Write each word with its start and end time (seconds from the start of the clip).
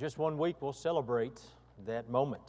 just 0.00 0.16
one 0.16 0.38
week, 0.38 0.56
we'll 0.60 0.72
celebrate 0.72 1.38
that 1.84 2.08
moment. 2.08 2.42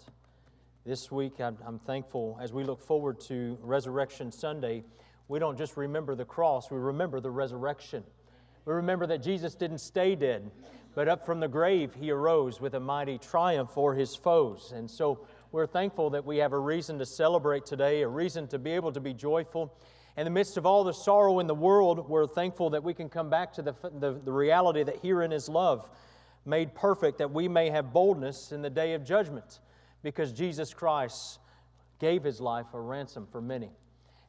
This 0.85 1.11
week, 1.11 1.41
I'm, 1.41 1.57
I'm, 1.67 1.79
thankful 1.79 2.39
as 2.41 2.53
we 2.53 2.63
look 2.63 2.79
forward 2.79 3.19
to 3.27 3.57
Resurrection 3.61 4.31
Sunday, 4.31 4.85
we 5.27 5.37
don't 5.37 5.57
just 5.57 5.75
remember 5.75 6.15
the 6.15 6.23
cross, 6.23 6.71
we 6.71 6.77
remember 6.77 7.19
the 7.19 7.29
resurrection. 7.29 8.05
We 8.63 8.75
remember 8.75 9.05
that 9.07 9.21
Jesus 9.21 9.53
didn't 9.53 9.79
stay 9.79 10.15
dead, 10.15 10.49
but 10.95 11.09
up 11.09 11.25
from 11.25 11.41
the 11.41 11.49
grave, 11.49 11.93
he 11.93 12.09
arose 12.09 12.61
with 12.61 12.73
a 12.75 12.79
mighty 12.79 13.17
triumph 13.17 13.71
for 13.71 13.95
his 13.95 14.15
foes. 14.15 14.71
And 14.73 14.89
so 14.89 15.27
we're 15.51 15.67
thankful 15.67 16.11
that 16.11 16.23
we 16.23 16.37
have 16.37 16.53
a 16.53 16.59
reason 16.59 16.99
to 16.99 17.05
celebrate 17.05 17.65
today, 17.65 18.01
a 18.03 18.07
reason 18.07 18.47
to 18.47 18.59
be 18.59 18.71
able 18.71 18.93
to 18.93 19.01
be 19.01 19.13
joyful. 19.13 19.77
In 20.15 20.23
the 20.23 20.31
midst 20.31 20.55
of 20.55 20.65
all 20.65 20.85
the 20.85 20.93
sorrow 20.93 21.39
in 21.39 21.47
the 21.47 21.55
world, 21.55 22.07
we're 22.07 22.27
thankful 22.27 22.69
that 22.69 22.83
we 22.85 22.93
can 22.93 23.09
come 23.09 23.29
back 23.29 23.51
to 23.55 23.61
the, 23.61 23.75
the, 23.99 24.13
the 24.23 24.31
reality 24.31 24.83
that 24.83 24.99
herein 25.03 25.33
is 25.33 25.49
love 25.49 25.89
made 26.45 26.73
perfect, 26.73 27.17
that 27.19 27.31
we 27.31 27.47
may 27.47 27.69
have 27.69 27.93
boldness 27.93 28.51
in 28.51 28.61
the 28.61 28.69
day 28.69 28.93
of 28.93 29.03
judgment 29.03 29.59
because 30.03 30.31
Jesus 30.31 30.73
Christ 30.73 31.39
gave 31.99 32.23
his 32.23 32.41
life 32.41 32.67
a 32.73 32.79
ransom 32.79 33.27
for 33.31 33.41
many. 33.41 33.69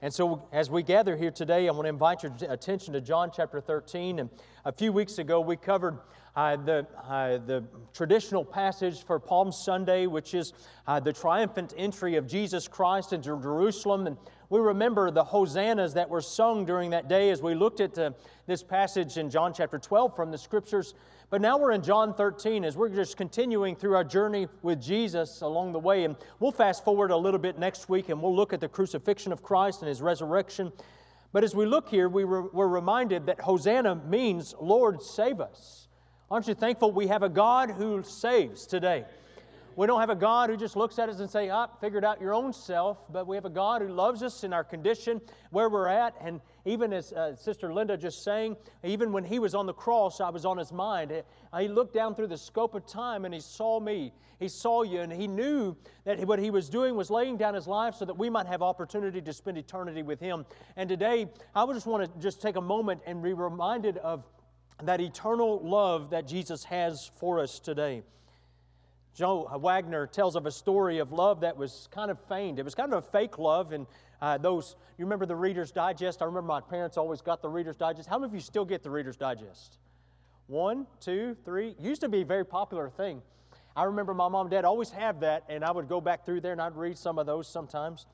And 0.03 0.13
so, 0.13 0.49
as 0.53 0.69
we 0.69 0.83
gather 0.83 1.17
here 1.17 1.31
today, 1.31 1.69
I 1.69 1.71
want 1.71 1.85
to 1.85 1.89
invite 1.89 2.25
your 2.25 2.33
attention 2.49 2.93
to 2.95 3.01
John 3.01 3.31
chapter 3.33 3.61
13. 3.61 4.19
And 4.19 4.31
a 4.65 4.73
few 4.73 4.93
weeks 4.93 5.19
ago, 5.19 5.41
we 5.41 5.57
covered 5.57 5.97
uh, 6.35 6.57
the, 6.57 6.87
uh, 7.05 7.39
the 7.39 7.63
traditional 7.95 8.45
passage 8.45 9.05
for 9.05 9.21
Palm 9.21 9.53
Sunday, 9.53 10.09
which 10.09 10.35
is 10.35 10.55
uh, 10.89 10.99
the 10.99 11.13
triumphant 11.13 11.73
entry 11.77 12.17
of 12.17 12.27
Jesus 12.27 12.67
Christ 12.67 13.13
into 13.13 13.39
Jerusalem. 13.41 14.09
And 14.09 14.17
we 14.49 14.59
remember 14.59 15.13
the 15.13 15.23
hosannas 15.23 15.95
that 15.95 16.11
were 16.11 16.21
sung 16.21 16.65
during 16.65 16.91
that 16.91 17.09
day 17.09 17.31
as 17.31 17.41
we 17.41 17.55
looked 17.55 17.81
at 17.81 17.97
uh, 17.97 18.11
this 18.49 18.65
passage 18.65 19.19
in 19.19 19.31
John 19.31 19.55
chapter 19.55 19.79
12 19.79 20.17
from 20.17 20.33
the 20.33 20.39
scriptures. 20.39 20.95
But 21.33 21.41
now 21.41 21.57
we're 21.57 21.73
in 21.73 21.83
John 21.83 22.13
13 22.13 22.63
as 22.63 22.77
we're 22.77 22.91
just 22.91 23.17
continuing 23.17 23.75
through 23.75 23.97
our 23.97 24.05
journey 24.05 24.49
with 24.61 24.83
Jesus 24.83 25.41
along 25.41 25.73
the 25.73 25.79
way. 25.79 26.05
And 26.05 26.15
we'll 26.41 26.53
fast 26.53 26.85
forward 26.85 27.11
a 27.11 27.17
little 27.17 27.41
bit 27.41 27.59
next 27.59 27.89
week 27.89 28.11
and 28.11 28.21
we'll 28.21 28.37
look 28.37 28.53
at 28.53 28.61
the 28.61 28.69
crucifixion 28.69 29.33
of 29.33 29.43
Christ 29.43 29.81
and 29.81 29.89
his 29.89 30.03
resurrection. 30.03 30.71
But 31.33 31.43
as 31.43 31.55
we 31.55 31.65
look 31.65 31.89
here, 31.89 32.11
we 32.11 32.27
were, 32.27 32.51
we're 32.51 32.69
reminded 32.69 33.25
that 33.25 33.41
Hosanna 33.41 33.95
means, 33.95 34.55
Lord, 34.61 35.01
save 35.01 35.41
us. 35.41 35.89
Aren't 36.31 36.49
you 36.49 36.55
thankful 36.55 36.93
we 36.93 37.07
have 37.07 37.23
a 37.23 37.31
God 37.31 37.71
who 37.71 38.03
saves 38.03 38.67
today? 38.67 39.07
We 39.75 39.87
don't 39.87 40.01
have 40.01 40.11
a 40.11 40.15
God 40.15 40.51
who 40.51 40.57
just 40.57 40.77
looks 40.77 40.99
at 40.99 41.09
us 41.09 41.21
and 41.21 41.31
say, 41.31 41.49
"Ah, 41.49 41.67
figured 41.81 42.05
out 42.05 42.21
your 42.21 42.35
own 42.35 42.53
self," 42.53 42.99
but 43.11 43.27
we 43.27 43.37
have 43.37 43.47
a 43.47 43.51
God 43.51 43.81
who 43.81 43.89
loves 43.89 44.23
us 44.23 44.45
in 44.45 44.53
our 44.53 44.65
condition, 44.65 45.21
where 45.51 45.69
we're 45.71 45.89
at, 45.89 46.15
and 46.21 46.41
even 46.65 46.93
as 46.93 47.13
uh, 47.13 47.35
Sister 47.35 47.73
Linda 47.73 47.97
just 47.97 48.23
saying, 48.23 48.57
even 48.85 49.13
when 49.13 49.25
he 49.25 49.39
was 49.39 49.55
on 49.55 49.67
the 49.67 49.73
cross, 49.73 50.21
I 50.21 50.31
was 50.31 50.45
on 50.45 50.59
his 50.59 50.73
mind. 50.73 51.23
He 51.59 51.69
looked 51.69 51.95
down 51.95 52.15
through 52.15 52.29
the 52.29 52.39
scope 52.39 52.75
of 52.75 52.87
time 52.87 53.25
and 53.25 53.35
he 53.35 53.41
saw 53.41 53.81
me. 53.81 54.13
He 54.39 54.49
saw 54.49 54.83
you, 54.83 55.01
and 55.01 55.13
he 55.13 55.29
knew 55.29 55.77
that 56.05 56.19
what 56.27 56.39
he 56.39 56.51
was 56.51 56.69
doing 56.69 56.97
was 56.97 57.11
laying 57.11 57.37
down 57.37 57.55
his 57.55 57.69
life 57.69 57.95
so 57.95 58.05
that 58.05 58.19
we 58.19 58.29
might 58.29 58.47
have 58.47 58.61
opportunity 58.61 59.21
to 59.21 59.33
spend 59.33 59.57
eternity 59.57 60.03
with 60.03 60.21
him. 60.21 60.45
And 60.77 60.89
today, 60.89 61.31
I 61.55 61.65
would 61.65 61.75
just 61.75 61.87
want 61.87 62.13
to 62.13 62.21
just 62.21 62.43
take 62.43 62.57
a 62.57 62.61
moment 62.61 63.03
and 63.07 63.23
be 63.23 63.33
reminded 63.33 63.99
of 63.99 64.25
that 64.83 65.01
eternal 65.01 65.61
love 65.63 66.11
that 66.11 66.27
Jesus 66.27 66.65
has 66.65 67.11
for 67.17 67.39
us 67.39 67.61
today. 67.61 68.03
Joe 69.15 69.47
Wagner 69.59 70.07
tells 70.07 70.37
of 70.37 70.47
a 70.47 70.51
story 70.51 70.99
of 70.99 71.13
love 71.13 71.41
that 71.41 71.57
was 71.57 71.89
kind 71.91 72.11
of 72.11 72.19
feigned. 72.29 72.59
It 72.59 72.65
was 72.65 72.75
kind 72.75 72.93
of 72.93 73.05
a 73.05 73.07
fake 73.11 73.39
love, 73.39 73.73
and 73.73 73.87
uh, 74.23 74.39
those, 74.39 74.77
you 74.97 75.05
remember 75.05 75.27
the 75.27 75.37
Reader's 75.37 75.71
Digest? 75.71 76.23
I 76.23 76.25
remember 76.25 76.49
my 76.49 76.63
parents 76.63 76.97
always 76.97 77.21
got 77.21 77.43
the 77.43 77.49
Reader's 77.49 77.77
Digest. 77.77 78.09
How 78.09 78.19
many 78.19 78.31
of 78.31 78.35
you 78.35 78.41
still 78.41 78.65
get 78.65 78.83
the 78.83 78.91
Reader's 78.91 79.19
Digest? 79.19 79.77
One, 80.47 80.87
two, 80.99 81.37
three. 81.45 81.75
Used 81.79 82.01
to 82.01 82.09
be 82.09 82.23
a 82.23 82.25
very 82.25 82.45
popular 82.45 82.89
thing. 82.89 83.21
I 83.77 83.85
remember 83.85 84.15
my 84.15 84.29
mom 84.29 84.47
and 84.47 84.51
dad 84.51 84.65
always 84.65 84.91
have 84.91 85.21
that, 85.21 85.45
and 85.49 85.63
I 85.63 85.71
would 85.71 85.89
go 85.89 86.01
back 86.01 86.25
through 86.25 86.41
there 86.41 86.53
and 86.53 86.61
I'd 86.61 86.77
read 86.77 86.97
some 86.97 87.19
of 87.19 87.27
those 87.27 87.47
sometimes. 87.49 88.07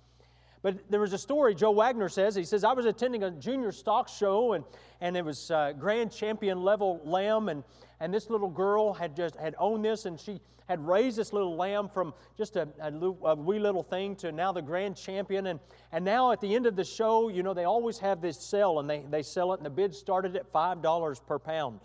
But 0.62 0.90
there 0.90 1.00
was 1.00 1.12
a 1.12 1.18
story 1.18 1.54
Joe 1.54 1.70
Wagner 1.70 2.08
says. 2.08 2.34
He 2.34 2.44
says, 2.44 2.64
I 2.64 2.72
was 2.72 2.86
attending 2.86 3.22
a 3.22 3.30
junior 3.30 3.70
stock 3.70 4.08
show, 4.08 4.54
and, 4.54 4.64
and 5.00 5.16
it 5.16 5.24
was 5.24 5.52
uh, 5.52 5.72
grand 5.78 6.12
champion 6.12 6.64
level 6.64 7.00
lamb, 7.04 7.48
and, 7.48 7.62
and 8.00 8.12
this 8.12 8.30
little 8.30 8.48
girl 8.48 8.92
had 8.92 9.16
just 9.16 9.36
had 9.36 9.54
owned 9.58 9.84
this, 9.84 10.06
and 10.06 10.18
she 10.18 10.40
had 10.68 10.86
raised 10.86 11.16
this 11.16 11.32
little 11.32 11.56
lamb 11.56 11.88
from 11.88 12.12
just 12.36 12.56
a, 12.56 12.68
a, 12.80 12.92
a, 12.92 13.34
wee 13.34 13.58
little 13.58 13.82
thing 13.82 14.14
to 14.14 14.30
now 14.30 14.52
the 14.52 14.60
grand 14.60 14.96
champion. 14.96 15.46
And, 15.46 15.58
and 15.92 16.04
now 16.04 16.30
at 16.30 16.40
the 16.40 16.54
end 16.54 16.66
of 16.66 16.76
the 16.76 16.84
show, 16.84 17.30
you 17.30 17.42
know, 17.42 17.54
they 17.54 17.64
always 17.64 17.98
have 17.98 18.20
this 18.20 18.38
sale, 18.38 18.78
and 18.78 18.88
they, 18.88 19.02
they 19.10 19.22
sell 19.22 19.52
it, 19.54 19.60
and 19.60 19.66
the 19.66 19.70
bid 19.70 19.94
started 19.94 20.36
at 20.36 20.52
$5 20.52 21.26
per 21.26 21.38
pound. 21.38 21.80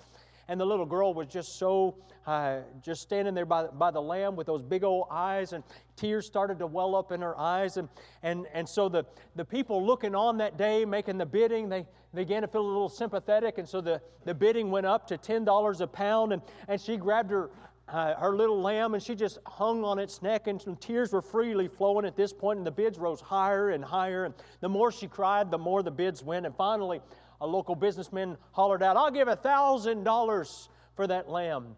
And 0.49 0.59
the 0.59 0.65
little 0.65 0.85
girl 0.85 1.13
was 1.13 1.27
just 1.27 1.57
so, 1.57 1.95
uh, 2.27 2.57
just 2.83 3.01
standing 3.01 3.33
there 3.33 3.45
by, 3.45 3.67
by 3.67 3.91
the 3.91 4.01
lamb 4.01 4.35
with 4.35 4.47
those 4.47 4.61
big 4.61 4.83
old 4.83 5.07
eyes, 5.09 5.53
and 5.53 5.63
tears 5.95 6.25
started 6.25 6.59
to 6.59 6.67
well 6.67 6.93
up 6.93 7.13
in 7.13 7.21
her 7.21 7.39
eyes. 7.39 7.77
And, 7.77 7.87
and, 8.21 8.45
and 8.53 8.67
so 8.67 8.89
the, 8.89 9.05
the 9.37 9.45
people 9.45 9.85
looking 9.85 10.13
on 10.13 10.37
that 10.39 10.57
day, 10.57 10.83
making 10.83 11.17
the 11.17 11.25
bidding, 11.25 11.69
they, 11.69 11.85
began 12.13 12.41
to 12.41 12.47
feel 12.47 12.61
a 12.61 12.67
little 12.67 12.89
sympathetic. 12.89 13.57
And 13.57 13.67
so 13.67 13.81
the, 13.81 14.01
the 14.25 14.33
bidding 14.33 14.71
went 14.71 14.85
up 14.85 15.07
to 15.07 15.17
$10 15.17 15.81
a 15.81 15.87
pound, 15.87 16.33
and, 16.33 16.41
and 16.67 16.79
she 16.79 16.97
grabbed 16.97 17.31
her, 17.31 17.49
uh, 17.87 18.13
her 18.15 18.35
little 18.35 18.61
lamb 18.61 18.93
and 18.93 19.03
she 19.03 19.15
just 19.15 19.39
hung 19.45 19.83
on 19.83 19.99
its 19.99 20.21
neck, 20.21 20.47
and 20.47 20.61
some 20.61 20.75
tears 20.75 21.11
were 21.11 21.21
freely 21.21 21.67
flowing 21.67 22.05
at 22.05 22.15
this 22.15 22.31
point, 22.31 22.57
and 22.57 22.67
the 22.67 22.71
bids 22.71 22.97
rose 22.97 23.19
higher 23.19 23.71
and 23.71 23.83
higher. 23.83 24.25
And 24.25 24.33
the 24.61 24.69
more 24.69 24.91
she 24.91 25.07
cried, 25.07 25.51
the 25.51 25.57
more 25.57 25.83
the 25.83 25.91
bids 25.91 26.23
went. 26.23 26.45
And 26.45 26.55
finally, 26.55 27.01
a 27.41 27.47
local 27.47 27.75
businessman 27.75 28.37
hollered 28.51 28.83
out, 28.83 28.95
I'll 28.95 29.11
give 29.11 29.27
a 29.27 29.35
$1,000 29.35 30.67
for 30.95 31.07
that 31.07 31.29
lamb. 31.29 31.75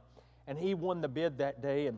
And 0.47 0.59
he 0.59 0.73
won 0.75 1.01
the 1.01 1.07
bid 1.07 1.39
that 1.39 1.61
day. 1.61 1.87
And 1.87 1.97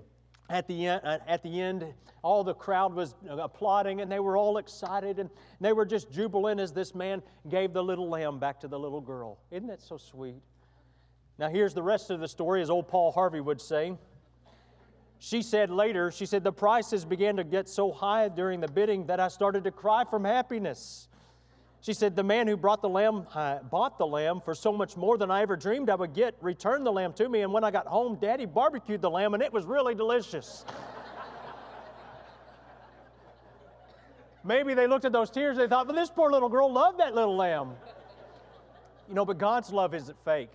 at 0.50 0.68
the, 0.68 0.88
end, 0.88 1.02
uh, 1.04 1.20
at 1.28 1.44
the 1.44 1.62
end, 1.62 1.86
all 2.22 2.44
the 2.44 2.54
crowd 2.54 2.94
was 2.94 3.16
applauding 3.30 4.02
and 4.02 4.12
they 4.12 4.20
were 4.20 4.38
all 4.38 4.58
excited 4.58 5.20
and 5.20 5.30
they 5.60 5.74
were 5.74 5.86
just 5.86 6.12
jubilant 6.12 6.60
as 6.60 6.72
this 6.72 6.96
man 6.96 7.22
gave 7.50 7.74
the 7.74 7.84
little 7.84 8.10
lamb 8.10 8.40
back 8.40 8.60
to 8.62 8.68
the 8.68 8.80
little 8.80 9.02
girl. 9.02 9.40
Isn't 9.52 9.68
that 9.68 9.82
so 9.82 9.98
sweet? 9.98 10.42
Now, 11.40 11.50
here's 11.50 11.74
the 11.74 11.84
rest 11.84 12.10
of 12.10 12.20
the 12.20 12.28
story, 12.28 12.62
as 12.62 12.70
old 12.70 12.88
Paul 12.88 13.12
Harvey 13.12 13.42
would 13.42 13.62
say. 13.62 13.96
She 15.20 15.42
said 15.42 15.70
later, 15.70 16.12
she 16.12 16.26
said, 16.26 16.44
the 16.44 16.52
prices 16.52 17.06
began 17.06 17.36
to 17.38 17.44
get 17.44 17.68
so 17.70 17.92
high 17.92 18.30
during 18.30 18.60
the 18.60 18.68
bidding 18.68 19.06
that 19.08 19.20
I 19.20 19.28
started 19.28 19.64
to 19.66 19.72
cry 19.72 20.04
from 20.04 20.24
happiness. 20.24 21.08
She 21.82 21.94
said, 21.94 22.16
The 22.16 22.24
man 22.24 22.48
who 22.48 22.58
brought 22.58 22.82
the 22.82 22.90
lamb 22.90 23.28
uh, 23.34 23.60
bought 23.60 23.98
the 23.98 24.08
lamb 24.08 24.42
for 24.44 24.56
so 24.56 24.72
much 24.72 24.98
more 24.98 25.18
than 25.18 25.32
I 25.32 25.42
ever 25.42 25.56
dreamed 25.56 25.90
I 25.90 25.96
would 25.96 26.14
get, 26.14 26.36
returned 26.42 26.86
the 26.86 26.92
lamb 26.92 27.14
to 27.14 27.30
me, 27.30 27.42
and 27.42 27.54
when 27.54 27.64
I 27.64 27.72
got 27.72 27.88
home, 27.88 28.18
Daddy 28.20 28.46
barbecued 28.46 29.02
the 29.02 29.10
lamb, 29.10 29.34
and 29.34 29.44
it 29.44 29.54
was 29.54 29.66
really 29.66 29.96
delicious. 29.96 30.66
Maybe 34.44 34.74
they 34.74 34.88
looked 34.88 35.04
at 35.04 35.12
those 35.12 35.30
tears, 35.30 35.58
they 35.58 35.68
thought, 35.68 35.94
this 35.94 36.10
poor 36.10 36.32
little 36.32 36.48
girl 36.48 36.72
loved 36.72 37.00
that 37.00 37.14
little 37.14 37.36
lamb. 37.36 37.74
You 39.10 39.16
know, 39.16 39.26
but 39.26 39.38
God's 39.38 39.72
love 39.72 39.94
isn't 39.94 40.18
fake. 40.24 40.52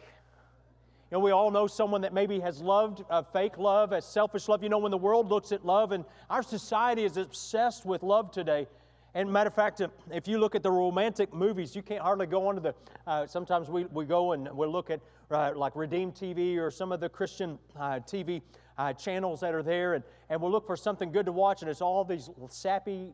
You 1.10 1.18
know, 1.18 1.20
we 1.20 1.30
all 1.30 1.50
know 1.50 1.66
someone 1.66 2.00
that 2.00 2.14
maybe 2.14 2.40
has 2.40 2.62
loved 2.62 3.04
a 3.10 3.22
fake 3.22 3.58
love, 3.58 3.92
a 3.92 4.00
selfish 4.00 4.48
love. 4.48 4.62
You 4.62 4.70
know, 4.70 4.78
when 4.78 4.90
the 4.90 4.96
world 4.96 5.28
looks 5.28 5.52
at 5.52 5.66
love, 5.66 5.92
and 5.92 6.06
our 6.30 6.42
society 6.42 7.04
is 7.04 7.18
obsessed 7.18 7.84
with 7.84 8.02
love 8.02 8.30
today, 8.30 8.66
and 9.14 9.30
matter 9.30 9.48
of 9.48 9.54
fact, 9.54 9.82
if 10.10 10.26
you 10.26 10.38
look 10.38 10.54
at 10.54 10.62
the 10.62 10.70
romantic 10.70 11.34
movies, 11.34 11.76
you 11.76 11.82
can't 11.82 12.00
hardly 12.00 12.26
go 12.26 12.48
onto 12.48 12.62
the. 12.62 12.74
Uh, 13.06 13.26
sometimes 13.26 13.68
we, 13.68 13.84
we 13.86 14.06
go 14.06 14.32
and 14.32 14.48
we'll 14.52 14.72
look 14.72 14.90
at 14.90 15.00
uh, 15.30 15.52
like 15.54 15.76
Redeem 15.76 16.12
TV 16.12 16.56
or 16.56 16.70
some 16.70 16.92
of 16.92 17.00
the 17.00 17.08
Christian 17.08 17.58
uh, 17.78 18.00
TV 18.00 18.40
uh, 18.78 18.92
channels 18.94 19.40
that 19.40 19.54
are 19.54 19.62
there, 19.62 19.94
and, 19.94 20.04
and 20.30 20.40
we'll 20.40 20.50
look 20.50 20.66
for 20.66 20.76
something 20.76 21.12
good 21.12 21.26
to 21.26 21.32
watch, 21.32 21.60
and 21.60 21.70
it's 21.70 21.82
all 21.82 22.04
these 22.04 22.30
sappy 22.48 23.12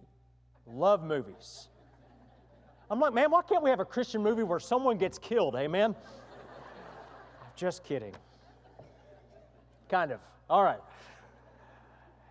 love 0.66 1.02
movies. 1.02 1.68
I'm 2.90 3.00
like, 3.00 3.12
man, 3.12 3.30
why 3.30 3.42
can't 3.42 3.62
we 3.62 3.70
have 3.70 3.80
a 3.80 3.84
Christian 3.84 4.22
movie 4.22 4.44
where 4.44 4.60
someone 4.60 4.98
gets 4.98 5.18
killed? 5.18 5.56
Amen? 5.56 5.96
Just 7.56 7.82
kidding. 7.82 8.14
Kind 9.88 10.12
of. 10.12 10.20
All 10.48 10.62
right. 10.62 10.80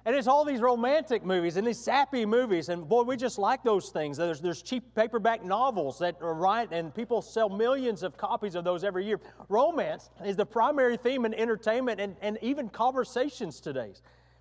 And 0.07 0.15
it's 0.15 0.29
all 0.29 0.45
these 0.45 0.61
romantic 0.61 1.25
movies 1.25 1.57
and 1.57 1.67
these 1.67 1.77
sappy 1.77 2.25
movies. 2.25 2.69
And 2.69 2.87
boy, 2.87 3.01
we 3.01 3.17
just 3.17 3.37
like 3.37 3.61
those 3.61 3.89
things. 3.89 4.15
There's, 4.15 4.39
there's 4.39 4.61
cheap 4.61 4.95
paperback 4.95 5.43
novels 5.43 5.99
that 5.99 6.15
are 6.21 6.33
right, 6.33 6.71
and 6.71 6.95
people 6.95 7.21
sell 7.21 7.49
millions 7.49 8.03
of 8.03 8.15
copies 8.15 8.55
of 8.55 8.63
those 8.63 8.85
every 8.85 9.05
year. 9.05 9.19
Romance 9.49 10.09
is 10.23 10.37
the 10.37 10.45
primary 10.45 10.95
theme 10.95 11.25
in 11.25 11.33
entertainment 11.33 11.99
and, 11.99 12.15
and 12.21 12.37
even 12.41 12.69
conversations 12.69 13.59
today. 13.59 13.91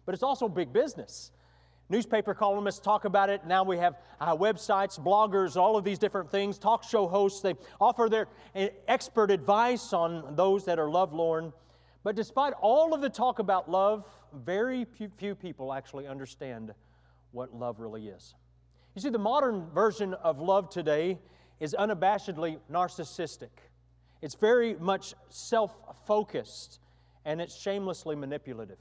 But 0.04 0.14
it's 0.14 0.22
also 0.22 0.48
big 0.48 0.72
business. 0.72 1.32
Newspaper 1.88 2.32
columnists 2.32 2.78
talk 2.78 3.04
about 3.04 3.28
it. 3.28 3.44
Now 3.44 3.64
we 3.64 3.78
have 3.78 3.96
uh, 4.20 4.36
websites, 4.36 5.00
bloggers, 5.00 5.56
all 5.56 5.76
of 5.76 5.82
these 5.82 5.98
different 5.98 6.30
things, 6.30 6.58
talk 6.58 6.84
show 6.84 7.08
hosts. 7.08 7.40
They 7.40 7.56
offer 7.80 8.08
their 8.08 8.28
uh, 8.54 8.68
expert 8.86 9.32
advice 9.32 9.92
on 9.92 10.36
those 10.36 10.64
that 10.66 10.78
are 10.78 10.88
lovelorn. 10.88 11.52
But 12.06 12.14
despite 12.14 12.52
all 12.60 12.94
of 12.94 13.00
the 13.00 13.10
talk 13.10 13.40
about 13.40 13.68
love, 13.68 14.04
very 14.32 14.86
few 15.18 15.34
people 15.34 15.72
actually 15.72 16.06
understand 16.06 16.72
what 17.32 17.52
love 17.52 17.80
really 17.80 18.06
is. 18.06 18.36
You 18.94 19.02
see, 19.02 19.08
the 19.08 19.18
modern 19.18 19.66
version 19.74 20.14
of 20.14 20.38
love 20.38 20.70
today 20.70 21.18
is 21.58 21.74
unabashedly 21.76 22.60
narcissistic. 22.70 23.48
It's 24.22 24.36
very 24.36 24.76
much 24.76 25.14
self 25.30 25.74
focused 26.06 26.78
and 27.24 27.40
it's 27.40 27.60
shamelessly 27.60 28.14
manipulative. 28.14 28.78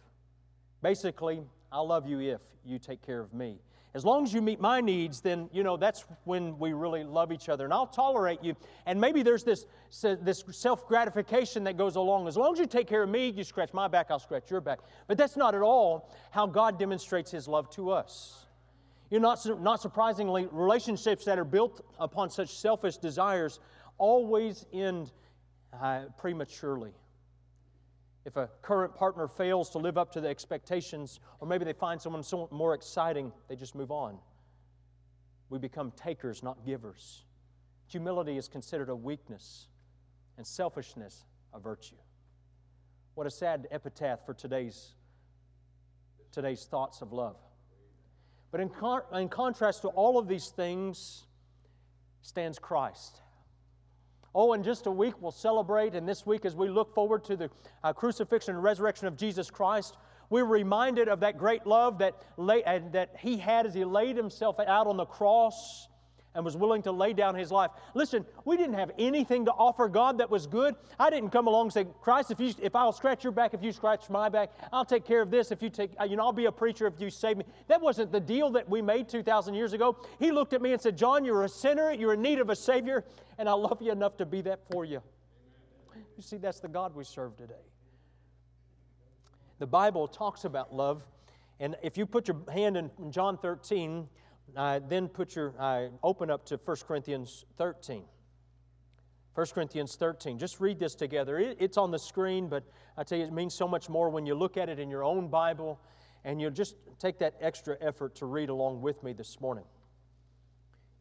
Basically, 0.84 1.42
I'll 1.72 1.88
love 1.88 2.08
you 2.08 2.20
if 2.20 2.42
you 2.64 2.78
take 2.78 3.02
care 3.02 3.22
of 3.22 3.34
me. 3.34 3.58
As 3.96 4.04
long 4.04 4.26
as 4.26 4.34
you 4.34 4.42
meet 4.42 4.60
my 4.60 4.82
needs, 4.82 5.22
then, 5.22 5.50
you 5.54 5.64
know, 5.64 5.78
that's 5.78 6.04
when 6.26 6.60
we 6.60 6.74
really 6.74 7.06
love 7.06 7.32
each 7.32 7.48
other. 7.48 7.64
And 7.64 7.74
I'll 7.74 7.88
tolerate 7.88 8.44
you. 8.44 8.54
And 8.86 9.00
maybe 9.00 9.24
there's 9.24 9.46
this, 9.46 9.66
this 10.02 10.44
self 10.52 10.86
gratification 10.86 11.64
that 11.64 11.78
goes 11.78 11.96
along. 11.96 12.28
As 12.28 12.36
long 12.36 12.52
as 12.52 12.60
you 12.60 12.66
take 12.66 12.88
care 12.88 13.04
of 13.04 13.10
me, 13.10 13.30
you 13.30 13.46
scratch 13.46 13.74
my 13.74 13.88
back, 13.88 14.08
I'll 14.10 14.20
scratch 14.20 14.52
your 14.52 14.60
back. 14.60 14.80
But 15.08 15.18
that's 15.18 15.38
not 15.38 15.56
at 15.56 15.62
all 15.62 16.14
how 16.32 16.46
God 16.46 16.78
demonstrates 16.78 17.32
His 17.32 17.48
love 17.48 17.70
to 17.72 17.90
us. 17.90 18.46
You 19.10 19.22
know, 19.22 19.30
not, 19.30 19.62
not 19.62 19.82
surprisingly, 19.82 20.50
relationships 20.52 21.24
that 21.24 21.40
are 21.40 21.46
built 21.46 21.80
upon 21.98 22.30
such 22.30 22.50
selfish 22.50 22.98
desires 22.98 23.62
always 23.98 24.66
end 24.74 25.14
uh, 25.82 26.02
prematurely 26.18 26.92
if 28.26 28.36
a 28.38 28.50
current 28.64 28.96
partner 28.96 29.28
fails 29.28 29.70
to 29.70 29.78
live 29.78 29.98
up 29.98 30.12
to 30.14 30.22
the 30.22 30.28
expectations, 30.28 31.20
or 31.40 31.48
maybe 31.48 31.64
they 31.64 31.74
find 31.74 32.02
someone 32.02 32.24
so 32.24 32.50
more 32.52 32.74
exciting, 32.74 33.32
they 33.48 33.56
just 33.56 33.76
move 33.76 33.92
on. 33.92 34.18
We 35.50 35.60
become 35.60 35.92
takers, 35.92 36.42
not 36.42 36.66
givers. 36.66 37.24
Humility 37.88 38.38
is 38.38 38.48
considered 38.48 38.90
a 38.90 38.96
weakness, 38.96 39.68
and 40.38 40.46
selfishness 40.46 41.24
a 41.54 41.60
virtue. 41.60 41.96
What 43.14 43.28
a 43.28 43.32
sad 43.32 43.68
epitaph 43.72 44.26
for 44.26 44.34
today's, 44.34 44.96
today's 46.32 46.66
thoughts 46.66 47.02
of 47.02 47.14
love. 47.14 47.38
But 48.52 48.60
in, 48.60 48.70
con- 48.70 49.04
in 49.14 49.30
contrast 49.30 49.84
to 49.84 49.90
all 49.90 50.18
of 50.18 50.28
these 50.28 50.50
things 50.50 51.26
stands 52.22 52.58
Christ. 52.58 53.22
Oh, 54.38 54.52
in 54.52 54.64
just 54.64 54.86
a 54.86 54.92
week 54.92 55.14
we'll 55.22 55.32
celebrate, 55.32 55.96
and 55.96 56.06
this 56.06 56.26
week 56.26 56.44
as 56.44 56.58
we 56.58 56.68
look 56.68 56.94
forward 56.94 57.24
to 57.24 57.38
the 57.38 57.50
uh, 57.86 57.94
crucifixion 57.94 58.56
and 58.56 58.62
resurrection 58.62 59.08
of 59.08 59.16
Jesus 59.16 59.50
Christ, 59.50 59.96
we're 60.30 60.44
reminded 60.44 61.08
of 61.08 61.22
that 61.22 61.38
great 61.38 61.66
love 61.66 62.00
that, 62.00 62.22
lay, 62.36 62.62
uh, 62.66 62.82
that 62.92 63.16
He 63.18 63.38
had 63.38 63.66
as 63.66 63.74
He 63.74 63.86
laid 63.86 64.18
Himself 64.18 64.60
out 64.60 64.88
on 64.88 64.98
the 64.98 65.06
cross 65.06 65.88
and 66.36 66.44
was 66.44 66.56
willing 66.56 66.82
to 66.84 66.92
lay 66.92 67.14
down 67.14 67.34
his 67.34 67.52
life. 67.52 67.72
Listen, 67.94 68.26
we 68.44 68.58
didn't 68.58 68.76
have 68.76 68.92
anything 69.00 69.46
to 69.46 69.52
offer 69.52 69.88
God 69.88 70.18
that 70.20 70.30
was 70.30 70.46
good. 70.46 70.76
I 71.00 71.10
didn't 71.10 71.30
come 71.30 71.48
along 71.48 71.68
and 71.68 71.74
say, 71.74 71.86
Christ, 72.02 72.32
if, 72.32 72.40
you, 72.40 72.54
if 72.62 72.76
I'll 72.76 72.92
scratch 72.92 73.24
your 73.24 73.32
back, 73.32 73.54
if 73.54 73.64
you 73.64 73.72
scratch 73.72 74.10
my 74.10 74.30
back, 74.30 74.52
I'll 74.72 74.86
take 74.86 75.06
care 75.06 75.22
of 75.22 75.32
this. 75.32 75.52
If 75.52 75.64
you 75.64 75.70
take, 75.70 75.92
uh, 76.00 76.04
you 76.04 76.18
know, 76.18 76.24
I'll 76.24 76.34
be 76.34 76.46
a 76.46 76.52
preacher 76.52 76.86
if 76.86 77.00
you 77.00 77.10
save 77.10 77.38
me. 77.38 77.46
That 77.68 77.82
wasn't 77.82 78.12
the 78.12 78.20
deal 78.20 78.52
that 78.52 78.70
we 78.70 78.82
made 78.82 79.08
2,000 79.08 79.54
years 79.54 79.74
ago. 79.74 79.98
He 80.20 80.32
looked 80.32 80.54
at 80.54 80.62
me 80.62 80.74
and 80.74 80.82
said, 80.82 80.98
John, 80.98 81.24
you're 81.26 81.44
a 81.44 81.50
sinner. 81.50 81.92
You're 81.92 82.14
in 82.14 82.22
need 82.22 82.40
of 82.40 82.50
a 82.50 82.56
Savior, 82.56 83.06
and 83.38 83.48
I 83.48 83.54
love 83.54 83.82
you 83.82 83.92
enough 83.92 84.18
to 84.18 84.26
be 84.26 84.42
that 84.42 84.60
for 84.72 84.86
you. 84.86 85.02
You 86.18 86.24
see, 86.24 86.38
that's 86.38 86.60
the 86.60 86.68
God 86.68 86.96
we 86.96 87.04
serve 87.04 87.36
today. 87.38 87.54
The 89.60 89.68
Bible 89.68 90.08
talks 90.08 90.44
about 90.44 90.74
love, 90.74 91.04
and 91.60 91.76
if 91.82 91.98
you 91.98 92.06
put 92.06 92.28
your 92.28 92.38
hand 92.52 92.76
in 92.76 92.92
John 93.12 93.38
13, 93.38 94.08
uh, 94.56 94.80
then 94.88 95.08
put 95.08 95.36
your 95.36 95.54
uh, 95.60 95.88
open 96.04 96.30
up 96.30 96.46
to 96.48 96.60
1 96.64 96.78
Corinthians 96.88 97.46
13. 97.58 98.04
1 99.34 99.48
Corinthians 99.48 99.96
13. 99.98 100.40
Just 100.40 100.62
read 100.62 100.80
this 100.80 100.96
together. 100.96 101.38
It, 101.38 101.58
it's 101.60 101.78
on 101.78 101.92
the 101.92 102.00
screen, 102.00 102.48
but 102.48 102.64
I 102.98 103.04
tell 103.04 103.18
you, 103.18 103.26
it 103.26 103.34
means 103.34 103.54
so 103.54 103.68
much 103.68 103.90
more 103.90 104.10
when 104.10 104.26
you 104.26 104.34
look 104.34 104.56
at 104.56 104.70
it 104.70 104.80
in 104.80 104.90
your 104.90 105.04
own 105.04 105.28
Bible, 105.28 105.80
and 106.24 106.40
you'll 106.40 106.52
just 106.52 106.76
take 107.00 107.20
that 107.20 107.36
extra 107.42 107.76
effort 107.82 108.16
to 108.16 108.26
read 108.26 108.50
along 108.50 108.82
with 108.82 109.04
me 109.04 109.12
this 109.12 109.42
morning. 109.42 109.66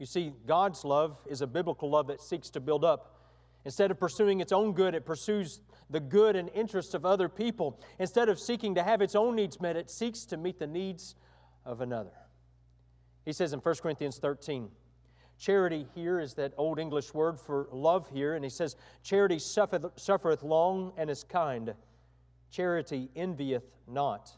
You 0.00 0.06
see, 0.06 0.32
God's 0.46 0.85
love 0.85 1.17
is 1.31 1.41
a 1.41 1.46
biblical 1.46 1.88
love 1.91 2.08
that 2.08 2.20
seeks 2.20 2.50
to 2.50 2.61
build 2.61 2.85
up. 2.85 3.20
Instead 3.64 3.91
of 3.93 3.99
pursuing 3.99 4.41
its 4.41 4.52
own 4.52 4.73
good, 4.73 4.94
it 4.94 5.06
pursues 5.06 5.61
the 5.88 6.00
good 6.00 6.35
and 6.35 6.50
interests 6.55 6.93
of 6.93 7.06
other 7.06 7.29
people. 7.29 7.81
Instead 8.00 8.29
of 8.29 8.41
seeking 8.41 8.75
to 8.75 8.82
have 8.82 9.00
its 9.00 9.14
own 9.14 9.37
needs 9.37 9.61
met, 9.61 9.76
it 9.76 9.88
seeks 9.88 10.25
to 10.26 10.37
meet 10.37 10.58
the 10.58 10.67
needs 10.67 11.14
of 11.64 11.81
another. 11.81 12.23
He 13.24 13.32
says 13.32 13.52
in 13.52 13.60
1 13.60 13.74
Corinthians 13.76 14.18
13, 14.18 14.68
charity 15.38 15.86
here 15.94 16.20
is 16.20 16.34
that 16.34 16.52
old 16.58 16.78
English 16.78 17.14
word 17.14 17.40
for 17.40 17.68
love 17.72 18.08
here, 18.12 18.34
and 18.34 18.44
he 18.44 18.50
says, 18.50 18.76
Charity 19.02 19.38
suffereth, 19.38 19.86
suffereth 19.96 20.42
long 20.42 20.92
and 20.96 21.08
is 21.08 21.24
kind. 21.24 21.74
Charity 22.50 23.08
envieth 23.16 23.64
not. 23.88 24.30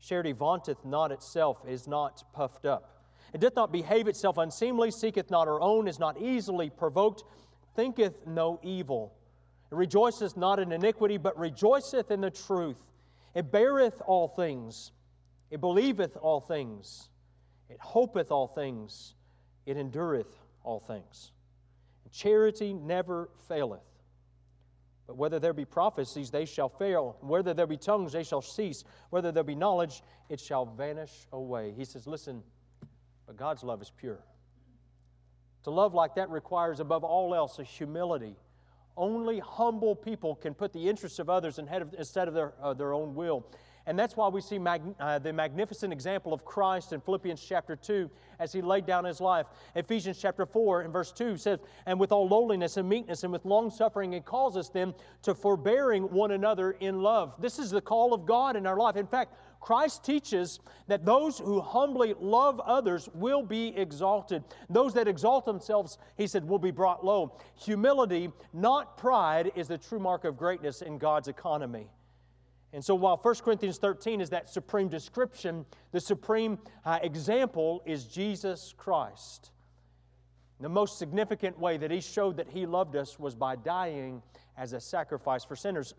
Charity 0.00 0.32
vaunteth 0.32 0.84
not 0.84 1.12
itself, 1.12 1.58
is 1.68 1.86
not 1.86 2.24
puffed 2.32 2.64
up. 2.64 3.04
It 3.32 3.40
doth 3.40 3.56
not 3.56 3.72
behave 3.72 4.08
itself 4.08 4.38
unseemly, 4.38 4.90
seeketh 4.90 5.30
not 5.30 5.46
her 5.46 5.60
own, 5.60 5.86
is 5.88 5.98
not 5.98 6.20
easily 6.20 6.70
provoked, 6.70 7.24
thinketh 7.76 8.26
no 8.26 8.60
evil. 8.62 9.14
It 9.70 9.74
rejoiceth 9.74 10.36
not 10.36 10.58
in 10.58 10.72
iniquity, 10.72 11.16
but 11.18 11.38
rejoiceth 11.38 12.10
in 12.10 12.20
the 12.20 12.30
truth. 12.30 12.76
It 13.34 13.50
beareth 13.50 14.00
all 14.06 14.28
things, 14.28 14.92
it 15.50 15.60
believeth 15.60 16.16
all 16.16 16.40
things 16.40 17.10
it 17.68 17.78
hopeth 17.80 18.30
all 18.30 18.46
things, 18.46 19.14
it 19.66 19.76
endureth 19.76 20.38
all 20.62 20.80
things. 20.80 21.32
Charity 22.14 22.72
never 22.72 23.28
faileth. 23.48 23.82
But 25.06 25.16
whether 25.16 25.38
there 25.38 25.52
be 25.52 25.64
prophecies, 25.64 26.30
they 26.30 26.44
shall 26.44 26.68
fail. 26.68 27.16
Whether 27.20 27.52
there 27.52 27.66
be 27.66 27.76
tongues, 27.76 28.12
they 28.12 28.22
shall 28.22 28.40
cease. 28.40 28.84
Whether 29.10 29.32
there 29.32 29.42
be 29.42 29.56
knowledge, 29.56 30.02
it 30.28 30.40
shall 30.40 30.64
vanish 30.64 31.26
away. 31.32 31.74
He 31.76 31.84
says, 31.84 32.06
Listen, 32.06 32.42
but 33.26 33.36
God's 33.36 33.64
love 33.64 33.82
is 33.82 33.90
pure. 33.90 34.20
To 35.64 35.70
love 35.70 35.92
like 35.92 36.14
that 36.14 36.30
requires, 36.30 36.78
above 36.78 37.04
all 37.04 37.34
else, 37.34 37.58
a 37.58 37.64
humility. 37.64 38.36
Only 38.96 39.40
humble 39.40 39.96
people 39.96 40.36
can 40.36 40.54
put 40.54 40.72
the 40.72 40.88
interests 40.88 41.18
of 41.18 41.28
others 41.28 41.58
instead 41.58 42.28
of 42.28 42.34
their, 42.34 42.54
uh, 42.62 42.74
their 42.74 42.92
own 42.92 43.14
will. 43.14 43.44
And 43.86 43.98
that's 43.98 44.16
why 44.16 44.28
we 44.28 44.40
see 44.40 44.58
mag- 44.58 44.94
uh, 44.98 45.18
the 45.18 45.32
magnificent 45.32 45.92
example 45.92 46.32
of 46.32 46.44
Christ 46.44 46.92
in 46.92 47.00
Philippians 47.00 47.44
chapter 47.44 47.76
2 47.76 48.10
as 48.38 48.52
he 48.52 48.62
laid 48.62 48.86
down 48.86 49.04
his 49.04 49.20
life. 49.20 49.46
Ephesians 49.74 50.18
chapter 50.18 50.46
4 50.46 50.82
and 50.82 50.92
verse 50.92 51.12
2 51.12 51.36
says, 51.36 51.58
And 51.84 52.00
with 52.00 52.10
all 52.10 52.26
lowliness 52.26 52.78
and 52.78 52.88
meekness 52.88 53.24
and 53.24 53.32
with 53.32 53.44
long 53.44 53.70
suffering, 53.70 54.14
it 54.14 54.24
calls 54.24 54.56
us 54.56 54.70
then 54.70 54.94
to 55.22 55.34
forbearing 55.34 56.04
one 56.04 56.30
another 56.30 56.72
in 56.80 57.02
love. 57.02 57.34
This 57.38 57.58
is 57.58 57.70
the 57.70 57.80
call 57.80 58.14
of 58.14 58.24
God 58.24 58.56
in 58.56 58.66
our 58.66 58.76
life. 58.76 58.96
In 58.96 59.06
fact, 59.06 59.34
Christ 59.60 60.04
teaches 60.04 60.60
that 60.88 61.06
those 61.06 61.38
who 61.38 61.60
humbly 61.60 62.14
love 62.20 62.60
others 62.60 63.08
will 63.14 63.42
be 63.42 63.68
exalted. 63.76 64.44
Those 64.68 64.92
that 64.94 65.08
exalt 65.08 65.46
themselves, 65.46 65.98
he 66.16 66.26
said, 66.26 66.46
will 66.46 66.58
be 66.58 66.70
brought 66.70 67.04
low. 67.04 67.38
Humility, 67.56 68.30
not 68.52 68.98
pride, 68.98 69.52
is 69.54 69.68
the 69.68 69.78
true 69.78 69.98
mark 69.98 70.24
of 70.24 70.36
greatness 70.36 70.82
in 70.82 70.98
God's 70.98 71.28
economy. 71.28 71.88
And 72.74 72.84
so, 72.84 72.96
while 72.96 73.16
1 73.16 73.36
Corinthians 73.36 73.78
13 73.78 74.20
is 74.20 74.30
that 74.30 74.50
supreme 74.50 74.88
description, 74.88 75.64
the 75.92 76.00
supreme 76.00 76.58
uh, 76.84 76.98
example 77.02 77.80
is 77.86 78.04
Jesus 78.04 78.74
Christ. 78.76 79.52
The 80.58 80.68
most 80.68 80.98
significant 80.98 81.56
way 81.56 81.76
that 81.76 81.92
he 81.92 82.00
showed 82.00 82.36
that 82.36 82.48
he 82.48 82.66
loved 82.66 82.96
us 82.96 83.16
was 83.16 83.36
by 83.36 83.54
dying 83.54 84.22
as 84.56 84.72
a 84.72 84.80
sacrifice 84.80 85.44
for 85.44 85.54
sinners. 85.54 85.94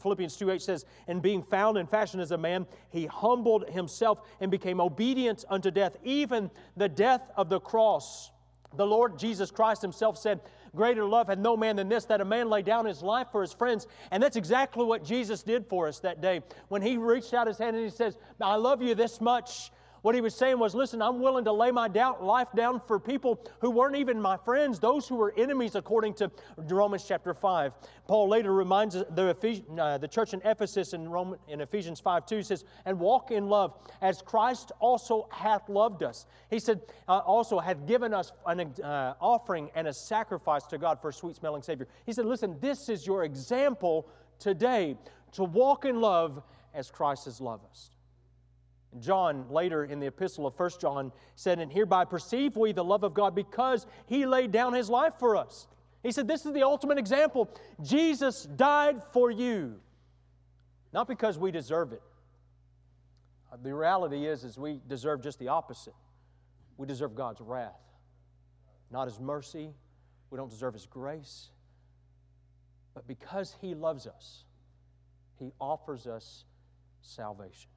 Philippians 0.00 0.36
2:8 0.36 0.62
says, 0.62 0.84
"And 1.08 1.20
being 1.20 1.42
found 1.42 1.76
in 1.78 1.88
fashion 1.88 2.20
as 2.20 2.30
a 2.30 2.38
man, 2.38 2.68
he 2.90 3.06
humbled 3.06 3.68
himself 3.68 4.20
and 4.38 4.52
became 4.52 4.80
obedient 4.80 5.44
unto 5.48 5.72
death, 5.72 5.96
even 6.04 6.50
the 6.76 6.88
death 6.88 7.28
of 7.36 7.48
the 7.48 7.58
cross." 7.60 8.30
The 8.74 8.86
Lord 8.86 9.18
Jesus 9.18 9.50
Christ 9.50 9.82
himself 9.82 10.16
said, 10.16 10.40
Greater 10.74 11.04
love 11.04 11.28
had 11.28 11.38
no 11.38 11.56
man 11.56 11.76
than 11.76 11.88
this, 11.88 12.04
that 12.06 12.20
a 12.20 12.24
man 12.24 12.48
lay 12.48 12.62
down 12.62 12.84
his 12.84 13.02
life 13.02 13.28
for 13.32 13.42
his 13.42 13.52
friends. 13.52 13.86
And 14.10 14.22
that's 14.22 14.36
exactly 14.36 14.84
what 14.84 15.04
Jesus 15.04 15.42
did 15.42 15.66
for 15.66 15.88
us 15.88 15.98
that 16.00 16.20
day. 16.20 16.42
When 16.68 16.82
he 16.82 16.96
reached 16.96 17.34
out 17.34 17.46
his 17.46 17.58
hand 17.58 17.76
and 17.76 17.84
he 17.84 17.90
says, 17.90 18.16
I 18.40 18.56
love 18.56 18.82
you 18.82 18.94
this 18.94 19.20
much, 19.20 19.72
what 20.02 20.14
he 20.14 20.20
was 20.20 20.34
saying 20.34 20.58
was, 20.58 20.74
listen, 20.74 21.02
I'm 21.02 21.20
willing 21.20 21.44
to 21.44 21.52
lay 21.52 21.70
my 21.70 21.88
doubt, 21.88 22.22
life 22.22 22.48
down 22.54 22.80
for 22.86 22.98
people 22.98 23.44
who 23.60 23.70
weren't 23.70 23.96
even 23.96 24.20
my 24.20 24.36
friends, 24.36 24.78
those 24.78 25.06
who 25.06 25.16
were 25.16 25.34
enemies, 25.36 25.74
according 25.74 26.14
to 26.14 26.30
Romans 26.56 27.04
chapter 27.06 27.34
5. 27.34 27.72
Paul 28.06 28.28
later 28.28 28.52
reminds 28.52 28.94
the, 28.94 29.28
Ephes- 29.28 29.62
uh, 29.78 29.98
the 29.98 30.08
church 30.08 30.32
in 30.34 30.40
Ephesus 30.44 30.92
in, 30.94 31.08
Roman, 31.08 31.38
in 31.48 31.60
Ephesians 31.60 32.00
5 32.00 32.26
2 32.26 32.42
says, 32.42 32.64
and 32.86 32.98
walk 32.98 33.30
in 33.30 33.48
love 33.48 33.74
as 34.00 34.22
Christ 34.22 34.72
also 34.80 35.28
hath 35.30 35.68
loved 35.68 36.02
us. 36.02 36.26
He 36.48 36.58
said, 36.58 36.80
uh, 37.08 37.18
also 37.18 37.58
hath 37.58 37.86
given 37.86 38.14
us 38.14 38.32
an 38.46 38.60
uh, 38.82 39.14
offering 39.20 39.70
and 39.74 39.86
a 39.88 39.92
sacrifice 39.92 40.64
to 40.66 40.78
God 40.78 41.00
for 41.00 41.10
a 41.10 41.12
sweet 41.12 41.36
smelling 41.36 41.62
Savior. 41.62 41.88
He 42.06 42.12
said, 42.12 42.26
listen, 42.26 42.56
this 42.60 42.88
is 42.88 43.06
your 43.06 43.24
example 43.24 44.08
today 44.38 44.96
to 45.32 45.44
walk 45.44 45.84
in 45.84 46.00
love 46.00 46.42
as 46.74 46.90
Christ 46.90 47.26
has 47.26 47.40
loved 47.40 47.64
us. 47.70 47.90
John, 48.98 49.46
later 49.48 49.84
in 49.84 50.00
the 50.00 50.06
epistle 50.06 50.46
of 50.46 50.58
1 50.58 50.70
John, 50.80 51.12
said, 51.36 51.60
And 51.60 51.72
hereby 51.72 52.04
perceive 52.04 52.56
we 52.56 52.72
the 52.72 52.84
love 52.84 53.04
of 53.04 53.14
God 53.14 53.34
because 53.34 53.86
he 54.06 54.26
laid 54.26 54.50
down 54.50 54.72
his 54.72 54.90
life 54.90 55.14
for 55.18 55.36
us. 55.36 55.68
He 56.02 56.10
said, 56.10 56.26
This 56.26 56.44
is 56.44 56.52
the 56.52 56.64
ultimate 56.64 56.98
example. 56.98 57.48
Jesus 57.82 58.44
died 58.56 59.02
for 59.12 59.30
you, 59.30 59.76
not 60.92 61.06
because 61.06 61.38
we 61.38 61.50
deserve 61.50 61.92
it. 61.92 62.02
The 63.62 63.74
reality 63.74 64.26
is, 64.26 64.44
is 64.44 64.58
we 64.58 64.80
deserve 64.88 65.22
just 65.22 65.38
the 65.38 65.48
opposite. 65.48 65.94
We 66.76 66.86
deserve 66.86 67.14
God's 67.14 67.40
wrath, 67.40 67.82
not 68.90 69.06
His 69.06 69.20
mercy. 69.20 69.70
We 70.30 70.36
don't 70.36 70.50
deserve 70.50 70.74
His 70.74 70.86
grace. 70.86 71.50
But 72.94 73.06
because 73.06 73.54
He 73.60 73.74
loves 73.74 74.06
us, 74.06 74.44
He 75.38 75.52
offers 75.60 76.06
us 76.06 76.44
salvation. 77.02 77.70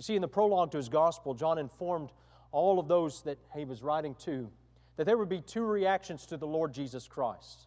You 0.00 0.02
see, 0.02 0.16
in 0.16 0.22
the 0.22 0.28
prologue 0.28 0.70
to 0.70 0.78
his 0.78 0.88
gospel, 0.88 1.34
John 1.34 1.58
informed 1.58 2.08
all 2.52 2.78
of 2.78 2.88
those 2.88 3.20
that 3.24 3.36
he 3.54 3.66
was 3.66 3.82
writing 3.82 4.14
to 4.20 4.48
that 4.96 5.04
there 5.04 5.18
would 5.18 5.28
be 5.28 5.42
two 5.42 5.62
reactions 5.62 6.24
to 6.28 6.38
the 6.38 6.46
Lord 6.46 6.72
Jesus 6.72 7.06
Christ. 7.06 7.66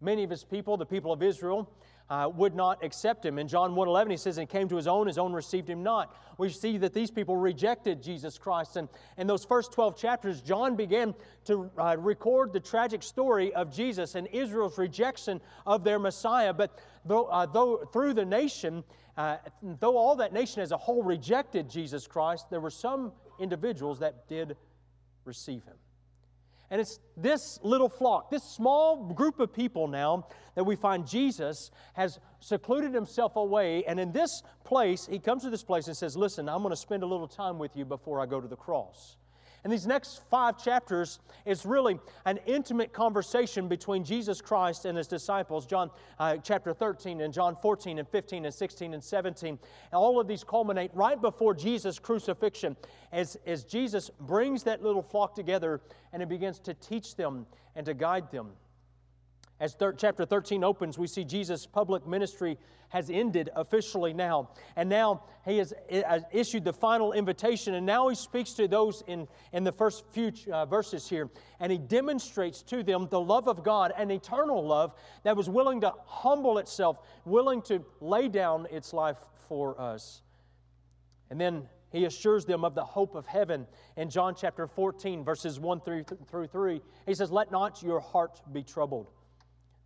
Many 0.00 0.22
of 0.22 0.30
his 0.30 0.44
people, 0.44 0.76
the 0.76 0.86
people 0.86 1.12
of 1.12 1.24
Israel, 1.24 1.68
uh, 2.08 2.30
would 2.34 2.54
not 2.54 2.82
accept 2.84 3.24
him. 3.24 3.38
In 3.38 3.48
John 3.48 3.72
1.11, 3.74 4.10
he 4.10 4.16
says, 4.16 4.38
And 4.38 4.48
came 4.48 4.68
to 4.68 4.76
his 4.76 4.86
own, 4.86 5.06
his 5.06 5.18
own 5.18 5.32
received 5.32 5.68
him 5.68 5.82
not. 5.82 6.14
We 6.38 6.50
see 6.50 6.78
that 6.78 6.92
these 6.92 7.10
people 7.10 7.36
rejected 7.36 8.02
Jesus 8.02 8.38
Christ. 8.38 8.76
And 8.76 8.88
in 9.16 9.26
those 9.26 9.44
first 9.44 9.72
12 9.72 9.96
chapters, 9.96 10.40
John 10.40 10.76
began 10.76 11.14
to 11.46 11.70
uh, 11.78 11.96
record 11.98 12.52
the 12.52 12.60
tragic 12.60 13.02
story 13.02 13.52
of 13.54 13.74
Jesus 13.74 14.14
and 14.14 14.28
Israel's 14.28 14.78
rejection 14.78 15.40
of 15.66 15.82
their 15.82 15.98
Messiah. 15.98 16.52
But 16.52 16.78
though, 17.04 17.24
uh, 17.24 17.46
though 17.46 17.78
through 17.92 18.14
the 18.14 18.24
nation, 18.24 18.84
uh, 19.16 19.38
though 19.80 19.96
all 19.96 20.16
that 20.16 20.32
nation 20.32 20.62
as 20.62 20.72
a 20.72 20.76
whole 20.76 21.02
rejected 21.02 21.68
Jesus 21.68 22.06
Christ, 22.06 22.50
there 22.50 22.60
were 22.60 22.70
some 22.70 23.12
individuals 23.40 23.98
that 23.98 24.28
did 24.28 24.56
receive 25.24 25.64
him. 25.64 25.76
And 26.70 26.80
it's 26.80 26.98
this 27.16 27.58
little 27.62 27.88
flock, 27.88 28.30
this 28.30 28.42
small 28.42 29.12
group 29.12 29.38
of 29.38 29.52
people 29.52 29.86
now 29.86 30.26
that 30.54 30.64
we 30.64 30.74
find 30.74 31.06
Jesus 31.06 31.70
has 31.94 32.18
secluded 32.40 32.92
himself 32.92 33.36
away. 33.36 33.84
And 33.84 34.00
in 34.00 34.12
this 34.12 34.42
place, 34.64 35.06
he 35.06 35.18
comes 35.18 35.42
to 35.44 35.50
this 35.50 35.62
place 35.62 35.86
and 35.86 35.96
says, 35.96 36.16
Listen, 36.16 36.48
I'm 36.48 36.62
going 36.62 36.70
to 36.70 36.76
spend 36.76 37.02
a 37.02 37.06
little 37.06 37.28
time 37.28 37.58
with 37.58 37.76
you 37.76 37.84
before 37.84 38.20
I 38.20 38.26
go 38.26 38.40
to 38.40 38.48
the 38.48 38.56
cross. 38.56 39.16
And 39.66 39.72
these 39.72 39.84
next 39.84 40.22
five 40.30 40.62
chapters 40.62 41.18
is 41.44 41.66
really 41.66 41.98
an 42.24 42.38
intimate 42.46 42.92
conversation 42.92 43.66
between 43.66 44.04
Jesus 44.04 44.40
Christ 44.40 44.84
and 44.84 44.96
his 44.96 45.08
disciples. 45.08 45.66
John 45.66 45.90
uh, 46.20 46.36
chapter 46.36 46.72
13 46.72 47.20
and 47.20 47.34
John 47.34 47.56
14 47.60 47.98
and 47.98 48.06
15 48.06 48.44
and 48.44 48.54
16 48.54 48.94
and 48.94 49.02
17. 49.02 49.48
And 49.48 49.58
all 49.92 50.20
of 50.20 50.28
these 50.28 50.44
culminate 50.44 50.92
right 50.94 51.20
before 51.20 51.52
Jesus' 51.52 51.98
crucifixion 51.98 52.76
as, 53.10 53.36
as 53.44 53.64
Jesus 53.64 54.08
brings 54.20 54.62
that 54.62 54.84
little 54.84 55.02
flock 55.02 55.34
together 55.34 55.80
and 56.12 56.22
he 56.22 56.26
begins 56.26 56.60
to 56.60 56.72
teach 56.74 57.16
them 57.16 57.44
and 57.74 57.84
to 57.86 57.92
guide 57.92 58.30
them. 58.30 58.52
As 59.58 59.74
thir- 59.74 59.94
chapter 59.94 60.26
13 60.26 60.62
opens, 60.62 60.98
we 60.98 61.06
see 61.06 61.24
Jesus' 61.24 61.64
public 61.64 62.06
ministry 62.06 62.58
has 62.90 63.08
ended 63.10 63.48
officially 63.56 64.12
now. 64.12 64.50
And 64.76 64.88
now 64.88 65.22
he 65.46 65.56
has 65.58 65.72
issued 66.30 66.64
the 66.64 66.72
final 66.72 67.12
invitation, 67.12 67.74
and 67.74 67.86
now 67.86 68.08
he 68.08 68.14
speaks 68.14 68.52
to 68.54 68.68
those 68.68 69.02
in, 69.06 69.26
in 69.52 69.64
the 69.64 69.72
first 69.72 70.04
few 70.10 70.30
uh, 70.52 70.66
verses 70.66 71.08
here. 71.08 71.30
And 71.58 71.72
he 71.72 71.78
demonstrates 71.78 72.62
to 72.64 72.82
them 72.82 73.08
the 73.10 73.20
love 73.20 73.48
of 73.48 73.64
God, 73.64 73.92
an 73.96 74.10
eternal 74.10 74.64
love 74.64 74.94
that 75.22 75.36
was 75.36 75.48
willing 75.48 75.80
to 75.80 75.92
humble 76.04 76.58
itself, 76.58 76.98
willing 77.24 77.62
to 77.62 77.82
lay 78.00 78.28
down 78.28 78.66
its 78.70 78.92
life 78.92 79.18
for 79.48 79.80
us. 79.80 80.22
And 81.30 81.40
then 81.40 81.66
he 81.90 82.04
assures 82.04 82.44
them 82.44 82.62
of 82.62 82.74
the 82.74 82.84
hope 82.84 83.14
of 83.14 83.26
heaven 83.26 83.66
in 83.96 84.10
John 84.10 84.34
chapter 84.36 84.66
14, 84.66 85.24
verses 85.24 85.58
1 85.58 85.80
through, 85.80 86.04
through 86.28 86.46
3. 86.46 86.82
He 87.06 87.14
says, 87.14 87.32
Let 87.32 87.50
not 87.50 87.82
your 87.82 88.00
heart 88.00 88.42
be 88.52 88.62
troubled 88.62 89.10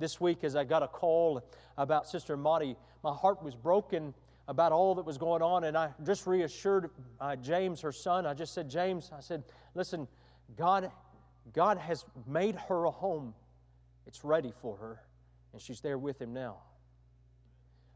this 0.01 0.21
week 0.21 0.43
as 0.43 0.57
I 0.57 0.65
got 0.65 0.83
a 0.83 0.89
call 0.89 1.45
about 1.77 2.09
Sister 2.09 2.37
Maudie. 2.37 2.77
My 3.05 3.15
heart 3.15 3.43
was 3.43 3.55
broken 3.55 4.15
about 4.49 4.73
all 4.73 4.97
that 4.97 5.07
was 5.07 5.19
going 5.19 5.43
on, 5.43 5.65
and 5.65 5.77
I 5.77 5.91
just 6.05 6.27
reassured 6.27 6.91
uh, 7.21 7.37
James, 7.37 7.81
her 7.83 7.93
son. 7.93 8.27
I 8.27 8.35
just 8.35 8.53
said, 8.53 8.69
James, 8.69 9.13
I 9.17 9.21
said, 9.21 9.45
listen, 9.75 10.09
God, 10.57 10.91
God 11.53 11.79
has 11.79 12.05
made 12.27 12.57
her 12.69 12.87
a 12.87 12.91
home. 12.91 13.35
It's 14.07 14.25
ready 14.25 14.53
for 14.61 14.77
her, 14.79 15.01
and 15.53 15.63
she's 15.63 15.81
there 15.81 15.99
with 15.99 16.21
him 16.21 16.33
now. 16.33 16.57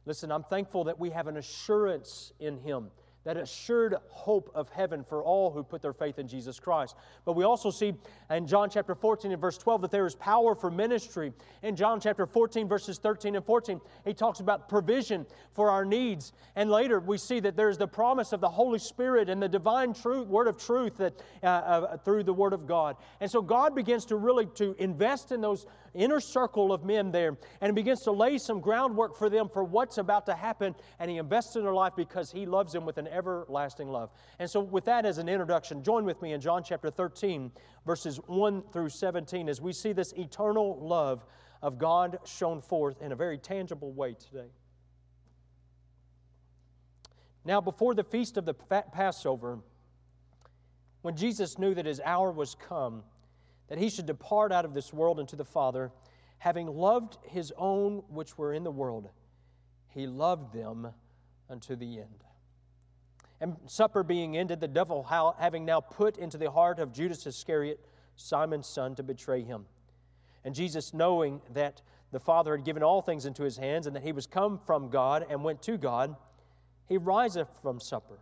Listen, 0.07 0.31
I'm 0.31 0.45
thankful 0.45 0.85
that 0.85 1.01
we 1.01 1.11
have 1.11 1.27
an 1.27 1.39
assurance 1.39 2.33
in 2.39 2.59
him 2.59 2.91
that 3.25 3.37
assured 3.37 3.95
hope 4.09 4.51
of 4.55 4.69
heaven 4.69 5.03
for 5.03 5.23
all 5.23 5.51
who 5.51 5.63
put 5.63 5.83
their 5.83 5.93
faith 5.93 6.19
in 6.19 6.29
Jesus 6.29 6.61
Christ. 6.61 6.97
But 7.25 7.33
we 7.33 7.45
also 7.45 7.71
see 7.71 7.95
in 8.31 8.47
John 8.47 8.71
chapter 8.71 8.95
14 8.95 9.33
and 9.33 9.41
verse 9.41 9.59
12 9.59 9.83
that 9.83 9.91
there 9.91 10.07
is 10.07 10.15
power 10.15 10.55
for 10.55 10.71
ministry. 10.71 11.33
In 11.63 11.75
John 11.75 12.01
chapter 12.01 12.27
14, 12.27 12.69
verses 12.69 12.99
13 12.99 13.37
and 13.37 13.45
14, 13.45 13.81
he 14.05 14.15
talks 14.15 14.41
about 14.41 14.69
provision 14.69 15.27
for 15.55 15.71
our 15.71 15.85
needs. 15.85 16.33
And 16.57 16.71
later 16.71 17.01
we 17.01 17.19
see 17.19 17.41
that 17.41 17.57
there's 17.57 17.79
the 17.79 17.89
promise 17.89 18.33
of 18.33 18.41
the 18.41 18.49
Holy 18.49 18.79
Spirit 18.79 19.29
and 19.29 19.43
the 19.43 19.49
divine 19.49 19.95
truth, 19.95 20.29
word 20.29 20.49
of 20.49 20.59
truth 20.59 20.97
that 20.99 21.15
uh, 21.43 21.47
uh, 21.47 21.97
through 21.99 22.25
the 22.25 22.35
word 22.35 22.53
of 22.53 22.67
God. 22.67 22.97
And 23.21 23.31
so 23.31 23.41
God 23.41 23.75
begins 23.75 24.05
to 24.07 24.17
really 24.17 24.47
to 24.55 24.75
invest 24.79 25.33
in 25.33 25.41
those 25.41 25.67
inner 25.95 26.21
circle 26.21 26.73
of 26.73 26.85
men 26.85 27.11
there 27.11 27.37
and 27.61 27.75
begins 27.75 28.03
to 28.03 28.13
lay 28.13 28.39
some 28.39 28.61
groundwork 28.61 29.17
for 29.17 29.31
them 29.31 29.49
for 29.49 29.65
what's 29.65 29.99
about 29.99 30.27
to 30.27 30.35
happen. 30.35 30.75
And 30.99 31.11
he 31.11 31.19
invests 31.19 31.57
in 31.57 31.63
their 31.63 31.75
life 31.75 31.95
because 31.97 32.31
he 32.31 32.47
loves 32.47 32.73
them 32.73 32.85
with 32.85 32.99
an 32.99 33.09
everlasting 33.09 33.89
love. 33.89 34.11
And 34.39 34.51
so, 34.51 34.61
with 34.61 34.85
that 34.85 35.07
as 35.07 35.19
an 35.19 35.29
introduction, 35.29 35.83
join 35.83 36.05
with 36.05 36.21
me 36.21 36.33
in 36.33 36.41
John 36.41 36.63
chapter 36.63 36.91
13, 36.91 37.51
verses 37.87 38.19
1 38.27 38.63
through 38.73 38.89
17, 38.89 39.49
as 39.49 39.61
we 39.61 39.73
see 39.73 39.93
this 39.93 40.13
eternal 40.13 40.79
love 40.81 41.25
of 41.63 41.79
God 41.79 42.19
shown 42.25 42.61
forth 42.61 43.01
in 43.01 43.13
a 43.13 43.17
very 43.17 43.39
tangible 43.39 43.93
way 43.93 44.15
today. 44.15 44.49
Now, 47.45 47.61
before 47.61 47.95
the 47.95 48.05
feast 48.05 48.37
of 48.37 48.47
the 48.47 48.55
Passover, 48.55 49.59
when 51.03 51.17
Jesus 51.17 51.59
knew 51.59 51.75
that 51.75 51.85
his 51.85 52.01
hour 52.05 52.31
was 52.33 52.55
come, 52.55 53.03
that 53.69 53.79
he 53.79 53.89
should 53.89 54.07
depart 54.07 54.53
out 54.53 54.65
of 54.65 54.75
this 54.75 54.93
world 54.93 55.19
into 55.19 55.37
the 55.37 55.45
Father, 55.45 55.91
having 56.39 56.67
loved 56.67 57.19
his 57.23 57.53
own 57.57 58.03
which 58.09 58.37
were 58.37 58.53
in 58.53 58.65
the 58.65 58.71
world, 58.71 59.09
he 59.89 60.07
loved 60.07 60.53
them 60.53 60.89
unto 61.49 61.77
the 61.77 61.99
end. 61.99 62.25
And 63.41 63.57
supper 63.67 64.03
being 64.03 64.37
ended, 64.37 64.61
the 64.61 64.69
devil 64.69 65.03
having 65.39 65.65
now 65.65 65.81
put 65.81 66.17
into 66.19 66.39
the 66.39 66.51
heart 66.51 66.79
of 66.79 66.93
Judas 66.93 67.27
Iscariot, 67.27 67.81
Simon's 68.17 68.67
son, 68.67 68.95
to 68.97 69.03
betray 69.03 69.43
him. 69.43 69.67
And 70.45 70.55
Jesus, 70.55 70.95
knowing 70.95 71.41
that 71.53 71.83
the 72.13 72.21
Father 72.21 72.57
had 72.57 72.65
given 72.65 72.83
all 72.83 73.03
things 73.03 73.27
into 73.27 73.43
his 73.43 73.57
hands, 73.57 73.87
and 73.87 73.97
that 73.97 74.03
he 74.03 74.13
was 74.13 74.27
come 74.27 74.59
from 74.59 74.89
God 74.89 75.27
and 75.29 75.43
went 75.43 75.63
to 75.63 75.77
God, 75.77 76.15
he 76.87 76.97
riseth 76.97 77.49
from 77.61 77.81
supper, 77.81 78.19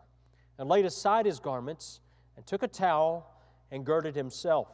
and 0.58 0.68
laid 0.68 0.86
aside 0.86 1.26
his 1.26 1.40
garments, 1.40 2.00
and 2.36 2.46
took 2.46 2.62
a 2.62 2.68
towel, 2.68 3.28
and 3.70 3.84
girded 3.84 4.14
himself. 4.14 4.68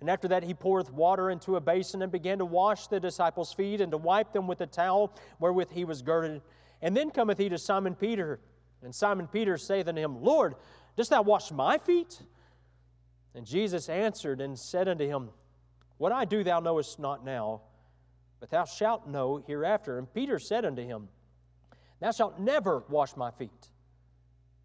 And 0.00 0.08
after 0.08 0.28
that, 0.28 0.42
he 0.42 0.54
poureth 0.54 0.90
water 0.92 1.30
into 1.30 1.56
a 1.56 1.60
basin 1.60 2.02
and 2.02 2.10
began 2.10 2.38
to 2.38 2.46
wash 2.46 2.86
the 2.86 2.98
disciples' 2.98 3.52
feet 3.52 3.80
and 3.80 3.92
to 3.92 3.98
wipe 3.98 4.32
them 4.32 4.46
with 4.46 4.58
the 4.58 4.66
towel 4.66 5.14
wherewith 5.38 5.70
he 5.70 5.84
was 5.84 6.00
girded. 6.00 6.40
And 6.80 6.96
then 6.96 7.10
cometh 7.10 7.38
he 7.38 7.50
to 7.50 7.58
Simon 7.58 7.94
Peter. 7.94 8.40
And 8.82 8.94
Simon 8.94 9.26
Peter 9.26 9.58
saith 9.58 9.88
unto 9.88 10.00
him, 10.00 10.22
Lord, 10.22 10.54
dost 10.96 11.10
thou 11.10 11.20
wash 11.20 11.50
my 11.50 11.76
feet? 11.76 12.22
And 13.34 13.46
Jesus 13.46 13.90
answered 13.90 14.40
and 14.40 14.58
said 14.58 14.88
unto 14.88 15.06
him, 15.06 15.28
What 15.98 16.12
I 16.12 16.24
do 16.24 16.42
thou 16.42 16.60
knowest 16.60 16.98
not 16.98 17.24
now, 17.24 17.60
but 18.40 18.48
thou 18.48 18.64
shalt 18.64 19.06
know 19.06 19.42
hereafter. 19.46 19.98
And 19.98 20.12
Peter 20.12 20.38
said 20.38 20.64
unto 20.64 20.82
him, 20.82 21.08
Thou 22.00 22.10
shalt 22.12 22.40
never 22.40 22.84
wash 22.88 23.16
my 23.16 23.30
feet. 23.30 23.68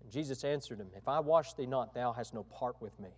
And 0.01 0.09
Jesus 0.09 0.45
answered 0.45 0.79
him, 0.79 0.87
If 0.95 1.09
I 1.09 1.19
wash 1.19 1.53
thee 1.55 1.65
not, 1.65 1.93
thou 1.93 2.13
hast 2.13 2.33
no 2.33 2.43
part 2.43 2.81
with 2.81 2.97
me. 3.01 3.09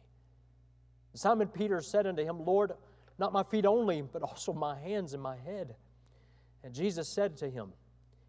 Simon 1.14 1.48
Peter 1.48 1.82
said 1.82 2.06
unto 2.06 2.24
him, 2.24 2.46
Lord, 2.46 2.74
not 3.18 3.34
my 3.34 3.44
feet 3.44 3.66
only, 3.66 4.02
but 4.02 4.22
also 4.22 4.54
my 4.54 4.80
hands 4.80 5.14
and 5.14 5.22
my 5.22 5.38
head. 5.38 5.76
And 6.64 6.74
Jesus 6.74 7.08
said 7.08 7.38
to 7.38 7.50
him, 7.50 7.74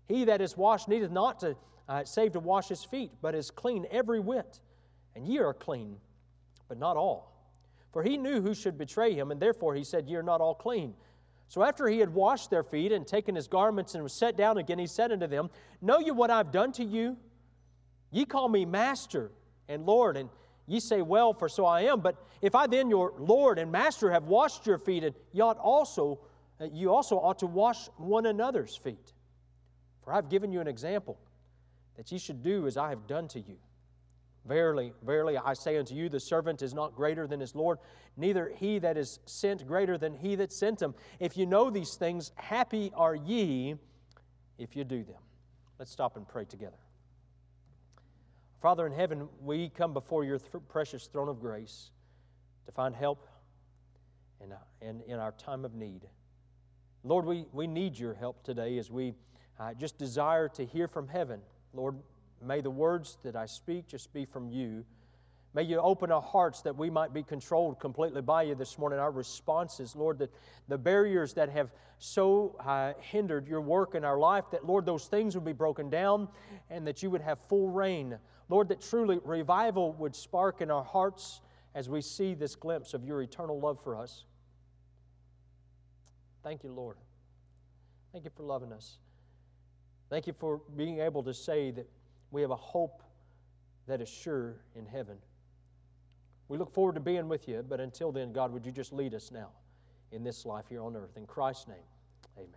He 0.07 0.25
that 0.25 0.41
is 0.41 0.57
washed 0.57 0.89
needeth 0.89 1.11
not 1.11 1.41
to 1.41 1.57
uh, 1.89 2.05
save 2.05 2.33
to 2.33 2.41
wash 2.41 2.69
his 2.69 2.85
feet, 2.85 3.13
but 3.21 3.35
is 3.35 3.51
clean 3.51 3.87
every 3.91 4.21
whit. 4.21 4.61
And 5.15 5.27
ye 5.27 5.39
are 5.39 5.55
clean, 5.55 5.97
but 6.69 6.79
not 6.79 6.97
all. 6.97 7.35
For 7.93 8.03
he 8.03 8.17
knew 8.17 8.41
who 8.41 8.55
should 8.55 8.79
betray 8.79 9.15
him, 9.15 9.31
and 9.31 9.41
therefore 9.41 9.75
he 9.75 9.85
said, 9.85 10.09
Ye 10.09 10.17
are 10.17 10.23
not 10.23 10.41
all 10.41 10.55
clean. 10.55 10.95
So 11.49 11.63
after 11.63 11.89
he 11.89 11.99
had 11.99 12.13
washed 12.13 12.51
their 12.51 12.63
feet 12.63 12.93
and 12.93 13.07
taken 13.07 13.35
his 13.35 13.49
garments 13.49 13.95
and 13.95 14.03
was 14.03 14.13
set 14.13 14.37
down 14.37 14.59
again, 14.59 14.79
he 14.79 14.87
said 14.87 15.13
unto 15.13 15.27
them, 15.27 15.49
Know 15.81 15.99
ye 15.99 16.11
what 16.11 16.31
I've 16.31 16.53
done 16.53 16.73
to 16.73 16.85
you? 16.85 17.17
Ye 18.11 18.27
call 18.27 18.49
me 18.49 18.65
Master 18.67 19.31
and 19.67 19.87
Lord, 19.87 20.17
and 20.19 20.29
Ye 20.69 20.81
say, 20.81 21.01
Well, 21.01 21.33
for 21.33 21.49
so 21.49 21.65
I 21.65 21.83
am. 21.83 22.01
But 22.01 22.23
if 22.43 22.55
I 22.55 22.67
then, 22.67 22.91
your 22.91 23.15
Lord 23.19 23.59
and 23.59 23.73
Master, 23.73 24.13
have 24.13 24.25
washed 24.25 24.67
your 24.67 24.79
feet, 24.79 25.03
and 25.03 25.15
ye 25.33 25.41
ought 25.41 25.59
also, 25.59 26.21
uh, 26.61 26.67
you 26.71 26.93
also 26.93 27.17
ought 27.17 27.39
to 27.39 27.47
wash 27.47 27.89
one 27.97 28.27
another's 28.27 28.77
feet. 28.77 29.15
For 30.05 30.13
I 30.13 30.17
have 30.17 30.29
given 30.29 30.53
you 30.53 30.61
an 30.61 30.69
example, 30.69 31.19
that 31.97 32.13
ye 32.13 32.19
should 32.19 32.43
do 32.43 32.67
as 32.67 32.77
I 32.77 32.91
have 32.91 33.07
done 33.07 33.29
to 33.29 33.41
you. 33.41 33.57
Verily, 34.47 34.93
verily, 35.05 35.37
I 35.37 35.55
say 35.55 35.79
unto 35.79 35.95
you, 35.95 36.09
the 36.09 36.21
servant 36.21 36.63
is 36.63 36.73
not 36.75 36.95
greater 36.95 37.27
than 37.27 37.41
his 37.41 37.55
Lord, 37.55 37.79
neither 38.17 38.53
he 38.55 38.79
that 38.79 38.97
is 38.97 39.21
sent 39.25 39.67
greater 39.67 39.99
than 39.99 40.15
he 40.15 40.35
that 40.37 40.53
sent 40.53 40.81
him. 40.81 40.95
If 41.19 41.37
you 41.37 41.47
know 41.47 41.71
these 41.71 41.95
things, 41.95 42.33
happy 42.37 42.93
are 42.95 43.15
ye 43.15 43.77
if 44.59 44.77
you 44.77 44.85
do 44.85 45.03
them. 45.03 45.21
Let's 45.79 45.91
stop 45.91 46.17
and 46.17 46.27
pray 46.27 46.45
together. 46.45 46.77
Father 48.61 48.87
in 48.87 48.93
heaven, 48.93 49.29
we 49.41 49.69
come 49.69 49.93
before 49.93 50.25
your 50.25 50.39
th- 50.39 50.65
precious 50.69 51.07
throne 51.07 51.29
of 51.29 51.41
grace 51.41 51.91
to 52.67 52.73
find 52.73 52.95
help 52.95 53.27
in, 54.43 54.53
in, 54.87 55.01
in 55.07 55.19
our 55.21 55.33
time 55.33 55.65
of 55.65 55.75
need. 55.75 56.09
Lord, 57.05 57.25
we, 57.25 57.47
we 57.53 57.69
need 57.69 57.97
your 57.97 58.15
help 58.15 58.43
today 58.43 58.79
as 58.79 58.91
we 58.91 59.15
uh, 59.61 59.75
just 59.75 59.97
desire 59.97 60.49
to 60.49 60.65
hear 60.65 60.89
from 60.89 61.07
heaven. 61.07 61.41
Lord, 61.73 61.97
may 62.43 62.61
the 62.61 62.71
words 62.71 63.19
that 63.23 63.37
I 63.37 63.47
speak 63.47 63.87
just 63.87 64.13
be 64.13 64.25
from 64.25 64.51
you. 64.51 64.85
May 65.55 65.63
you 65.63 65.79
open 65.81 66.13
our 66.13 66.23
hearts 66.23 66.61
that 66.63 66.77
we 66.77 66.91
might 66.91 67.15
be 67.15 67.23
controlled 67.23 67.81
completely 67.81 68.21
by 68.21 68.43
you 68.43 68.55
this 68.55 68.79
morning. 68.79 68.99
Our 68.99 69.11
responses, 69.11 69.97
Lord, 69.97 70.19
that 70.19 70.33
the 70.69 70.77
barriers 70.77 71.33
that 71.35 71.49
have 71.49 71.71
so 71.99 72.55
uh, 72.61 72.93
hindered 73.01 73.49
your 73.49 73.61
work 73.61 73.95
in 73.95 74.05
our 74.05 74.19
life, 74.19 74.45
that, 74.53 74.67
Lord, 74.67 74.85
those 74.85 75.07
things 75.07 75.35
would 75.35 75.45
be 75.45 75.53
broken 75.53 75.89
down 75.89 76.29
and 76.71 76.87
that 76.87 77.03
you 77.03 77.11
would 77.11 77.23
have 77.23 77.39
full 77.49 77.69
reign. 77.69 78.19
Lord, 78.49 78.69
that 78.69 78.81
truly 78.81 79.19
revival 79.25 79.95
would 79.95 80.15
spark 80.15 80.61
in 80.61 80.71
our 80.71 80.85
hearts 80.85 81.41
as 81.75 81.89
we 81.89 82.03
see 82.03 82.35
this 82.35 82.55
glimpse 82.55 82.93
of 82.93 83.05
your 83.05 83.23
eternal 83.23 83.59
love 83.59 83.83
for 83.83 83.97
us. 83.97 84.25
Thank 86.43 86.63
you, 86.63 86.73
Lord. 86.73 86.97
Thank 88.13 88.25
you 88.25 88.31
for 88.37 88.43
loving 88.43 88.73
us. 88.73 88.99
Thank 90.11 90.27
you 90.27 90.35
for 90.39 90.61
being 90.77 91.01
able 91.01 91.23
to 91.25 91.35
say 91.35 91.71
that 91.73 91.89
we 92.31 92.43
have 92.43 92.51
a 92.51 92.57
hope 92.57 93.03
that 93.87 94.01
is 94.01 94.09
sure 94.09 94.57
in 94.75 94.87
heaven. 94.87 95.17
We 96.49 96.57
look 96.57 96.73
forward 96.73 96.95
to 96.95 97.01
being 97.01 97.29
with 97.29 97.47
you, 97.47 97.65
but 97.69 97.81
until 97.81 98.11
then, 98.11 98.33
God, 98.33 98.53
would 98.53 98.65
you 98.65 98.73
just 98.73 98.93
lead 98.93 99.15
us 99.15 99.31
now 99.31 99.51
in 100.13 100.25
this 100.25 100.47
life 100.47 100.65
here 100.69 100.83
on 100.83 100.97
earth? 100.97 101.17
In 101.17 101.27
Christ's 101.27 101.69
name, 101.69 101.77
amen. 102.39 102.49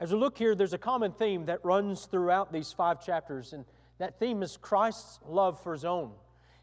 As 0.00 0.12
we 0.12 0.18
look 0.18 0.38
here, 0.38 0.54
there's 0.54 0.72
a 0.72 0.78
common 0.78 1.12
theme 1.12 1.44
that 1.46 1.62
runs 1.64 2.06
throughout 2.06 2.52
these 2.52 2.72
five 2.72 3.04
chapters, 3.04 3.52
and 3.52 3.66
that 3.98 4.18
theme 4.18 4.42
is 4.42 4.56
Christ's 4.56 5.20
love 5.26 5.62
for 5.62 5.72
his 5.72 5.84
own. 5.84 6.12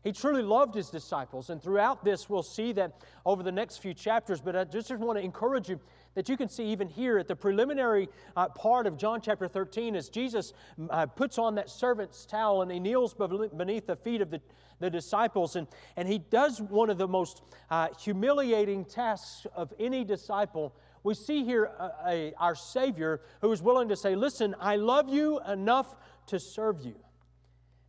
He 0.03 0.12
truly 0.12 0.41
loved 0.41 0.74
his 0.74 0.89
disciples, 0.89 1.51
and 1.51 1.62
throughout 1.62 2.03
this, 2.03 2.29
we'll 2.29 2.41
see 2.41 2.72
that 2.74 3.01
over 3.25 3.43
the 3.43 3.51
next 3.51 3.77
few 3.77 3.93
chapters. 3.93 4.41
But 4.41 4.55
I 4.55 4.63
just 4.63 4.89
want 4.91 5.19
to 5.19 5.24
encourage 5.24 5.69
you 5.69 5.79
that 6.17 6.27
you 6.27 6.36
can 6.36 6.50
see 6.50 6.65
even 6.65 6.89
here 6.89 7.19
at 7.19 7.27
the 7.27 7.36
preliminary 7.36 8.09
uh, 8.36 8.50
part 8.50 8.88
of 8.88 8.97
John 8.97 9.21
chapter 9.21 9.47
13 9.47 9.95
as 9.95 10.09
Jesus 10.09 10.51
uh, 10.89 11.05
puts 11.05 11.38
on 11.38 11.53
that 11.55 11.69
servant's 11.69 12.25
towel 12.25 12.63
and 12.63 12.71
he 12.71 12.79
kneels 12.79 13.13
beneath 13.13 13.86
the 13.86 13.95
feet 13.95 14.21
of 14.21 14.31
the, 14.31 14.41
the 14.79 14.89
disciples. 14.89 15.55
And, 15.55 15.67
and 15.95 16.07
he 16.07 16.17
does 16.17 16.59
one 16.59 16.89
of 16.89 16.97
the 16.97 17.07
most 17.07 17.43
uh, 17.69 17.89
humiliating 18.00 18.86
tasks 18.86 19.45
of 19.55 19.71
any 19.79 20.03
disciple. 20.03 20.74
We 21.03 21.13
see 21.13 21.45
here 21.45 21.65
a, 21.65 21.91
a, 22.07 22.33
our 22.39 22.55
Savior 22.55 23.21
who 23.41 23.51
is 23.51 23.62
willing 23.62 23.88
to 23.89 23.95
say, 23.95 24.15
Listen, 24.15 24.55
I 24.59 24.77
love 24.77 25.09
you 25.09 25.39
enough 25.47 25.95
to 26.29 26.39
serve 26.39 26.79
you. 26.81 26.95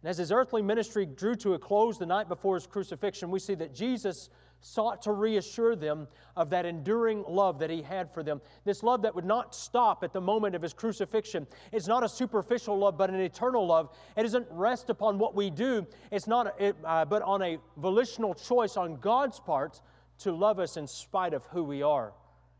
And 0.03 0.11
as 0.11 0.19
his 0.19 0.31
earthly 0.31 0.61
ministry 0.61 1.07
drew 1.07 1.35
to 1.37 1.55
a 1.55 1.59
close 1.59 1.99
the 1.99 2.05
night 2.05 2.29
before 2.29 2.57
his 2.57 2.67
crucifixion, 2.67 3.31
we 3.31 3.39
see 3.39 3.55
that 3.55 3.75
Jesus 3.75 4.29
sought 4.61 5.03
to 5.03 5.13
reassure 5.13 5.77
them 5.77 6.09
of 6.37 6.51
that 6.51 6.67
enduring 6.67 7.25
love 7.29 7.59
that 7.61 7.71
he 7.71 7.83
had 7.83 8.13
for 8.13 8.23
them. 8.23 8.41
This 8.65 8.83
love 8.83 9.03
that 9.03 9.15
would 9.15 9.25
not 9.25 9.55
stop 9.55 10.03
at 10.03 10.13
the 10.13 10.21
moment 10.21 10.55
of 10.55 10.63
his 10.63 10.73
crucifixion. 10.73 11.47
It's 11.73 11.87
not 11.87 12.05
a 12.05 12.09
superficial 12.09 12.77
love, 12.77 12.99
but 12.99 13.11
an 13.11 13.21
eternal 13.21 13.67
love. 13.67 13.97
It 14.17 14.23
doesn't 14.23 14.47
rest 14.51 14.91
upon 14.91 15.19
what 15.19 15.35
we 15.35 15.51
do, 15.51 15.87
it's 16.11 16.27
not, 16.27 16.61
it, 16.61 16.77
uh, 16.85 17.05
but 17.05 17.23
on 17.23 17.43
a 17.43 17.59
volitional 17.77 18.35
choice 18.35 18.77
on 18.77 18.97
God's 18.97 19.41
part 19.41 19.81
to 20.21 20.33
love 20.33 20.59
us 20.59 20.77
in 20.77 20.87
spite 20.87 21.35
of 21.35 21.45
who 21.47 21.63
we 21.63 21.83
are 21.83 22.13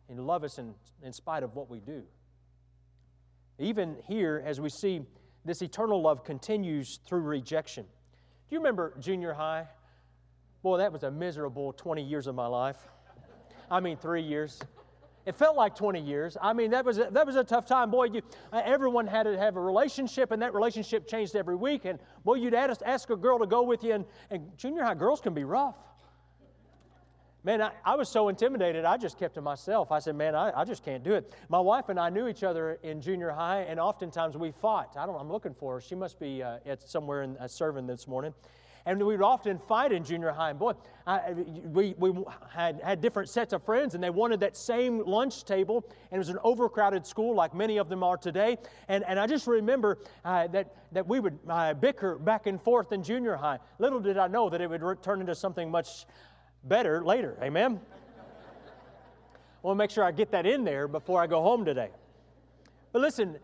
and 0.09 0.21
love 0.21 0.45
us 0.45 0.59
in, 0.59 0.75
in 1.03 1.13
spite 1.13 1.43
of 1.43 1.55
what 1.55 1.69
we 1.69 1.81
do. 1.81 2.03
Even 3.59 3.97
here, 4.07 4.43
as 4.47 4.61
we 4.61 4.69
see, 4.69 5.03
this 5.45 5.63
eternal 5.63 6.01
love 6.01 6.25
continues 6.25 6.99
through 7.07 7.21
rejection. 7.21 7.85
Do 7.85 8.55
you 8.55 8.59
remember 8.61 8.95
junior 9.01 9.33
high? 9.33 9.67
Boy, 10.69 10.77
that 10.77 10.93
was 10.93 11.03
a 11.03 11.11
miserable 11.11 11.73
20 11.73 12.03
years 12.03 12.27
of 12.27 12.35
my 12.35 12.47
life. 12.47 12.77
I 13.71 13.81
mean, 13.81 13.97
three 13.97 14.21
years. 14.21 14.61
It 15.25 15.35
felt 15.35 15.57
like 15.57 15.75
20 15.75 15.99
years. 15.99 16.37
I 16.43 16.53
mean, 16.53 16.73
that 16.73 16.85
was 16.85 16.99
a, 16.99 17.09
that 17.13 17.27
was 17.27 17.37
a 17.37 17.43
tough 17.43 17.65
time. 17.65 17.91
Boy, 17.91 18.09
you, 18.13 18.21
uh, 18.53 18.61
everyone 18.63 19.07
had 19.07 19.23
to 19.23 19.39
have 19.39 19.57
a 19.57 19.61
relationship, 19.63 20.31
and 20.31 20.43
that 20.43 20.53
relationship 20.53 21.09
changed 21.09 21.37
every 21.37 21.57
week. 21.57 21.87
And 21.87 21.99
boy, 22.23 22.35
you'd 22.35 22.53
ask, 22.53 22.83
ask 22.85 23.09
a 23.09 23.17
girl 23.17 23.39
to 23.39 23.47
go 23.47 23.63
with 23.63 23.83
you, 23.83 23.95
and, 23.95 24.05
and 24.29 24.59
junior 24.59 24.85
high 24.85 24.93
girls 24.93 25.23
can 25.23 25.33
be 25.33 25.43
rough. 25.43 25.75
Man, 27.45 27.63
I, 27.63 27.71
I, 27.83 27.97
was 27.97 28.11
so 28.11 28.29
intimidated, 28.29 28.85
I 28.85 28.99
just 28.99 29.19
kept 29.19 29.37
to 29.37 29.41
myself. 29.41 29.91
I 29.91 30.01
said, 30.01 30.17
Man, 30.17 30.35
I, 30.35 30.53
I, 30.55 30.65
just 30.67 30.85
can't 30.85 31.03
do 31.03 31.15
it. 31.15 31.33
My 31.49 31.61
wife 31.61 31.89
and 31.89 31.99
I 31.99 32.11
knew 32.11 32.29
each 32.29 32.43
other 32.43 32.79
in 32.83 33.01
junior 33.01 33.31
high, 33.31 33.61
and 33.61 33.81
oftentimes 33.81 34.37
we 34.37 34.51
fought. 34.51 34.99
I 34.99 35.07
don't, 35.07 35.19
I'm 35.19 35.33
looking 35.33 35.55
for 35.55 35.77
her. 35.77 35.81
She 35.81 35.95
must 35.95 36.21
be 36.21 36.43
uh, 36.43 36.59
at 36.67 36.83
somewhere 36.83 37.23
in, 37.23 37.39
uh, 37.39 37.49
serving 37.49 37.87
this 37.87 38.07
morning 38.07 38.35
and 38.87 38.99
we 38.99 39.17
would 39.17 39.23
often 39.23 39.59
fight 39.59 39.93
in 39.93 40.05
junior 40.05 40.31
high. 40.31 40.51
And 40.51 40.59
boy, 40.59 40.73
I, 41.07 41.33
we, 41.33 41.95
we 41.99 42.13
had, 42.51 42.81
had 42.83 43.01
different 43.01 43.29
sets 43.29 43.53
of 43.53 43.63
friends, 43.65 43.95
and 43.95 44.03
they 44.03 44.11
wanted 44.11 44.41
that 44.41 44.57
same 44.57 45.05
lunch 45.05 45.45
table, 45.45 45.85
and 46.11 46.17
it 46.17 46.19
was 46.19 46.29
an 46.29 46.39
overcrowded 46.45 47.07
school 47.07 47.35
like 47.35 47.55
many 47.55 47.79
of 47.79 47.89
them 47.89 48.03
are 48.03 48.17
today. 48.17 48.59
And, 48.89 49.05
and 49.05 49.19
I 49.19 49.27
just 49.27 49.47
remember 49.47 49.99
uh, 50.25 50.47
that, 50.49 50.75
that 50.93 51.07
we 51.07 51.21
would 51.21 51.39
uh, 51.49 51.75
bicker 51.75 52.17
back 52.17 52.47
and 52.47 52.61
forth 52.61 52.93
in 52.93 53.03
junior 53.03 53.37
high. 53.37 53.59
Little 53.79 54.01
did 54.01 54.19
I 54.19 54.27
know 54.27 54.49
that 54.51 54.61
it 54.61 54.69
would 54.69 54.83
re- 54.83 54.97
turn 55.03 55.21
into 55.21 55.35
something 55.35 55.71
much 55.71 56.07
better 56.65 57.05
later. 57.05 57.37
Amen? 57.43 57.81
I 59.63 59.67
want 59.67 59.77
to 59.77 59.79
make 59.79 59.91
sure 59.91 60.05
I 60.05 60.13
get 60.13 60.31
that 60.33 60.47
in 60.47 60.65
there 60.65 60.87
before 60.87 61.21
I 61.21 61.27
go 61.27 61.43
home 61.43 61.65
today. 61.65 61.91
But 62.93 63.03
listen, 63.03 63.39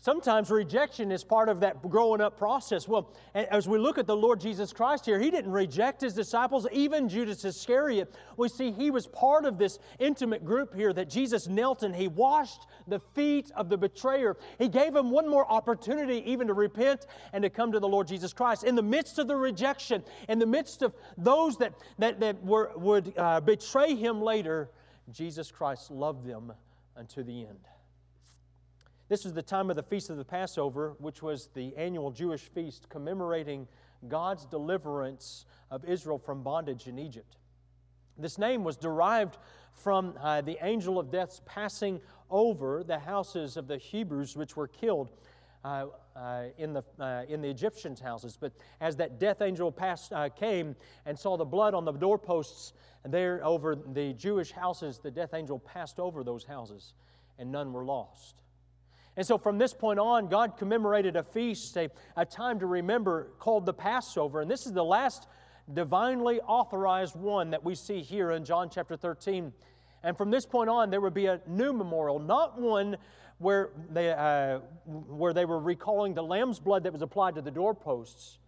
Sometimes 0.00 0.48
rejection 0.48 1.10
is 1.10 1.24
part 1.24 1.48
of 1.48 1.58
that 1.60 1.82
growing 1.82 2.20
up 2.20 2.38
process. 2.38 2.86
Well, 2.86 3.12
as 3.34 3.66
we 3.66 3.78
look 3.78 3.98
at 3.98 4.06
the 4.06 4.16
Lord 4.16 4.40
Jesus 4.40 4.72
Christ 4.72 5.04
here, 5.04 5.18
He 5.18 5.28
didn't 5.28 5.50
reject 5.50 6.00
His 6.00 6.14
disciples, 6.14 6.68
even 6.70 7.08
Judas 7.08 7.44
Iscariot. 7.44 8.14
We 8.36 8.48
see 8.48 8.70
He 8.70 8.92
was 8.92 9.08
part 9.08 9.44
of 9.44 9.58
this 9.58 9.80
intimate 9.98 10.44
group 10.44 10.72
here 10.72 10.92
that 10.92 11.10
Jesus 11.10 11.48
knelt 11.48 11.82
and 11.82 11.96
He 11.96 12.06
washed 12.06 12.68
the 12.86 13.00
feet 13.00 13.50
of 13.56 13.68
the 13.68 13.76
betrayer. 13.76 14.36
He 14.60 14.68
gave 14.68 14.94
him 14.94 15.10
one 15.10 15.28
more 15.28 15.50
opportunity 15.50 16.22
even 16.30 16.46
to 16.46 16.54
repent 16.54 17.06
and 17.32 17.42
to 17.42 17.50
come 17.50 17.72
to 17.72 17.80
the 17.80 17.88
Lord 17.88 18.06
Jesus 18.06 18.32
Christ. 18.32 18.62
In 18.62 18.76
the 18.76 18.82
midst 18.82 19.18
of 19.18 19.26
the 19.26 19.36
rejection, 19.36 20.04
in 20.28 20.38
the 20.38 20.46
midst 20.46 20.82
of 20.82 20.94
those 21.16 21.56
that, 21.58 21.74
that, 21.98 22.20
that 22.20 22.40
were, 22.44 22.70
would 22.76 23.12
uh, 23.16 23.40
betray 23.40 23.96
Him 23.96 24.22
later, 24.22 24.70
Jesus 25.10 25.50
Christ 25.50 25.90
loved 25.90 26.24
them 26.24 26.52
unto 26.96 27.24
the 27.24 27.40
end. 27.40 27.58
This 29.08 29.24
was 29.24 29.32
the 29.32 29.42
time 29.42 29.70
of 29.70 29.76
the 29.76 29.82
Feast 29.82 30.10
of 30.10 30.18
the 30.18 30.24
Passover, 30.24 30.94
which 30.98 31.22
was 31.22 31.48
the 31.54 31.74
annual 31.76 32.10
Jewish 32.10 32.42
feast 32.42 32.90
commemorating 32.90 33.66
God's 34.06 34.44
deliverance 34.44 35.46
of 35.70 35.82
Israel 35.86 36.18
from 36.18 36.42
bondage 36.42 36.86
in 36.88 36.98
Egypt. 36.98 37.36
This 38.18 38.36
name 38.36 38.64
was 38.64 38.76
derived 38.76 39.38
from 39.72 40.14
uh, 40.20 40.42
the 40.42 40.58
angel 40.60 40.98
of 40.98 41.10
death's 41.10 41.40
passing 41.46 42.02
over 42.30 42.84
the 42.84 42.98
houses 42.98 43.56
of 43.56 43.66
the 43.66 43.78
Hebrews 43.78 44.36
which 44.36 44.56
were 44.56 44.68
killed 44.68 45.10
uh, 45.64 45.86
uh, 46.14 46.44
in, 46.58 46.74
the, 46.74 46.84
uh, 47.00 47.22
in 47.28 47.40
the 47.40 47.48
Egyptians' 47.48 48.00
houses. 48.00 48.36
But 48.38 48.52
as 48.80 48.96
that 48.96 49.18
death 49.18 49.40
angel 49.40 49.72
passed, 49.72 50.12
uh, 50.12 50.28
came 50.28 50.76
and 51.06 51.18
saw 51.18 51.38
the 51.38 51.46
blood 51.46 51.72
on 51.72 51.86
the 51.86 51.92
doorposts 51.92 52.74
there 53.06 53.42
over 53.42 53.74
the 53.74 54.12
Jewish 54.12 54.52
houses, 54.52 54.98
the 54.98 55.10
death 55.10 55.32
angel 55.32 55.58
passed 55.58 55.98
over 55.98 56.22
those 56.22 56.44
houses, 56.44 56.92
and 57.38 57.50
none 57.50 57.72
were 57.72 57.86
lost. 57.86 58.42
And 59.18 59.26
so 59.26 59.36
from 59.36 59.58
this 59.58 59.74
point 59.74 59.98
on, 59.98 60.28
God 60.28 60.56
commemorated 60.56 61.16
a 61.16 61.24
feast, 61.24 61.76
a, 61.76 61.90
a 62.16 62.24
time 62.24 62.60
to 62.60 62.66
remember 62.66 63.32
called 63.40 63.66
the 63.66 63.74
Passover. 63.74 64.42
And 64.42 64.48
this 64.48 64.64
is 64.64 64.72
the 64.72 64.84
last 64.84 65.26
divinely 65.74 66.40
authorized 66.42 67.16
one 67.16 67.50
that 67.50 67.64
we 67.64 67.74
see 67.74 68.00
here 68.00 68.30
in 68.30 68.44
John 68.44 68.70
chapter 68.70 68.96
13. 68.96 69.52
And 70.04 70.16
from 70.16 70.30
this 70.30 70.46
point 70.46 70.70
on, 70.70 70.88
there 70.90 71.00
would 71.00 71.14
be 71.14 71.26
a 71.26 71.40
new 71.48 71.72
memorial, 71.72 72.20
not 72.20 72.60
one 72.60 72.96
where 73.38 73.70
they, 73.90 74.12
uh, 74.12 74.60
where 74.84 75.32
they 75.32 75.44
were 75.44 75.58
recalling 75.58 76.14
the 76.14 76.22
lamb's 76.22 76.60
blood 76.60 76.84
that 76.84 76.92
was 76.92 77.02
applied 77.02 77.34
to 77.34 77.42
the 77.42 77.50
doorposts, 77.50 78.38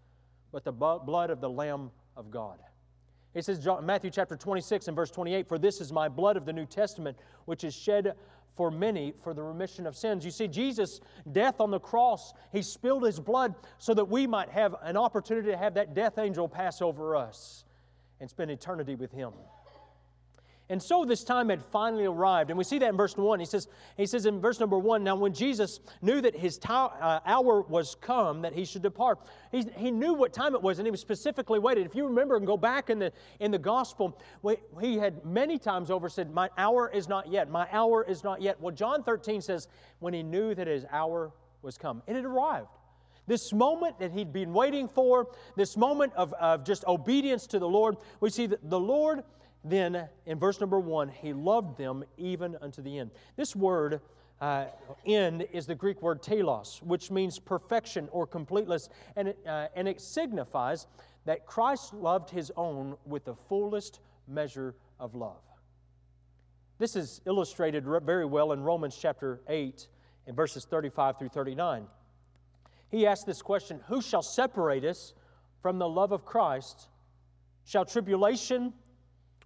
but 0.53 0.63
the 0.63 0.71
blood 0.71 1.31
of 1.31 1.41
the 1.41 1.51
Lamb 1.51 1.91
of 2.17 2.31
God. 2.31 2.61
It 3.35 3.45
says, 3.45 3.67
Matthew 3.83 4.11
chapter 4.11 4.37
26 4.37 4.87
and 4.87 4.97
verse 4.97 5.11
28, 5.11 5.49
For 5.49 5.59
this 5.59 5.81
is 5.81 5.93
my 5.93 6.09
blood 6.09 6.37
of 6.37 6.47
the 6.47 6.53
New 6.53 6.67
Testament, 6.67 7.17
which 7.47 7.65
is 7.65 7.75
shed 7.75 8.15
for 8.57 8.71
many 8.71 9.13
for 9.23 9.35
the 9.35 9.43
remission 9.43 9.87
of 9.87 9.97
sins. 9.97 10.25
You 10.25 10.31
see, 10.31 10.49
Jesus' 10.49 11.01
death 11.33 11.61
on 11.61 11.71
the 11.71 11.81
cross, 11.81 12.33
He 12.53 12.63
spilled 12.63 13.05
His 13.05 13.21
blood 13.21 13.55
so 13.79 13.95
that 13.95 14.05
we 14.05 14.27
might 14.27 14.51
have 14.51 14.75
an 14.83 14.97
opportunity 14.97 15.51
to 15.51 15.57
have 15.57 15.75
that 15.75 15.95
death 15.95 16.19
angel 16.19 16.49
pass 16.49 16.83
over 16.83 17.17
us 17.17 17.65
and 18.21 18.29
spend 18.29 18.51
eternity 18.51 18.95
with 18.95 19.13
Him. 19.13 19.33
And 20.71 20.81
so 20.81 21.05
this 21.05 21.25
time 21.25 21.49
had 21.49 21.65
finally 21.65 22.05
arrived. 22.05 22.49
And 22.49 22.57
we 22.57 22.63
see 22.63 22.79
that 22.79 22.89
in 22.89 22.97
verse 22.97 23.17
1. 23.17 23.41
He 23.41 23.45
says, 23.45 23.67
he 23.97 24.07
says 24.07 24.25
in 24.25 24.41
verse 24.41 24.61
number 24.61 24.79
1 24.79 25.03
Now, 25.03 25.17
when 25.17 25.35
Jesus 25.35 25.81
knew 26.01 26.21
that 26.21 26.37
his 26.37 26.61
uh, 26.69 27.19
hour 27.27 27.63
was 27.63 27.97
come, 27.97 28.41
that 28.43 28.53
he 28.53 28.65
should 28.65 28.83
depart, 28.83 29.19
he, 29.51 29.67
he 29.77 29.91
knew 29.91 30.15
what 30.15 30.33
time 30.33 30.55
it 30.55 30.63
was, 30.63 30.79
and 30.79 30.87
he 30.87 30.93
was 30.93 31.01
specifically 31.01 31.59
waited. 31.59 31.87
If 31.87 31.97
you 31.97 32.07
remember 32.07 32.37
and 32.37 32.47
go 32.47 32.57
back 32.57 32.89
in 32.89 33.01
the, 33.01 33.13
in 33.41 33.51
the 33.51 33.59
gospel, 33.59 34.17
he 34.81 34.97
had 34.97 35.25
many 35.25 35.59
times 35.59 35.91
over 35.91 36.09
said, 36.09 36.33
My 36.33 36.49
hour 36.57 36.89
is 36.89 37.09
not 37.09 37.29
yet. 37.29 37.51
My 37.51 37.67
hour 37.73 38.05
is 38.05 38.23
not 38.23 38.41
yet. 38.41 38.61
Well, 38.61 38.75
John 38.75 39.03
13 39.03 39.41
says, 39.41 39.67
When 39.99 40.15
he 40.15 40.23
knew 40.23 40.55
that 40.55 40.69
his 40.69 40.87
hour 40.93 41.33
was 41.63 41.77
come, 41.77 42.01
it 42.07 42.15
had 42.15 42.25
arrived. 42.25 42.69
This 43.27 43.53
moment 43.53 43.99
that 43.99 44.13
he'd 44.13 44.33
been 44.33 44.53
waiting 44.53 44.89
for, 44.89 45.33
this 45.57 45.77
moment 45.77 46.13
of, 46.15 46.33
of 46.35 46.65
just 46.65 46.85
obedience 46.87 47.49
to 47.49 47.59
the 47.59 47.69
Lord, 47.69 47.97
we 48.21 48.31
see 48.31 48.47
that 48.47 48.71
the 48.71 48.79
Lord 48.79 49.25
then, 49.65 50.09
in 50.27 50.39
verse 50.39 50.61
number 50.61 50.81
one, 50.81 51.09
he 51.09 51.33
loved 51.33 51.77
them 51.77 52.05
even 52.17 52.57
unto 52.61 52.81
the 52.81 52.99
end. 52.99 53.11
This 53.37 53.55
word 53.55 54.01
uh, 54.41 54.67
end 55.05 55.47
is 55.53 55.67
the 55.67 55.75
Greek 55.75 56.01
word 56.01 56.23
telos, 56.23 56.81
which 56.83 57.11
means 57.11 57.39
perfection 57.39 58.09
or 58.11 58.27
completeness, 58.27 58.89
and 59.17 59.29
it, 59.29 59.39
uh, 59.47 59.69
and 59.75 59.87
it 59.87 60.01
signifies 60.01 60.87
that 61.27 61.45
Christ 61.45 61.93
loved 61.93 62.31
his 62.31 62.51
own 62.57 62.97
with 63.05 63.25
the 63.27 63.35
fullest 63.35 64.01
measure 64.27 64.75
of 64.99 65.15
love. 65.15 65.43
This 66.79 66.97
is 66.97 67.21
illustrated 67.27 67.85
very 67.85 68.25
well 68.25 68.53
in 68.53 68.63
Romans 68.63 68.97
chapter 68.99 69.43
8 69.47 69.87
in 70.27 70.35
verses 70.35 70.65
35 70.65 71.19
through 71.19 71.29
39. 71.29 71.87
He 72.91 73.07
asked 73.07 73.27
this 73.27 73.43
question 73.43 73.81
Who 73.89 74.01
shall 74.01 74.23
separate 74.23 74.85
us 74.85 75.13
from 75.61 75.79
the 75.79 75.89
love 75.89 76.13
of 76.13 76.25
Christ? 76.25 76.89
Shall 77.65 77.85
tribulation 77.85 78.73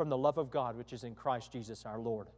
from 0.00 0.08
the 0.08 0.16
love 0.16 0.38
of 0.38 0.50
God 0.50 0.78
which 0.78 0.94
is 0.94 1.04
in 1.04 1.14
Christ 1.14 1.52
Jesus 1.52 1.84
our 1.84 1.98
Lord. 1.98 2.28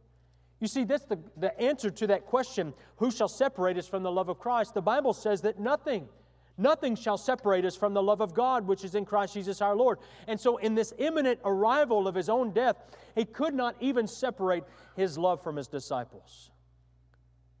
You 0.59 0.67
see, 0.67 0.83
that's 0.83 1.05
the, 1.05 1.17
the 1.37 1.57
answer 1.57 1.89
to 1.89 2.07
that 2.07 2.25
question 2.25 2.73
who 2.97 3.09
shall 3.09 3.29
separate 3.29 3.77
us 3.77 3.87
from 3.87 4.03
the 4.03 4.11
love 4.11 4.27
of 4.27 4.37
Christ? 4.37 4.73
The 4.73 4.81
Bible 4.81 5.13
says 5.13 5.39
that 5.43 5.61
nothing 5.61 6.09
Nothing 6.57 6.95
shall 6.95 7.17
separate 7.17 7.63
us 7.63 7.77
from 7.77 7.93
the 7.93 8.03
love 8.03 8.19
of 8.19 8.33
God 8.33 8.67
which 8.67 8.83
is 8.83 8.95
in 8.95 9.05
Christ 9.05 9.35
Jesus 9.35 9.61
our 9.61 9.75
Lord. 9.75 9.99
And 10.27 10.37
so, 10.39 10.57
in 10.57 10.75
this 10.75 10.93
imminent 10.97 11.39
arrival 11.45 12.05
of 12.05 12.13
his 12.13 12.29
own 12.29 12.51
death, 12.51 12.75
he 13.15 13.25
could 13.25 13.53
not 13.53 13.75
even 13.79 14.05
separate 14.07 14.63
his 14.95 15.17
love 15.17 15.41
from 15.41 15.55
his 15.55 15.67
disciples. 15.67 16.51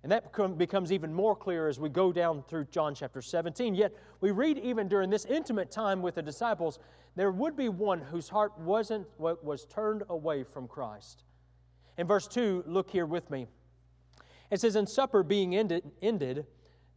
And 0.03 0.11
that 0.11 0.57
becomes 0.57 0.91
even 0.91 1.13
more 1.13 1.33
clear 1.33 1.69
as 1.69 1.79
we 1.79 1.87
go 1.87 2.11
down 2.11 2.43
through 2.49 2.65
John 2.65 2.93
chapter 2.93 3.21
17. 3.21 3.73
Yet, 3.73 3.93
we 4.19 4.31
read 4.31 4.57
even 4.57 4.89
during 4.89 5.09
this 5.09 5.23
intimate 5.25 5.71
time 5.71 6.01
with 6.01 6.15
the 6.15 6.21
disciples, 6.21 6.77
there 7.15 7.31
would 7.31 7.55
be 7.55 7.69
one 7.69 8.01
whose 8.01 8.27
heart 8.27 8.57
wasn't 8.59 9.07
was 9.17 9.65
turned 9.65 10.03
away 10.09 10.43
from 10.43 10.67
Christ. 10.67 11.23
In 11.97 12.05
verse 12.05 12.27
2, 12.27 12.65
look 12.67 12.89
here 12.89 13.05
with 13.05 13.29
me. 13.29 13.47
It 14.51 14.59
says, 14.59 14.75
And 14.75 14.89
supper 14.89 15.23
being 15.23 15.55
ended, 15.55 15.89
ended 16.01 16.45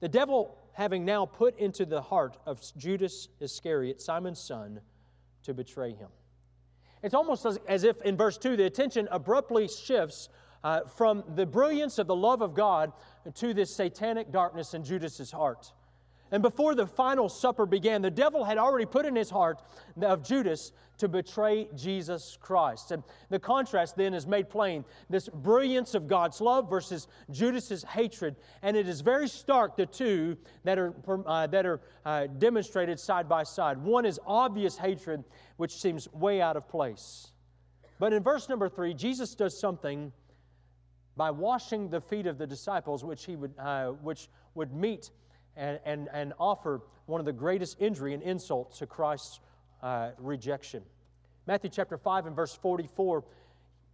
the 0.00 0.08
devil 0.08 0.58
having 0.72 1.04
now 1.04 1.26
put 1.26 1.58
into 1.58 1.86
the 1.86 2.02
heart 2.02 2.36
of 2.44 2.60
Judas 2.76 3.28
Iscariot, 3.40 4.02
Simon's 4.02 4.40
son, 4.40 4.80
to 5.44 5.54
betray 5.54 5.94
him. 5.94 6.08
It's 7.02 7.14
almost 7.14 7.46
as, 7.46 7.58
as 7.68 7.84
if 7.84 8.02
in 8.02 8.16
verse 8.16 8.36
2 8.36 8.56
the 8.56 8.64
attention 8.64 9.06
abruptly 9.10 9.68
shifts 9.68 10.28
uh, 10.64 10.80
from 10.96 11.24
the 11.34 11.46
brilliance 11.46 11.98
of 11.98 12.06
the 12.06 12.16
love 12.16 12.42
of 12.42 12.54
God 12.54 12.92
to 13.34 13.54
this 13.54 13.74
satanic 13.74 14.30
darkness 14.32 14.74
in 14.74 14.84
Judas's 14.84 15.30
heart. 15.30 15.72
And 16.32 16.42
before 16.42 16.74
the 16.74 16.86
final 16.86 17.28
supper 17.28 17.66
began, 17.66 18.02
the 18.02 18.10
devil 18.10 18.42
had 18.42 18.58
already 18.58 18.86
put 18.86 19.06
in 19.06 19.14
his 19.14 19.30
heart 19.30 19.62
of 20.02 20.24
Judas 20.24 20.72
to 20.98 21.08
betray 21.08 21.68
Jesus 21.76 22.36
Christ. 22.40 22.90
And 22.90 23.04
the 23.28 23.38
contrast 23.38 23.96
then 23.96 24.12
is 24.12 24.26
made 24.26 24.50
plain 24.50 24.84
this 25.08 25.28
brilliance 25.28 25.94
of 25.94 26.08
God's 26.08 26.40
love 26.40 26.68
versus 26.68 27.06
Judas's 27.30 27.84
hatred. 27.84 28.34
And 28.62 28.76
it 28.76 28.88
is 28.88 29.02
very 29.02 29.28
stark, 29.28 29.76
the 29.76 29.86
two 29.86 30.36
that 30.64 30.78
are, 30.78 30.94
uh, 31.06 31.46
that 31.46 31.64
are 31.64 31.80
uh, 32.04 32.26
demonstrated 32.26 32.98
side 32.98 33.28
by 33.28 33.44
side. 33.44 33.78
One 33.78 34.04
is 34.04 34.18
obvious 34.26 34.76
hatred, 34.76 35.22
which 35.58 35.76
seems 35.76 36.12
way 36.12 36.40
out 36.40 36.56
of 36.56 36.68
place. 36.68 37.28
But 38.00 38.12
in 38.12 38.22
verse 38.22 38.48
number 38.48 38.68
three, 38.68 38.94
Jesus 38.94 39.34
does 39.34 39.58
something 39.58 40.12
by 41.16 41.30
washing 41.30 41.88
the 41.88 42.00
feet 42.00 42.26
of 42.26 42.38
the 42.38 42.46
disciples, 42.46 43.04
which, 43.04 43.24
he 43.24 43.36
would, 43.36 43.54
uh, 43.58 43.88
which 44.02 44.28
would 44.54 44.72
meet 44.72 45.10
and, 45.56 45.80
and, 45.84 46.08
and 46.12 46.32
offer 46.38 46.82
one 47.06 47.20
of 47.20 47.24
the 47.24 47.32
greatest 47.32 47.76
injury 47.80 48.12
and 48.12 48.22
insult 48.22 48.74
to 48.76 48.86
Christ's 48.86 49.40
uh, 49.82 50.10
rejection. 50.18 50.82
Matthew 51.46 51.70
chapter 51.70 51.96
5 51.96 52.26
and 52.26 52.36
verse 52.36 52.54
44, 52.54 53.24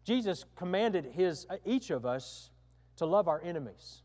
Jesus 0.05 0.45
commanded 0.57 1.07
his, 1.07 1.47
uh, 1.49 1.57
each 1.65 1.91
of 1.91 2.05
us 2.05 2.51
to 2.97 3.07
love 3.07 3.29
our 3.29 3.41
enemies. 3.43 4.03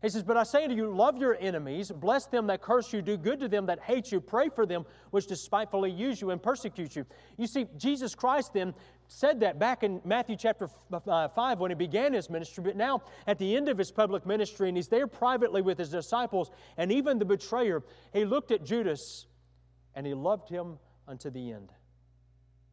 He 0.00 0.08
says, 0.08 0.22
But 0.22 0.36
I 0.36 0.44
say 0.44 0.66
to 0.66 0.74
you, 0.74 0.94
love 0.94 1.18
your 1.18 1.36
enemies, 1.40 1.90
bless 1.90 2.26
them 2.26 2.46
that 2.46 2.62
curse 2.62 2.92
you, 2.92 3.02
do 3.02 3.16
good 3.16 3.40
to 3.40 3.48
them 3.48 3.66
that 3.66 3.80
hate 3.80 4.12
you, 4.12 4.20
pray 4.20 4.48
for 4.48 4.64
them 4.64 4.86
which 5.10 5.26
despitefully 5.26 5.90
use 5.90 6.20
you 6.20 6.30
and 6.30 6.42
persecute 6.42 6.94
you. 6.94 7.04
You 7.36 7.46
see, 7.46 7.66
Jesus 7.76 8.14
Christ 8.14 8.52
then 8.52 8.74
said 9.08 9.40
that 9.40 9.58
back 9.58 9.82
in 9.82 10.00
Matthew 10.04 10.36
chapter 10.36 10.68
uh, 10.92 11.28
5 11.28 11.58
when 11.58 11.70
he 11.70 11.74
began 11.74 12.12
his 12.12 12.30
ministry, 12.30 12.62
but 12.62 12.76
now 12.76 13.02
at 13.26 13.38
the 13.38 13.56
end 13.56 13.68
of 13.68 13.78
his 13.78 13.90
public 13.90 14.26
ministry, 14.26 14.68
and 14.68 14.76
he's 14.76 14.88
there 14.88 15.06
privately 15.06 15.62
with 15.62 15.78
his 15.78 15.88
disciples 15.88 16.50
and 16.76 16.92
even 16.92 17.18
the 17.18 17.24
betrayer, 17.24 17.82
he 18.12 18.24
looked 18.24 18.50
at 18.50 18.64
Judas 18.64 19.26
and 19.94 20.06
he 20.06 20.14
loved 20.14 20.48
him 20.48 20.78
unto 21.08 21.30
the 21.30 21.52
end. 21.52 21.72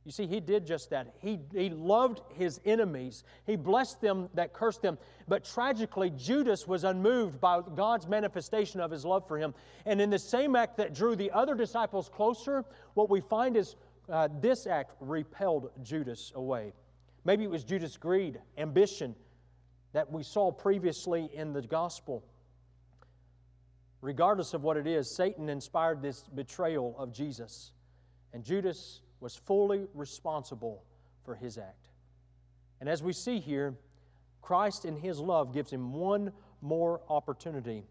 You 0.04 0.12
see, 0.12 0.28
he 0.28 0.40
did 0.40 0.68
just 0.68 0.92
that. 0.92 1.16
He, 1.20 1.40
he 1.52 1.72
loved 1.72 2.22
his 2.36 2.62
enemies. 2.64 3.24
He 3.48 3.56
blessed 3.56 4.02
them 4.02 4.30
that 4.36 4.54
cursed 4.54 4.84
them. 4.84 5.00
But 5.28 5.44
tragically, 5.44 6.12
Judas 6.12 6.68
was 6.68 6.84
unmoved 6.84 7.42
by 7.42 7.62
God's 7.74 8.08
manifestation 8.08 8.80
of 8.82 8.92
his 8.92 9.04
love 9.04 9.28
for 9.28 9.40
him. 9.40 9.56
And 9.88 10.00
in 10.00 10.12
the 10.12 10.20
same 10.20 10.56
act 10.56 10.78
that 10.78 10.94
drew 10.94 11.16
the 11.16 11.32
other 11.32 11.56
disciples 11.56 12.08
closer, 12.08 12.64
what 12.94 13.10
we 13.10 13.20
find 13.20 13.58
is 13.58 13.76
uh, 14.10 14.28
this 14.40 14.68
act 14.68 14.94
repelled 15.00 15.72
Judas 15.84 16.32
away. 16.36 16.74
Maybe 17.24 17.44
it 17.44 17.50
was 17.50 17.64
Judas' 17.64 17.98
greed, 17.98 18.40
ambition 18.58 19.16
that 19.94 20.12
we 20.12 20.24
saw 20.24 20.52
previously 20.52 21.30
in 21.34 21.54
the 21.54 21.62
gospel. 21.62 22.24
Regardless 24.02 24.54
of 24.54 24.62
what 24.62 24.78
it 24.78 24.86
is, 24.86 25.16
Satan 25.16 25.50
inspired 25.50 26.02
this 26.02 26.24
betrayal 26.36 26.96
of 27.00 27.12
Jesus. 27.12 27.72
And 28.34 28.44
Judas 28.44 29.02
was 29.20 29.36
fully 29.36 29.88
responsible 29.94 30.84
for 31.24 31.34
his 31.34 31.58
act. 31.58 31.88
And 32.80 32.90
as 32.90 33.02
we 33.02 33.14
see 33.14 33.40
here, 33.40 33.74
Christ 34.42 34.86
in 34.86 34.98
his 34.98 35.20
love 35.20 35.54
gives 35.54 35.72
him 35.72 35.94
one 35.94 36.32
more 36.62 37.02
opportunity. 37.10 37.84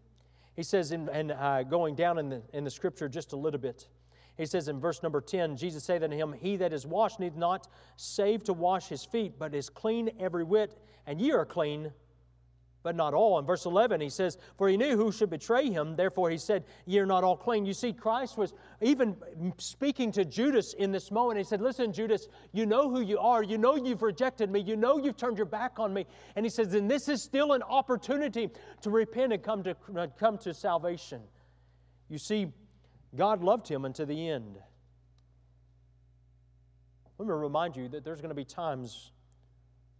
He 0.55 0.63
says, 0.63 0.91
in, 0.91 1.09
and 1.09 1.31
uh, 1.31 1.63
going 1.63 1.95
down 1.95 2.17
in 2.17 2.29
the, 2.29 2.41
in 2.53 2.63
the 2.63 2.71
scripture 2.71 3.09
just 3.09 3.33
a 3.33 3.35
little 3.35 3.59
bit, 3.59 3.89
he 4.37 4.45
says 4.45 4.67
in 4.67 4.79
verse 4.79 5.01
number 5.01 5.21
10, 5.21 5.55
Jesus 5.55 5.83
said 5.83 6.03
unto 6.03 6.15
him, 6.15 6.33
He 6.33 6.57
that 6.57 6.73
is 6.73 6.85
washed 6.85 7.19
need 7.19 7.37
not 7.37 7.67
save 7.95 8.43
to 8.45 8.53
wash 8.53 8.89
his 8.89 9.05
feet, 9.05 9.39
but 9.39 9.55
is 9.55 9.69
clean 9.69 10.11
every 10.19 10.43
whit, 10.43 10.77
and 11.07 11.21
ye 11.21 11.31
are 11.31 11.45
clean, 11.45 11.91
but 12.83 12.95
not 12.95 13.13
all. 13.13 13.39
In 13.39 13.45
verse 13.45 13.65
11, 13.65 14.01
he 14.01 14.09
says, 14.09 14.37
For 14.57 14.67
he 14.67 14.75
knew 14.75 14.97
who 14.97 15.11
should 15.11 15.29
betray 15.29 15.69
him, 15.69 15.95
therefore 15.95 16.29
he 16.29 16.37
said, 16.37 16.65
Ye 16.85 16.99
are 16.99 17.05
not 17.05 17.23
all 17.23 17.37
clean. 17.37 17.65
You 17.65 17.73
see, 17.73 17.93
Christ 17.93 18.37
was 18.37 18.53
even 18.81 19.15
speaking 19.57 20.11
to 20.11 20.25
Judas 20.25 20.73
in 20.73 20.91
this 20.91 21.11
moment. 21.11 21.37
He 21.37 21.45
said, 21.45 21.61
Listen, 21.61 21.93
Judas, 21.93 22.27
you 22.51 22.65
know 22.65 22.89
who 22.89 23.01
you 23.01 23.17
are. 23.17 23.41
You 23.41 23.57
know 23.57 23.75
you've 23.75 24.03
rejected 24.03 24.51
me. 24.51 24.59
You 24.59 24.75
know 24.75 24.97
you've 24.97 25.17
turned 25.17 25.37
your 25.37 25.47
back 25.47 25.79
on 25.79 25.93
me. 25.93 26.05
And 26.35 26.45
he 26.45 26.49
says, 26.49 26.73
And 26.73 26.91
this 26.91 27.07
is 27.07 27.23
still 27.23 27.53
an 27.53 27.63
opportunity 27.63 28.49
to 28.81 28.89
repent 28.89 29.31
and 29.33 29.41
come 29.41 29.63
to, 29.63 29.75
come 30.19 30.37
to 30.39 30.53
salvation. 30.53 31.21
You 32.07 32.19
see, 32.19 32.51
God 33.15 33.43
loved 33.43 33.67
him 33.67 33.85
unto 33.85 34.05
the 34.05 34.29
end. 34.29 34.57
Let 37.17 37.27
me 37.27 37.33
remind 37.33 37.75
you 37.75 37.87
that 37.89 38.03
there's 38.03 38.19
going 38.19 38.29
to 38.29 38.35
be 38.35 38.45
times 38.45 39.11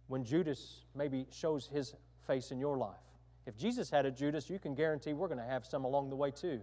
when 0.08 0.24
Judas 0.24 0.82
maybe 0.94 1.26
shows 1.30 1.66
his 1.66 1.94
face 2.26 2.50
in 2.50 2.58
your 2.58 2.76
life. 2.76 2.96
If 3.46 3.56
Jesus 3.56 3.90
had 3.90 4.06
a 4.06 4.10
Judas, 4.10 4.50
you 4.50 4.58
can 4.58 4.74
guarantee 4.74 5.12
we're 5.12 5.28
going 5.28 5.38
to 5.38 5.44
have 5.44 5.64
some 5.64 5.84
along 5.84 6.10
the 6.10 6.16
way 6.16 6.30
too. 6.30 6.60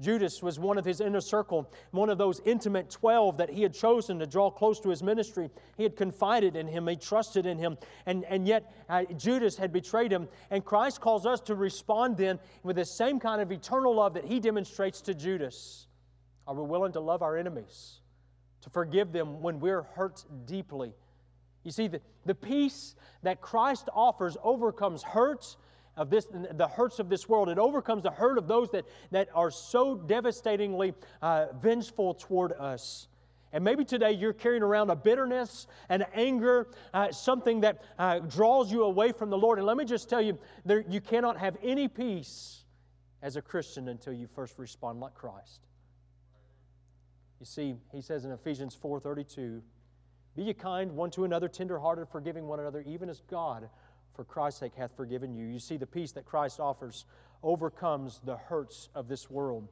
Judas 0.00 0.42
was 0.42 0.58
one 0.60 0.78
of 0.78 0.84
his 0.84 1.00
inner 1.00 1.20
circle, 1.20 1.72
one 1.90 2.08
of 2.08 2.18
those 2.18 2.40
intimate 2.44 2.88
12 2.88 3.36
that 3.38 3.50
he 3.50 3.62
had 3.62 3.74
chosen 3.74 4.18
to 4.20 4.26
draw 4.26 4.50
close 4.50 4.78
to 4.80 4.90
his 4.90 5.02
ministry. 5.02 5.50
He 5.76 5.82
had 5.82 5.96
confided 5.96 6.54
in 6.54 6.68
him, 6.68 6.86
he 6.86 6.96
trusted 6.96 7.46
in 7.46 7.58
him, 7.58 7.76
and, 8.06 8.24
and 8.24 8.46
yet 8.46 8.72
uh, 8.88 9.04
Judas 9.16 9.56
had 9.56 9.72
betrayed 9.72 10.12
him. 10.12 10.28
And 10.50 10.64
Christ 10.64 11.00
calls 11.00 11.26
us 11.26 11.40
to 11.42 11.56
respond 11.56 12.16
then 12.16 12.38
with 12.62 12.76
the 12.76 12.84
same 12.84 13.18
kind 13.18 13.42
of 13.42 13.50
eternal 13.50 13.94
love 13.94 14.14
that 14.14 14.24
he 14.24 14.38
demonstrates 14.38 15.00
to 15.02 15.14
Judas. 15.14 15.88
Are 16.46 16.54
we 16.54 16.62
willing 16.62 16.92
to 16.92 17.00
love 17.00 17.22
our 17.22 17.36
enemies, 17.36 18.00
to 18.62 18.70
forgive 18.70 19.12
them 19.12 19.42
when 19.42 19.58
we're 19.58 19.82
hurt 19.82 20.24
deeply? 20.46 20.94
You 21.64 21.72
see, 21.72 21.88
the, 21.88 22.00
the 22.24 22.34
peace 22.34 22.94
that 23.22 23.40
Christ 23.40 23.88
offers 23.92 24.36
overcomes 24.42 25.02
hurts 25.02 25.56
of 25.98 26.08
this, 26.08 26.26
the 26.26 26.68
hurts 26.68 26.98
of 26.98 27.10
this 27.10 27.28
world. 27.28 27.48
It 27.48 27.58
overcomes 27.58 28.04
the 28.04 28.10
hurt 28.10 28.38
of 28.38 28.48
those 28.48 28.70
that, 28.70 28.86
that 29.10 29.28
are 29.34 29.50
so 29.50 29.96
devastatingly 29.96 30.94
uh, 31.20 31.46
vengeful 31.60 32.14
toward 32.14 32.52
us. 32.52 33.08
And 33.52 33.64
maybe 33.64 33.84
today 33.84 34.12
you're 34.12 34.32
carrying 34.32 34.62
around 34.62 34.90
a 34.90 34.96
bitterness 34.96 35.66
and 35.88 36.06
anger, 36.14 36.68
uh, 36.94 37.10
something 37.12 37.60
that 37.60 37.82
uh, 37.98 38.20
draws 38.20 38.70
you 38.70 38.84
away 38.84 39.12
from 39.12 39.30
the 39.30 39.38
Lord. 39.38 39.58
And 39.58 39.66
let 39.66 39.76
me 39.76 39.84
just 39.84 40.08
tell 40.08 40.22
you, 40.22 40.38
there, 40.64 40.84
you 40.88 41.00
cannot 41.00 41.38
have 41.38 41.56
any 41.62 41.88
peace 41.88 42.64
as 43.22 43.36
a 43.36 43.42
Christian 43.42 43.88
until 43.88 44.12
you 44.12 44.26
first 44.26 44.58
respond 44.58 45.00
like 45.00 45.14
Christ. 45.14 45.66
You 47.40 47.46
see, 47.46 47.76
he 47.92 48.00
says 48.00 48.24
in 48.24 48.32
Ephesians 48.32 48.74
4:32, 48.74 49.62
"Be 50.34 50.44
ye 50.44 50.54
kind 50.54 50.94
one 50.94 51.10
to 51.12 51.24
another, 51.24 51.48
tenderhearted, 51.48 52.08
forgiving 52.08 52.46
one 52.46 52.60
another, 52.60 52.80
even 52.82 53.08
as 53.08 53.20
God, 53.22 53.70
for 54.18 54.24
Christ's 54.24 54.58
sake, 54.58 54.74
hath 54.74 54.96
forgiven 54.96 55.32
you." 55.32 55.46
You 55.46 55.60
see, 55.60 55.76
the 55.76 55.86
peace 55.86 56.10
that 56.12 56.26
Christ 56.26 56.58
offers 56.58 57.04
overcomes 57.44 58.18
the 58.24 58.36
hurts 58.36 58.88
of 58.96 59.06
this 59.06 59.30
world. 59.30 59.68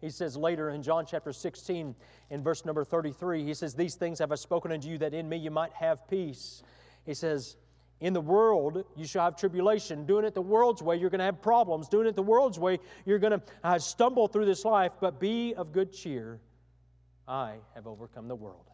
He 0.00 0.08
says 0.08 0.34
later 0.34 0.70
in 0.70 0.82
John 0.82 1.04
chapter 1.04 1.30
16, 1.30 1.94
in 2.30 2.42
verse 2.42 2.64
number 2.64 2.84
33, 2.84 3.44
he 3.44 3.52
says, 3.52 3.74
These 3.74 3.96
things 3.96 4.18
have 4.18 4.32
I 4.32 4.36
spoken 4.36 4.72
unto 4.72 4.88
you 4.88 4.96
that 4.96 5.12
in 5.12 5.28
me 5.28 5.36
you 5.36 5.50
might 5.50 5.74
have 5.74 6.08
peace. 6.08 6.62
He 7.04 7.12
says, 7.12 7.56
in 8.00 8.14
the 8.14 8.20
world, 8.20 8.84
you 8.96 9.06
shall 9.06 9.24
have 9.24 9.36
tribulation. 9.36 10.06
Doing 10.06 10.24
it 10.24 10.32
the 10.32 10.40
world's 10.40 10.82
way, 10.82 10.96
you're 10.96 11.10
going 11.10 11.18
to 11.18 11.26
have 11.26 11.42
problems. 11.42 11.86
Doing 11.86 12.06
it 12.06 12.16
the 12.16 12.22
world's 12.22 12.58
way, 12.58 12.78
you're 13.04 13.18
going 13.18 13.38
to 13.38 13.42
uh, 13.62 13.78
stumble 13.78 14.26
through 14.26 14.46
this 14.46 14.64
life. 14.64 14.92
But 15.00 15.20
be 15.20 15.54
of 15.54 15.72
good 15.72 15.92
cheer. 15.92 16.40
I 17.28 17.56
have 17.74 17.86
overcome 17.86 18.26
the 18.26 18.34
world. 18.34 18.69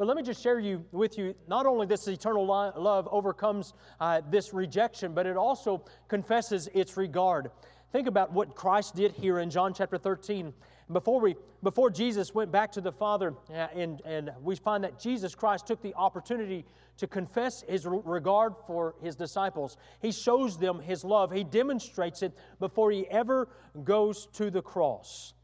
But 0.00 0.06
let 0.06 0.16
me 0.16 0.22
just 0.22 0.42
share 0.42 0.58
you 0.58 0.82
with 0.92 1.18
you 1.18 1.34
not 1.46 1.66
only 1.66 1.84
this 1.84 2.08
eternal 2.08 2.46
love 2.46 3.06
overcomes 3.12 3.74
uh, 4.00 4.22
this 4.30 4.54
rejection, 4.54 5.12
but 5.12 5.26
it 5.26 5.36
also 5.36 5.84
confesses 6.08 6.70
its 6.72 6.96
regard. 6.96 7.50
Think 7.92 8.08
about 8.08 8.32
what 8.32 8.54
Christ 8.54 8.94
did 8.94 9.12
here 9.12 9.40
in 9.40 9.50
John 9.50 9.74
chapter 9.74 9.98
13. 9.98 10.54
Before, 10.90 11.20
we, 11.20 11.36
before 11.62 11.90
Jesus 11.90 12.34
went 12.34 12.50
back 12.50 12.72
to 12.72 12.80
the 12.80 12.90
Father, 12.90 13.34
uh, 13.50 13.66
and, 13.74 14.00
and 14.06 14.30
we 14.42 14.56
find 14.56 14.82
that 14.84 14.98
Jesus 14.98 15.34
Christ 15.34 15.66
took 15.66 15.82
the 15.82 15.94
opportunity 15.96 16.64
to 16.96 17.06
confess 17.06 17.62
his 17.68 17.84
regard 17.86 18.54
for 18.66 18.94
his 19.02 19.16
disciples. 19.16 19.76
He 20.00 20.12
shows 20.12 20.56
them 20.56 20.80
his 20.80 21.04
love, 21.04 21.30
he 21.30 21.44
demonstrates 21.44 22.22
it 22.22 22.32
before 22.58 22.90
he 22.90 23.06
ever 23.08 23.50
goes 23.84 24.28
to 24.32 24.50
the 24.50 24.62
cross. 24.62 25.34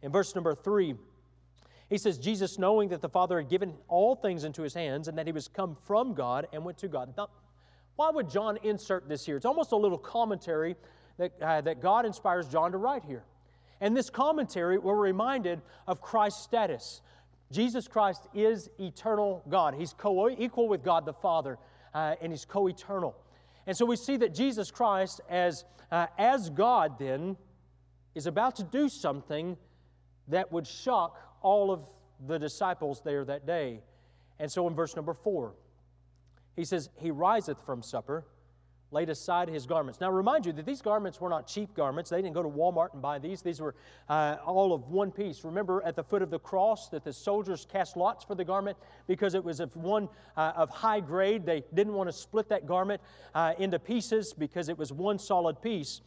In 0.00 0.10
verse 0.10 0.34
number 0.34 0.54
three, 0.54 0.94
he 1.88 1.98
says, 1.98 2.18
Jesus, 2.18 2.58
knowing 2.58 2.88
that 2.88 3.00
the 3.00 3.08
Father 3.08 3.38
had 3.38 3.48
given 3.48 3.74
all 3.88 4.16
things 4.16 4.44
into 4.44 4.62
his 4.62 4.74
hands 4.74 5.06
and 5.08 5.16
that 5.18 5.26
he 5.26 5.32
was 5.32 5.48
come 5.48 5.76
from 5.86 6.14
God 6.14 6.48
and 6.52 6.64
went 6.64 6.78
to 6.78 6.88
God. 6.88 7.14
Now, 7.16 7.28
why 7.94 8.10
would 8.10 8.28
John 8.28 8.58
insert 8.62 9.08
this 9.08 9.24
here? 9.24 9.36
It's 9.36 9.46
almost 9.46 9.72
a 9.72 9.76
little 9.76 9.98
commentary 9.98 10.76
that, 11.18 11.32
uh, 11.40 11.60
that 11.62 11.80
God 11.80 12.04
inspires 12.04 12.48
John 12.48 12.72
to 12.72 12.78
write 12.78 13.04
here. 13.04 13.24
And 13.80 13.96
this 13.96 14.10
commentary, 14.10 14.78
we're 14.78 14.96
reminded 14.96 15.60
of 15.86 16.00
Christ's 16.00 16.42
status. 16.42 17.02
Jesus 17.52 17.86
Christ 17.86 18.26
is 18.34 18.68
eternal 18.80 19.42
God. 19.48 19.74
He's 19.74 19.92
co 19.92 20.28
equal 20.30 20.68
with 20.68 20.82
God 20.82 21.06
the 21.06 21.12
Father, 21.12 21.58
uh, 21.94 22.16
and 22.20 22.32
He's 22.32 22.44
co 22.44 22.68
eternal. 22.68 23.14
And 23.66 23.76
so 23.76 23.84
we 23.84 23.96
see 23.96 24.16
that 24.18 24.34
Jesus 24.34 24.70
Christ, 24.70 25.20
as, 25.28 25.64
uh, 25.92 26.06
as 26.18 26.50
God, 26.50 26.98
then, 26.98 27.36
is 28.14 28.26
about 28.26 28.56
to 28.56 28.64
do 28.64 28.88
something 28.88 29.56
that 30.28 30.50
would 30.50 30.66
shock 30.66 31.18
all 31.46 31.70
of 31.70 31.80
the 32.26 32.38
disciples 32.38 33.00
there 33.04 33.24
that 33.24 33.46
day. 33.46 33.80
And 34.38 34.50
so 34.50 34.66
in 34.66 34.74
verse 34.74 34.96
number 34.96 35.14
four, 35.14 35.54
he 36.56 36.64
says, 36.64 36.90
He 36.96 37.10
riseth 37.10 37.64
from 37.64 37.82
supper 37.82 38.24
laid 38.92 39.10
aside 39.10 39.48
his 39.48 39.66
garments. 39.66 40.00
Now, 40.00 40.10
remind 40.10 40.46
you 40.46 40.52
that 40.52 40.64
these 40.64 40.80
garments 40.80 41.20
were 41.20 41.28
not 41.28 41.46
cheap 41.46 41.74
garments. 41.74 42.10
They 42.10 42.22
didn't 42.22 42.34
go 42.34 42.42
to 42.42 42.48
Walmart 42.48 42.92
and 42.92 43.02
buy 43.02 43.18
these. 43.18 43.42
These 43.42 43.60
were 43.60 43.74
uh, 44.08 44.36
all 44.46 44.72
of 44.72 44.88
one 44.88 45.10
piece. 45.10 45.44
Remember 45.44 45.82
at 45.84 45.96
the 45.96 46.04
foot 46.04 46.22
of 46.22 46.30
the 46.30 46.38
cross 46.38 46.88
that 46.90 47.04
the 47.04 47.12
soldiers 47.12 47.66
cast 47.70 47.96
lots 47.96 48.24
for 48.24 48.34
the 48.34 48.44
garment 48.44 48.76
because 49.08 49.34
it 49.34 49.42
was 49.42 49.60
of 49.60 49.74
one 49.76 50.08
uh, 50.36 50.52
of 50.56 50.70
high 50.70 51.00
grade. 51.00 51.44
They 51.44 51.64
didn't 51.74 51.94
want 51.94 52.08
to 52.08 52.12
split 52.12 52.48
that 52.50 52.66
garment 52.66 53.00
uh, 53.34 53.54
into 53.58 53.78
pieces 53.78 54.32
because 54.32 54.68
it 54.68 54.78
was 54.78 54.92
one 54.92 55.18
solid 55.18 55.60
piece. 55.60 56.00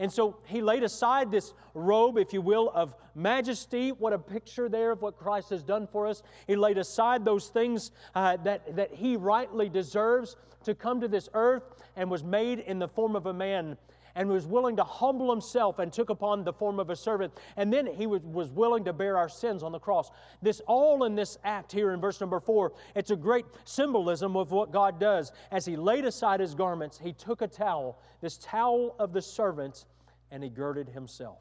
And 0.00 0.10
so 0.10 0.38
he 0.46 0.62
laid 0.62 0.82
aside 0.82 1.30
this 1.30 1.52
robe, 1.74 2.16
if 2.16 2.32
you 2.32 2.40
will, 2.40 2.72
of 2.74 2.94
majesty. 3.14 3.92
What 3.92 4.14
a 4.14 4.18
picture 4.18 4.66
there 4.66 4.92
of 4.92 5.02
what 5.02 5.18
Christ 5.18 5.50
has 5.50 5.62
done 5.62 5.86
for 5.86 6.06
us. 6.06 6.22
He 6.46 6.56
laid 6.56 6.78
aside 6.78 7.22
those 7.22 7.48
things 7.48 7.92
uh, 8.14 8.38
that, 8.38 8.74
that 8.76 8.94
he 8.94 9.18
rightly 9.18 9.68
deserves 9.68 10.36
to 10.64 10.74
come 10.74 11.02
to 11.02 11.08
this 11.08 11.28
earth 11.34 11.64
and 11.96 12.10
was 12.10 12.24
made 12.24 12.60
in 12.60 12.78
the 12.78 12.88
form 12.88 13.14
of 13.14 13.26
a 13.26 13.34
man 13.34 13.76
and 14.20 14.28
was 14.28 14.46
willing 14.46 14.76
to 14.76 14.84
humble 14.84 15.30
himself 15.30 15.78
and 15.78 15.90
took 15.90 16.10
upon 16.10 16.44
the 16.44 16.52
form 16.52 16.78
of 16.78 16.90
a 16.90 16.94
servant. 16.94 17.32
And 17.56 17.72
then 17.72 17.86
he 17.86 18.06
was, 18.06 18.50
willing 18.50 18.84
to 18.84 18.92
bear 18.92 19.16
our 19.16 19.30
sins 19.30 19.62
on 19.62 19.72
the 19.72 19.78
cross. 19.78 20.10
This 20.42 20.60
all 20.66 21.04
in 21.04 21.14
this 21.14 21.38
act 21.42 21.72
here 21.72 21.92
in 21.92 22.02
verse 22.02 22.20
number 22.20 22.38
four, 22.38 22.74
it's 22.94 23.10
a 23.10 23.16
great 23.16 23.46
symbolism 23.64 24.36
of 24.36 24.50
what 24.50 24.72
God 24.72 25.00
does. 25.00 25.32
As 25.50 25.64
he 25.64 25.74
laid 25.74 26.04
aside 26.04 26.38
his 26.38 26.54
garments, 26.54 26.98
he 27.02 27.14
took 27.14 27.40
a 27.40 27.48
towel, 27.48 27.98
this 28.20 28.36
towel 28.36 28.94
of 28.98 29.14
the 29.14 29.22
servants, 29.22 29.86
and 30.30 30.44
he 30.44 30.50
girded 30.50 30.90
himself. 30.90 31.38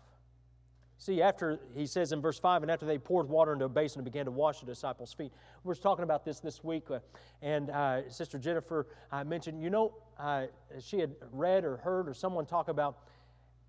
See, 1.02 1.22
after 1.22 1.60
he 1.74 1.86
says 1.86 2.12
in 2.12 2.20
verse 2.22 2.38
5, 2.38 2.62
and 2.62 2.70
after 2.70 2.86
they 2.86 2.98
poured 2.98 3.30
water 3.30 3.54
into 3.54 3.64
a 3.64 3.70
basin 3.70 4.00
and 4.00 4.06
began 4.06 4.26
to 4.26 4.32
wash 4.32 4.60
the 4.60 4.66
disciples' 4.66 5.14
feet. 5.14 5.32
We 5.64 5.70
were 5.70 5.76
talking 5.76 6.04
about 6.04 6.26
this 6.26 6.42
this 6.42 6.62
week, 6.62 6.92
uh, 6.92 7.00
and 7.42 7.70
uh, 7.70 8.10
Sister 8.10 8.38
Jennifer 8.38 8.86
uh, 9.10 9.24
mentioned, 9.24 9.64
you 9.64 9.70
know, 9.70 9.94
uh, 10.20 10.48
she 10.82 11.00
had 11.00 11.16
read 11.32 11.64
or 11.64 11.78
heard 11.78 12.10
or 12.10 12.14
someone 12.14 12.46
talk 12.46 12.68
about, 12.68 12.98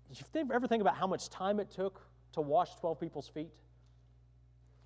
you 0.09 0.45
ever 0.53 0.67
think 0.67 0.81
about 0.81 0.97
how 0.97 1.07
much 1.07 1.29
time 1.29 1.61
it 1.61 1.71
took 1.71 2.01
to 2.33 2.41
wash 2.41 2.75
12 2.75 2.99
people's 2.99 3.29
feet? 3.29 3.49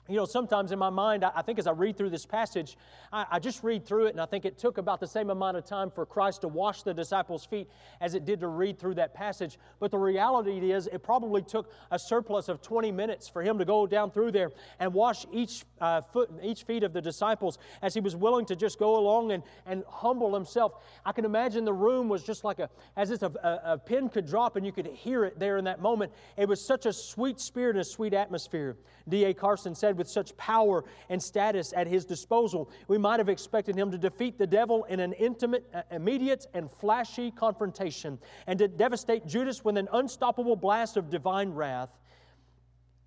You 0.08 0.18
know, 0.18 0.26
sometimes 0.26 0.72
in 0.72 0.78
my 0.78 0.92
mind, 0.92 1.24
I, 1.24 1.42
think 1.42 1.58
as 1.58 1.66
I 1.66 1.72
read 1.72 1.98
through 1.98 2.12
this 2.12 2.28
passage, 2.28 2.78
I, 3.12 3.40
just 3.40 3.64
read 3.64 3.86
through 3.86 4.06
it 4.06 4.12
and 4.12 4.22
I 4.22 4.28
think 4.28 4.46
it 4.46 4.56
took 4.56 4.78
about 4.78 5.00
the 5.00 5.08
same 5.08 5.32
amount 5.32 5.58
of 5.58 5.66
time 5.66 5.90
for 5.90 6.06
Christ 6.06 6.42
to 6.42 6.48
wash 6.48 6.84
the 6.84 6.94
disciples' 6.94 7.44
feet 7.44 7.68
as 8.02 8.14
it 8.14 8.24
did 8.24 8.40
to 8.42 8.48
read 8.48 8.78
through 8.78 8.96
that 8.96 9.16
passage. 9.16 9.58
But 9.80 9.90
the 9.90 9.98
reality 9.98 10.72
is, 10.72 10.88
it 10.94 11.02
probably 11.02 11.42
took 11.42 11.72
a 11.90 11.98
surplus 11.98 12.50
of 12.50 12.62
20 12.62 12.92
minutes 12.92 13.28
for 13.28 13.42
him 13.42 13.58
to 13.58 13.66
go 13.66 13.88
down 13.88 14.12
through 14.12 14.32
there 14.32 14.52
and 14.80 14.94
wash 14.94 15.26
each 15.32 15.66
uh, 15.82 16.02
foot, 16.02 16.30
each 16.44 16.64
feet 16.64 16.84
of 16.84 16.94
the 16.94 17.02
disciples 17.02 17.58
as 17.82 17.96
he 17.96 18.00
was 18.00 18.16
willing 18.16 18.46
to 18.46 18.56
just 18.56 18.78
go 18.78 18.98
along 18.98 19.32
and, 19.32 19.42
and 19.66 19.84
humble 19.90 20.36
himself. 20.36 20.84
I 21.04 21.14
can 21.14 21.26
imagine 21.26 21.66
the 21.66 21.74
room 21.74 22.10
was 22.10 22.24
just 22.24 22.44
like 22.44 22.60
a, 22.60 22.70
as 22.96 23.10
if 23.10 23.24
a, 23.24 23.32
a, 23.66 23.74
a 23.74 23.78
pin 23.80 24.10
could 24.10 24.28
drop 24.28 24.56
and 24.56 24.66
you 24.66 24.72
could 24.72 24.88
hear 24.88 25.26
it 25.26 25.40
there 25.40 25.58
in 25.58 25.66
that 25.66 25.82
moment. 25.82 26.12
It 26.38 26.48
was 26.48 26.64
such 26.64 26.86
a 26.86 26.94
sweet 26.94 27.40
spirit 27.40 27.76
and 27.76 27.82
a 27.82 27.86
sweet 27.86 28.14
atmosphere. 28.14 28.78
D.A. 29.08 29.34
Carson 29.34 29.74
said, 29.74 29.95
with 29.98 30.08
such 30.08 30.36
power 30.38 30.84
and 31.10 31.22
status 31.22 31.74
at 31.76 31.88
his 31.88 32.06
disposal, 32.06 32.70
we 32.88 32.98
might 32.98 33.20
have 33.20 33.30
expected 33.30 33.76
him 33.76 33.92
to 33.92 33.98
defeat 33.98 34.38
the 34.38 34.48
devil 34.48 34.84
in 34.86 35.00
an 35.00 35.14
intimate, 35.14 35.66
uh, 35.74 35.82
immediate, 35.92 36.46
and 36.54 36.72
flashy 36.72 37.32
confrontation 37.32 38.20
and 38.48 38.60
to 38.60 38.68
devastate 38.68 39.26
Judas 39.26 39.64
with 39.64 39.78
an 39.78 39.88
unstoppable 39.94 40.56
blast 40.56 40.98
of 40.98 41.10
divine 41.10 41.50
wrath. 41.50 41.90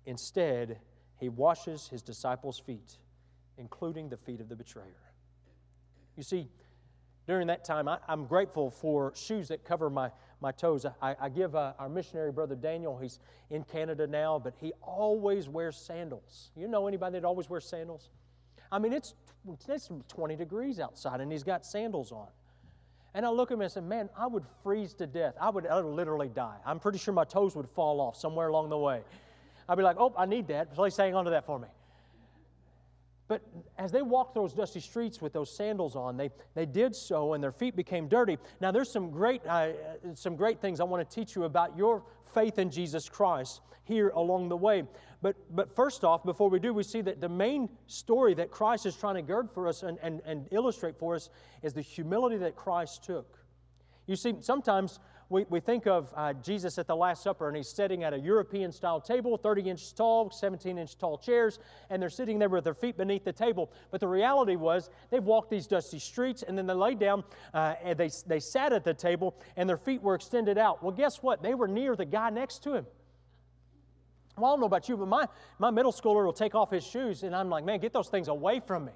Instead, 0.05 0.79
he 1.19 1.29
washes 1.29 1.87
his 1.87 2.01
disciples' 2.01 2.59
feet, 2.59 2.97
including 3.57 4.09
the 4.09 4.17
feet 4.17 4.39
of 4.39 4.49
the 4.49 4.55
betrayer. 4.55 4.85
You 6.15 6.23
see, 6.23 6.49
during 7.27 7.47
that 7.47 7.63
time, 7.63 7.87
I, 7.87 7.99
am 8.07 8.25
grateful 8.25 8.71
for 8.71 9.13
shoes 9.15 9.49
that 9.49 9.63
cover 9.63 9.89
my, 9.89 10.11
my 10.41 10.51
toes. 10.51 10.85
I, 11.01 11.15
I 11.19 11.29
give 11.29 11.55
uh, 11.55 11.73
our 11.79 11.89
missionary 11.89 12.31
brother 12.31 12.55
Daniel, 12.55 12.97
he's 12.97 13.19
in 13.49 13.63
Canada 13.63 14.07
now, 14.07 14.39
but 14.39 14.53
he 14.59 14.73
always 14.81 15.49
wears 15.49 15.75
sandals. 15.75 16.51
You 16.55 16.67
know 16.67 16.87
anybody 16.87 17.19
that 17.19 17.25
always 17.25 17.49
wears 17.49 17.65
sandals? 17.65 18.09
I 18.71 18.79
mean, 18.79 18.93
it's, 18.93 19.15
it's 19.67 19.89
20 20.07 20.35
degrees 20.35 20.79
outside, 20.79 21.21
and 21.21 21.31
he's 21.31 21.43
got 21.43 21.65
sandals 21.65 22.11
on. 22.11 22.27
And 23.13 23.25
I 23.25 23.29
look 23.29 23.49
at 23.49 23.55
him 23.55 23.61
and 23.61 23.71
say, 23.71 23.81
Man, 23.81 24.09
I 24.15 24.27
would 24.27 24.45
freeze 24.63 24.93
to 24.95 25.07
death. 25.07 25.33
I 25.41 25.49
would, 25.49 25.65
I 25.65 25.81
would 25.81 25.95
literally 25.95 26.29
die. 26.29 26.57
I'm 26.65 26.79
pretty 26.79 26.99
sure 26.99 27.13
my 27.13 27.23
toes 27.23 27.55
would 27.55 27.67
fall 27.69 27.99
off 27.99 28.15
somewhere 28.15 28.49
along 28.49 28.69
the 28.69 28.77
way. 28.77 29.01
I'd 29.67 29.75
be 29.75 29.83
like, 29.83 29.97
Oh, 29.99 30.13
I 30.17 30.25
need 30.25 30.47
that. 30.49 30.73
Please 30.75 30.95
hang 30.95 31.15
on 31.15 31.25
to 31.25 31.31
that 31.31 31.45
for 31.45 31.57
me. 31.57 31.67
But 33.29 33.43
as 33.77 33.91
they 33.91 34.01
walked 34.01 34.33
those 34.33 34.53
dusty 34.53 34.79
streets 34.79 35.21
with 35.21 35.33
those 35.33 35.55
sandals 35.55 35.95
on, 35.95 36.17
they, 36.17 36.31
they 36.55 36.65
did 36.65 36.95
so 36.95 37.33
and 37.33 37.43
their 37.43 37.51
feet 37.51 37.75
became 37.75 38.07
dirty. 38.07 38.39
Now, 38.59 38.71
there's 38.71 38.91
some 38.91 39.11
great, 39.11 39.45
uh, 39.45 39.69
some 40.15 40.35
great 40.35 40.59
things 40.59 40.79
I 40.79 40.83
want 40.83 41.07
to 41.07 41.15
teach 41.15 41.35
you 41.35 41.43
about 41.43 41.77
your 41.77 42.03
faith 42.33 42.57
in 42.57 42.71
Jesus 42.71 43.07
Christ 43.07 43.61
here 43.83 44.09
along 44.09 44.49
the 44.49 44.57
way. 44.57 44.83
But, 45.21 45.35
but 45.55 45.75
first 45.75 46.03
off, 46.03 46.23
before 46.23 46.49
we 46.49 46.57
do, 46.57 46.73
we 46.73 46.81
see 46.81 47.01
that 47.01 47.21
the 47.21 47.29
main 47.29 47.69
story 47.85 48.33
that 48.33 48.49
Christ 48.49 48.87
is 48.87 48.95
trying 48.95 49.15
to 49.15 49.21
gird 49.21 49.51
for 49.51 49.67
us 49.67 49.83
and, 49.83 49.99
and, 50.01 50.21
and 50.25 50.47
illustrate 50.49 50.97
for 50.97 51.13
us 51.13 51.29
is 51.61 51.73
the 51.73 51.81
humility 51.81 52.37
that 52.37 52.55
Christ 52.55 53.03
took. 53.03 53.37
You 54.07 54.15
see, 54.15 54.33
sometimes 54.39 54.99
we, 55.29 55.45
we 55.47 55.59
think 55.59 55.85
of 55.85 56.11
uh, 56.15 56.33
Jesus 56.33 56.79
at 56.79 56.87
the 56.87 56.95
Last 56.95 57.21
Supper, 57.21 57.47
and 57.47 57.55
he's 57.55 57.69
sitting 57.69 58.03
at 58.03 58.13
a 58.13 58.19
European 58.19 58.71
style 58.71 58.99
table, 58.99 59.37
30 59.37 59.69
inches 59.69 59.93
tall, 59.93 60.31
17 60.31 60.79
inch 60.79 60.97
tall 60.97 61.19
chairs, 61.19 61.59
and 61.91 62.01
they're 62.01 62.09
sitting 62.09 62.39
there 62.39 62.49
with 62.49 62.63
their 62.63 62.73
feet 62.73 62.97
beneath 62.97 63.23
the 63.23 63.31
table. 63.31 63.71
But 63.91 63.99
the 63.99 64.07
reality 64.07 64.55
was, 64.55 64.89
they've 65.11 65.23
walked 65.23 65.51
these 65.51 65.67
dusty 65.67 65.99
streets, 65.99 66.41
and 66.41 66.57
then 66.57 66.65
they 66.65 66.73
laid 66.73 66.97
down 66.97 67.23
uh, 67.53 67.75
and 67.83 67.97
they, 67.97 68.09
they 68.25 68.39
sat 68.39 68.73
at 68.73 68.83
the 68.83 68.93
table, 68.93 69.35
and 69.55 69.69
their 69.69 69.77
feet 69.77 70.01
were 70.01 70.15
extended 70.15 70.57
out. 70.57 70.81
Well, 70.81 70.91
guess 70.91 71.21
what? 71.21 71.43
They 71.43 71.53
were 71.53 71.67
near 71.67 71.95
the 71.95 72.05
guy 72.05 72.31
next 72.31 72.63
to 72.63 72.73
him. 72.73 72.87
Well, 74.35 74.47
I 74.47 74.53
don't 74.53 74.61
know 74.61 74.65
about 74.65 74.89
you, 74.89 74.97
but 74.97 75.07
my, 75.07 75.27
my 75.59 75.69
middle 75.69 75.91
schooler 75.91 76.25
will 76.25 76.33
take 76.33 76.55
off 76.55 76.71
his 76.71 76.83
shoes, 76.83 77.21
and 77.21 77.35
I'm 77.35 77.49
like, 77.49 77.63
man, 77.63 77.79
get 77.79 77.93
those 77.93 78.09
things 78.09 78.29
away 78.29 78.61
from 78.65 78.85
me. 78.85 78.93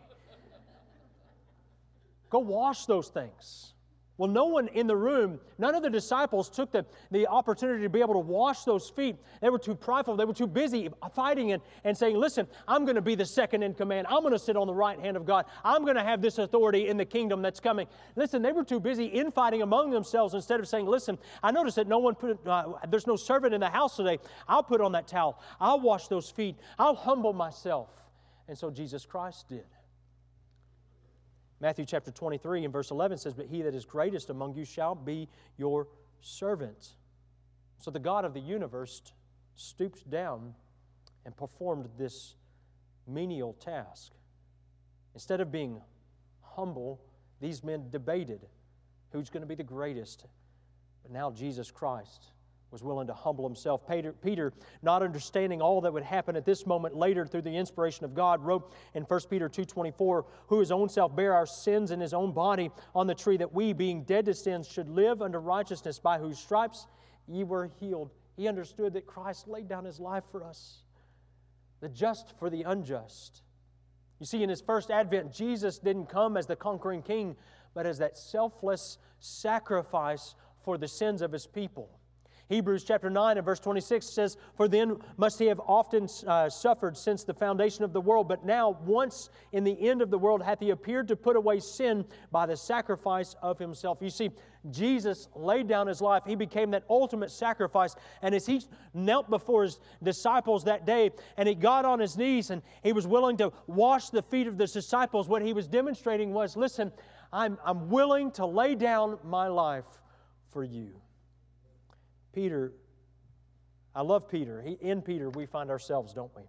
Go 2.31 2.39
wash 2.39 2.85
those 2.85 3.09
things. 3.09 3.72
Well, 4.17 4.29
no 4.29 4.45
one 4.45 4.67
in 4.67 4.85
the 4.85 4.95
room, 4.95 5.39
none 5.57 5.73
of 5.73 5.81
the 5.81 5.89
disciples 5.89 6.47
took 6.47 6.71
the, 6.71 6.85
the 7.09 7.25
opportunity 7.25 7.81
to 7.81 7.89
be 7.89 7.99
able 7.99 8.13
to 8.13 8.19
wash 8.19 8.63
those 8.63 8.87
feet. 8.87 9.15
They 9.41 9.49
were 9.49 9.57
too 9.57 9.73
prideful. 9.73 10.15
They 10.15 10.25
were 10.25 10.35
too 10.35 10.45
busy 10.45 10.89
fighting 11.15 11.51
and, 11.51 11.63
and 11.83 11.97
saying, 11.97 12.17
Listen, 12.17 12.47
I'm 12.67 12.85
going 12.85 12.95
to 12.95 13.01
be 13.01 13.15
the 13.15 13.25
second 13.25 13.63
in 13.63 13.73
command. 13.73 14.05
I'm 14.07 14.21
going 14.21 14.33
to 14.33 14.39
sit 14.39 14.55
on 14.55 14.67
the 14.67 14.73
right 14.73 14.99
hand 14.99 15.17
of 15.17 15.25
God. 15.25 15.45
I'm 15.63 15.81
going 15.81 15.95
to 15.95 16.03
have 16.03 16.21
this 16.21 16.37
authority 16.37 16.89
in 16.89 16.97
the 16.97 17.05
kingdom 17.05 17.41
that's 17.41 17.59
coming. 17.59 17.87
Listen, 18.15 18.43
they 18.43 18.51
were 18.51 18.63
too 18.63 18.79
busy 18.79 19.05
infighting 19.05 19.63
among 19.63 19.89
themselves 19.89 20.35
instead 20.35 20.59
of 20.59 20.67
saying, 20.67 20.85
Listen, 20.85 21.17
I 21.41 21.51
noticed 21.51 21.77
that 21.77 21.87
no 21.87 21.97
one 21.97 22.13
put, 22.13 22.45
uh, 22.45 22.73
there's 22.87 23.07
no 23.07 23.15
servant 23.15 23.55
in 23.55 23.61
the 23.61 23.69
house 23.69 23.95
today. 23.95 24.19
I'll 24.47 24.63
put 24.63 24.79
on 24.79 24.91
that 24.91 25.07
towel. 25.07 25.39
I'll 25.59 25.79
wash 25.79 26.07
those 26.07 26.29
feet. 26.29 26.55
I'll 26.77 26.95
humble 26.95 27.33
myself. 27.33 27.89
And 28.47 28.55
so 28.55 28.69
Jesus 28.69 29.07
Christ 29.07 29.49
did. 29.49 29.65
Matthew 31.63 31.85
chapter 31.85 32.11
23 32.11 32.65
and 32.65 32.73
verse 32.73 32.91
11 32.91 33.19
says, 33.19 33.33
But 33.33 33.45
he 33.45 33.61
that 33.61 33.73
is 33.73 33.85
greatest 33.85 34.29
among 34.29 34.53
you 34.53 34.65
shall 34.65 34.95
be 34.95 35.29
your 35.55 35.87
servant. 36.19 36.89
So 37.79 37.89
the 37.89 37.99
God 37.99 38.25
of 38.25 38.33
the 38.33 38.41
universe 38.41 39.01
stooped 39.55 40.09
down 40.09 40.55
and 41.25 41.37
performed 41.37 41.87
this 41.97 42.35
menial 43.07 43.53
task. 43.53 44.11
Instead 45.13 45.39
of 45.39 45.53
being 45.53 45.79
humble, 46.41 46.99
these 47.39 47.63
men 47.63 47.89
debated 47.89 48.41
who's 49.13 49.29
going 49.29 49.39
to 49.39 49.47
be 49.47 49.55
the 49.55 49.63
greatest. 49.63 50.25
But 51.01 51.13
now 51.13 51.31
Jesus 51.31 51.71
Christ 51.71 52.25
was 52.73 52.81
willing 52.81 53.05
to 53.05 53.13
humble 53.13 53.47
himself. 53.47 53.87
Peter, 53.87 54.11
Peter, 54.11 54.51
not 54.81 55.03
understanding 55.03 55.61
all 55.61 55.79
that 55.79 55.93
would 55.93 56.03
happen 56.03 56.35
at 56.35 56.43
this 56.43 56.65
moment 56.65 56.95
later 56.95 57.23
through 57.23 57.43
the 57.43 57.55
inspiration 57.55 58.03
of 58.03 58.15
God, 58.15 58.43
wrote 58.43 58.73
in 58.95 59.03
1 59.03 59.19
Peter 59.29 59.47
2.24, 59.47 60.25
who 60.47 60.59
his 60.59 60.71
own 60.71 60.89
self 60.89 61.15
bare 61.15 61.33
our 61.33 61.45
sins 61.45 61.91
in 61.91 61.99
his 61.99 62.15
own 62.15 62.33
body 62.33 62.71
on 62.95 63.05
the 63.05 63.13
tree, 63.13 63.37
that 63.37 63.53
we, 63.53 63.73
being 63.73 64.03
dead 64.03 64.25
to 64.25 64.33
sins, 64.33 64.67
should 64.67 64.89
live 64.89 65.21
unto 65.21 65.37
righteousness, 65.37 65.99
by 65.99 66.17
whose 66.17 66.39
stripes 66.39 66.87
ye 67.27 67.43
were 67.43 67.69
healed. 67.79 68.09
He 68.35 68.47
understood 68.47 68.93
that 68.93 69.05
Christ 69.05 69.47
laid 69.47 69.69
down 69.69 69.85
his 69.85 69.99
life 69.99 70.23
for 70.31 70.43
us, 70.43 70.79
the 71.79 71.89
just 71.89 72.33
for 72.39 72.49
the 72.49 72.63
unjust. 72.63 73.43
You 74.19 74.25
see, 74.25 74.41
in 74.41 74.49
his 74.49 74.61
first 74.61 74.89
advent, 74.89 75.31
Jesus 75.31 75.77
didn't 75.77 76.07
come 76.07 76.37
as 76.37 76.47
the 76.47 76.55
conquering 76.55 77.03
king, 77.03 77.35
but 77.75 77.85
as 77.85 77.99
that 77.99 78.17
selfless 78.17 78.97
sacrifice 79.19 80.33
for 80.63 80.79
the 80.79 80.87
sins 80.87 81.21
of 81.21 81.31
his 81.31 81.45
people. 81.45 81.99
Hebrews 82.49 82.83
chapter 82.83 83.09
9 83.09 83.37
and 83.37 83.45
verse 83.45 83.59
26 83.59 84.05
says, 84.05 84.37
For 84.55 84.67
then 84.67 84.97
must 85.17 85.39
he 85.39 85.45
have 85.45 85.61
often 85.65 86.07
uh, 86.27 86.49
suffered 86.49 86.97
since 86.97 87.23
the 87.23 87.33
foundation 87.33 87.83
of 87.83 87.93
the 87.93 88.01
world, 88.01 88.27
but 88.27 88.45
now, 88.45 88.77
once 88.85 89.29
in 89.53 89.63
the 89.63 89.89
end 89.89 90.01
of 90.01 90.11
the 90.11 90.17
world, 90.17 90.43
hath 90.43 90.59
he 90.59 90.71
appeared 90.71 91.07
to 91.07 91.15
put 91.15 91.35
away 91.35 91.59
sin 91.59 92.05
by 92.31 92.45
the 92.45 92.57
sacrifice 92.57 93.35
of 93.41 93.57
himself. 93.57 93.99
You 94.01 94.09
see, 94.09 94.31
Jesus 94.71 95.29
laid 95.35 95.67
down 95.67 95.87
his 95.87 96.01
life. 96.01 96.23
He 96.25 96.35
became 96.35 96.71
that 96.71 96.83
ultimate 96.89 97.31
sacrifice. 97.31 97.95
And 98.21 98.33
as 98.35 98.45
he 98.45 98.61
knelt 98.93 99.29
before 99.29 99.63
his 99.63 99.79
disciples 100.01 100.63
that 100.65 100.85
day 100.85 101.11
and 101.37 101.47
he 101.47 101.55
got 101.55 101.85
on 101.85 101.99
his 101.99 102.17
knees 102.17 102.49
and 102.49 102.61
he 102.81 102.93
was 102.93 103.07
willing 103.07 103.37
to 103.37 103.51
wash 103.67 104.09
the 104.09 104.21
feet 104.21 104.47
of 104.47 104.57
the 104.57 104.67
disciples, 104.67 105.27
what 105.27 105.41
he 105.41 105.53
was 105.53 105.67
demonstrating 105.67 106.33
was 106.33 106.55
listen, 106.55 106.91
I'm, 107.31 107.57
I'm 107.65 107.89
willing 107.89 108.31
to 108.31 108.45
lay 108.45 108.75
down 108.75 109.17
my 109.23 109.47
life 109.47 109.85
for 110.51 110.63
you. 110.63 110.91
Peter, 112.33 112.73
I 113.95 114.01
love 114.01 114.27
Peter. 114.27 114.61
He, 114.61 114.73
in 114.81 115.01
Peter, 115.01 115.29
we 115.29 115.45
find 115.45 115.69
ourselves, 115.69 116.13
don't 116.13 116.35
we? 116.35 116.43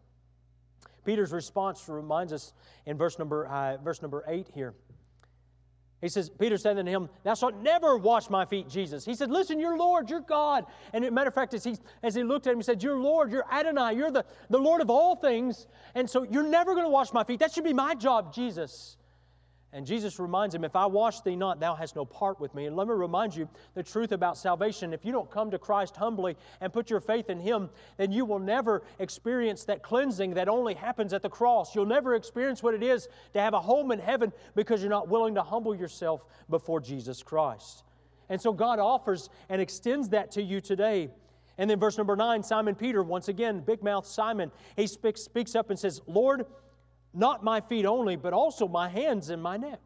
Peter's 1.04 1.32
response 1.32 1.88
reminds 1.88 2.32
us 2.32 2.54
in 2.86 2.96
verse 2.96 3.18
number, 3.18 3.46
uh, 3.46 3.76
verse 3.76 4.00
number 4.00 4.24
8 4.26 4.48
here. 4.54 4.74
He 6.00 6.08
says, 6.10 6.28
Peter 6.28 6.58
said 6.58 6.78
unto 6.78 6.90
him, 6.90 7.08
Thou 7.22 7.32
shalt 7.32 7.56
never 7.62 7.96
wash 7.96 8.28
my 8.28 8.44
feet, 8.44 8.68
Jesus. 8.68 9.06
He 9.06 9.14
said, 9.14 9.30
Listen, 9.30 9.58
you're 9.58 9.78
Lord, 9.78 10.10
you're 10.10 10.20
God. 10.20 10.66
And 10.92 11.10
matter 11.12 11.28
of 11.28 11.34
fact, 11.34 11.54
as 11.54 11.64
he, 11.64 11.76
as 12.02 12.14
he 12.14 12.22
looked 12.22 12.46
at 12.46 12.52
him, 12.52 12.58
he 12.58 12.62
said, 12.62 12.82
You're 12.82 12.98
Lord, 12.98 13.32
you're 13.32 13.46
Adonai, 13.50 13.94
you're 13.96 14.10
the, 14.10 14.24
the 14.50 14.58
Lord 14.58 14.82
of 14.82 14.90
all 14.90 15.16
things. 15.16 15.66
And 15.94 16.08
so 16.08 16.24
you're 16.24 16.46
never 16.46 16.74
going 16.74 16.84
to 16.84 16.90
wash 16.90 17.12
my 17.14 17.24
feet. 17.24 17.40
That 17.40 17.52
should 17.52 17.64
be 17.64 17.72
my 17.72 17.94
job, 17.94 18.34
Jesus. 18.34 18.98
And 19.74 19.84
Jesus 19.84 20.20
reminds 20.20 20.54
him, 20.54 20.62
If 20.62 20.76
I 20.76 20.86
wash 20.86 21.20
thee 21.20 21.34
not, 21.34 21.58
thou 21.58 21.74
hast 21.74 21.96
no 21.96 22.04
part 22.04 22.38
with 22.38 22.54
me. 22.54 22.66
And 22.66 22.76
let 22.76 22.86
me 22.86 22.94
remind 22.94 23.34
you 23.34 23.48
the 23.74 23.82
truth 23.82 24.12
about 24.12 24.38
salvation. 24.38 24.94
If 24.94 25.04
you 25.04 25.10
don't 25.10 25.28
come 25.28 25.50
to 25.50 25.58
Christ 25.58 25.96
humbly 25.96 26.36
and 26.60 26.72
put 26.72 26.90
your 26.90 27.00
faith 27.00 27.28
in 27.28 27.40
Him, 27.40 27.68
then 27.96 28.12
you 28.12 28.24
will 28.24 28.38
never 28.38 28.84
experience 29.00 29.64
that 29.64 29.82
cleansing 29.82 30.34
that 30.34 30.48
only 30.48 30.74
happens 30.74 31.12
at 31.12 31.22
the 31.22 31.28
cross. 31.28 31.74
You'll 31.74 31.86
never 31.86 32.14
experience 32.14 32.62
what 32.62 32.74
it 32.74 32.84
is 32.84 33.08
to 33.32 33.40
have 33.40 33.52
a 33.52 33.60
home 33.60 33.90
in 33.90 33.98
heaven 33.98 34.32
because 34.54 34.80
you're 34.80 34.90
not 34.90 35.08
willing 35.08 35.34
to 35.34 35.42
humble 35.42 35.74
yourself 35.74 36.24
before 36.48 36.78
Jesus 36.78 37.20
Christ. 37.24 37.82
And 38.28 38.40
so 38.40 38.52
God 38.52 38.78
offers 38.78 39.28
and 39.48 39.60
extends 39.60 40.08
that 40.10 40.30
to 40.32 40.42
you 40.42 40.60
today. 40.60 41.10
And 41.58 41.68
then, 41.68 41.80
verse 41.80 41.98
number 41.98 42.14
nine, 42.14 42.44
Simon 42.44 42.76
Peter, 42.76 43.02
once 43.02 43.26
again, 43.26 43.58
big 43.58 43.82
mouth 43.82 44.06
Simon, 44.06 44.52
he 44.76 44.86
speaks, 44.86 45.22
speaks 45.22 45.56
up 45.56 45.70
and 45.70 45.78
says, 45.78 46.00
Lord, 46.06 46.46
not 47.14 47.44
my 47.44 47.60
feet 47.60 47.86
only, 47.86 48.16
but 48.16 48.32
also 48.32 48.66
my 48.68 48.88
hands 48.88 49.30
and 49.30 49.42
my 49.42 49.56
neck. 49.56 49.80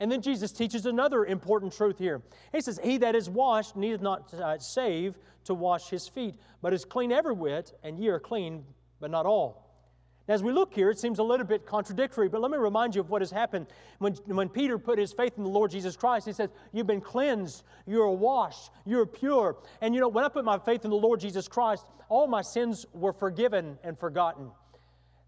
And 0.00 0.10
then 0.10 0.20
Jesus 0.20 0.50
teaches 0.50 0.86
another 0.86 1.24
important 1.24 1.72
truth 1.72 1.98
here. 1.98 2.22
He 2.52 2.60
says, 2.60 2.80
He 2.82 2.98
that 2.98 3.14
is 3.14 3.30
washed 3.30 3.76
needeth 3.76 4.00
not 4.00 4.34
uh, 4.34 4.58
save 4.58 5.16
to 5.44 5.54
wash 5.54 5.88
his 5.88 6.08
feet, 6.08 6.34
but 6.60 6.72
is 6.72 6.84
clean 6.84 7.12
every 7.12 7.34
whit, 7.34 7.72
and 7.82 7.98
ye 7.98 8.08
are 8.08 8.18
clean, 8.18 8.64
but 9.00 9.10
not 9.10 9.26
all. 9.26 9.62
Now, 10.28 10.34
as 10.34 10.42
we 10.42 10.52
look 10.52 10.72
here, 10.72 10.90
it 10.90 10.98
seems 10.98 11.18
a 11.18 11.22
little 11.22 11.46
bit 11.46 11.66
contradictory, 11.66 12.28
but 12.28 12.40
let 12.40 12.50
me 12.50 12.58
remind 12.58 12.94
you 12.94 13.00
of 13.00 13.10
what 13.10 13.22
has 13.22 13.30
happened. 13.30 13.66
When, 13.98 14.14
when 14.26 14.48
Peter 14.48 14.78
put 14.78 14.98
his 14.98 15.12
faith 15.12 15.34
in 15.36 15.42
the 15.42 15.50
Lord 15.50 15.70
Jesus 15.70 15.96
Christ, 15.96 16.26
he 16.26 16.32
says, 16.32 16.50
You've 16.72 16.86
been 16.86 17.00
cleansed, 17.00 17.64
you're 17.86 18.10
washed, 18.10 18.70
you're 18.84 19.06
pure. 19.06 19.56
And 19.80 19.94
you 19.94 20.00
know, 20.00 20.08
when 20.08 20.24
I 20.24 20.28
put 20.28 20.44
my 20.44 20.58
faith 20.58 20.84
in 20.84 20.90
the 20.90 20.96
Lord 20.96 21.20
Jesus 21.20 21.48
Christ, 21.48 21.84
all 22.08 22.26
my 22.26 22.42
sins 22.42 22.86
were 22.92 23.12
forgiven 23.12 23.78
and 23.82 23.98
forgotten. 23.98 24.50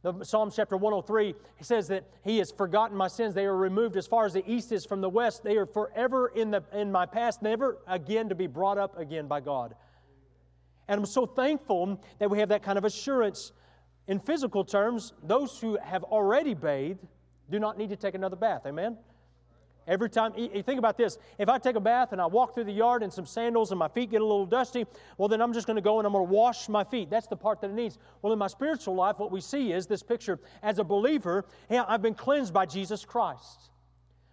The 0.04 0.22
Psalm 0.22 0.52
chapter 0.54 0.76
103 0.76 1.34
he 1.56 1.64
says 1.64 1.88
that 1.88 2.04
He 2.22 2.36
has 2.36 2.50
forgotten 2.50 2.94
my 2.94 3.08
sins. 3.08 3.34
They 3.34 3.46
are 3.46 3.56
removed 3.56 3.96
as 3.96 4.06
far 4.06 4.26
as 4.26 4.34
the 4.34 4.44
east 4.46 4.70
is 4.70 4.84
from 4.84 5.00
the 5.00 5.08
west. 5.08 5.42
They 5.42 5.56
are 5.56 5.64
forever 5.64 6.28
in, 6.28 6.50
the, 6.50 6.62
in 6.74 6.92
my 6.92 7.06
past, 7.06 7.40
never 7.40 7.78
again 7.88 8.28
to 8.28 8.34
be 8.34 8.46
brought 8.46 8.76
up 8.76 8.98
again 8.98 9.26
by 9.26 9.40
God. 9.40 9.74
And 10.88 10.98
I'm 10.98 11.06
so 11.06 11.24
thankful 11.24 11.98
that 12.18 12.28
we 12.28 12.38
have 12.40 12.50
that 12.50 12.62
kind 12.62 12.76
of 12.76 12.84
assurance. 12.84 13.52
In 14.06 14.20
physical 14.20 14.62
terms, 14.62 15.14
those 15.22 15.58
who 15.58 15.78
have 15.82 16.04
already 16.04 16.52
bathed 16.52 17.00
do 17.50 17.58
not 17.58 17.78
need 17.78 17.88
to 17.88 17.96
take 17.96 18.14
another 18.14 18.36
bath. 18.36 18.66
Amen? 18.66 18.98
Every 19.86 20.08
time, 20.08 20.32
think 20.32 20.78
about 20.78 20.96
this. 20.96 21.18
If 21.38 21.48
I 21.48 21.58
take 21.58 21.76
a 21.76 21.80
bath 21.80 22.12
and 22.12 22.20
I 22.20 22.26
walk 22.26 22.54
through 22.54 22.64
the 22.64 22.72
yard 22.72 23.02
in 23.02 23.10
some 23.10 23.26
sandals 23.26 23.70
and 23.70 23.78
my 23.78 23.88
feet 23.88 24.10
get 24.10 24.22
a 24.22 24.24
little 24.24 24.46
dusty, 24.46 24.86
well, 25.18 25.28
then 25.28 25.42
I'm 25.42 25.52
just 25.52 25.66
going 25.66 25.76
to 25.76 25.82
go 25.82 25.98
and 25.98 26.06
I'm 26.06 26.12
going 26.12 26.26
to 26.26 26.32
wash 26.32 26.68
my 26.68 26.84
feet. 26.84 27.10
That's 27.10 27.26
the 27.26 27.36
part 27.36 27.60
that 27.60 27.70
it 27.70 27.74
needs. 27.74 27.98
Well, 28.22 28.32
in 28.32 28.38
my 28.38 28.46
spiritual 28.46 28.94
life, 28.94 29.18
what 29.18 29.30
we 29.30 29.40
see 29.40 29.72
is 29.72 29.86
this 29.86 30.02
picture. 30.02 30.40
As 30.62 30.78
a 30.78 30.84
believer, 30.84 31.44
hey, 31.68 31.78
I've 31.78 32.02
been 32.02 32.14
cleansed 32.14 32.54
by 32.54 32.64
Jesus 32.66 33.04
Christ. 33.04 33.70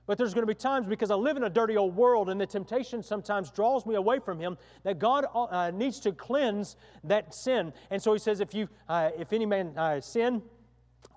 But 0.07 0.17
there's 0.17 0.33
going 0.33 0.43
to 0.43 0.47
be 0.47 0.55
times 0.55 0.87
because 0.87 1.11
I 1.11 1.15
live 1.15 1.37
in 1.37 1.43
a 1.43 1.49
dirty 1.49 1.77
old 1.77 1.95
world 1.95 2.29
and 2.29 2.41
the 2.41 2.45
temptation 2.45 3.03
sometimes 3.03 3.51
draws 3.51 3.85
me 3.85 3.95
away 3.95 4.19
from 4.19 4.39
Him 4.39 4.57
that 4.83 4.99
God 4.99 5.25
uh, 5.33 5.71
needs 5.71 5.99
to 6.01 6.11
cleanse 6.11 6.75
that 7.03 7.33
sin. 7.33 7.71
And 7.89 8.01
so 8.01 8.13
He 8.13 8.19
says, 8.19 8.39
if, 8.39 8.53
you, 8.53 8.67
uh, 8.89 9.11
if 9.17 9.31
any 9.31 9.45
man 9.45 9.73
uh, 9.77 10.01
sin, 10.01 10.41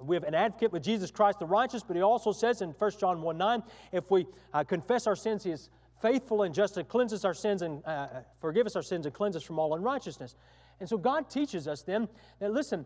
we 0.01 0.17
have 0.17 0.25
an 0.25 0.35
advocate 0.35 0.73
with 0.73 0.83
Jesus 0.83 1.11
Christ 1.11 1.39
the 1.39 1.47
righteous, 1.47 1.83
but 1.83 1.97
he 1.97 2.03
also 2.03 2.33
says 2.33 2.63
in 2.63 2.71
1 2.71 2.91
John 2.99 3.23
1 3.23 3.39
9, 3.39 3.63
if 3.93 4.11
we 4.11 4.27
uh, 4.53 4.65
confess 4.65 5.07
our 5.07 5.17
sins, 5.17 5.45
he 5.45 5.51
is 5.51 5.71
faithful 6.03 6.43
and 6.43 6.55
just 6.55 6.75
to 6.75 6.85
cleanse 6.85 7.13
us 7.13 7.25
our 7.25 7.35
sins 7.35 7.63
and 7.63 7.85
uh, 7.87 8.09
forgive 8.41 8.67
us 8.67 8.77
our 8.77 8.83
sins 8.83 9.07
and 9.07 9.15
cleanse 9.15 9.37
us 9.37 9.43
from 9.43 9.59
all 9.59 9.75
unrighteousness. 9.75 10.35
And 10.81 10.89
so 10.89 10.99
God 10.99 11.31
teaches 11.31 11.69
us 11.69 11.83
then 11.83 12.09
that, 12.41 12.53
listen, 12.53 12.85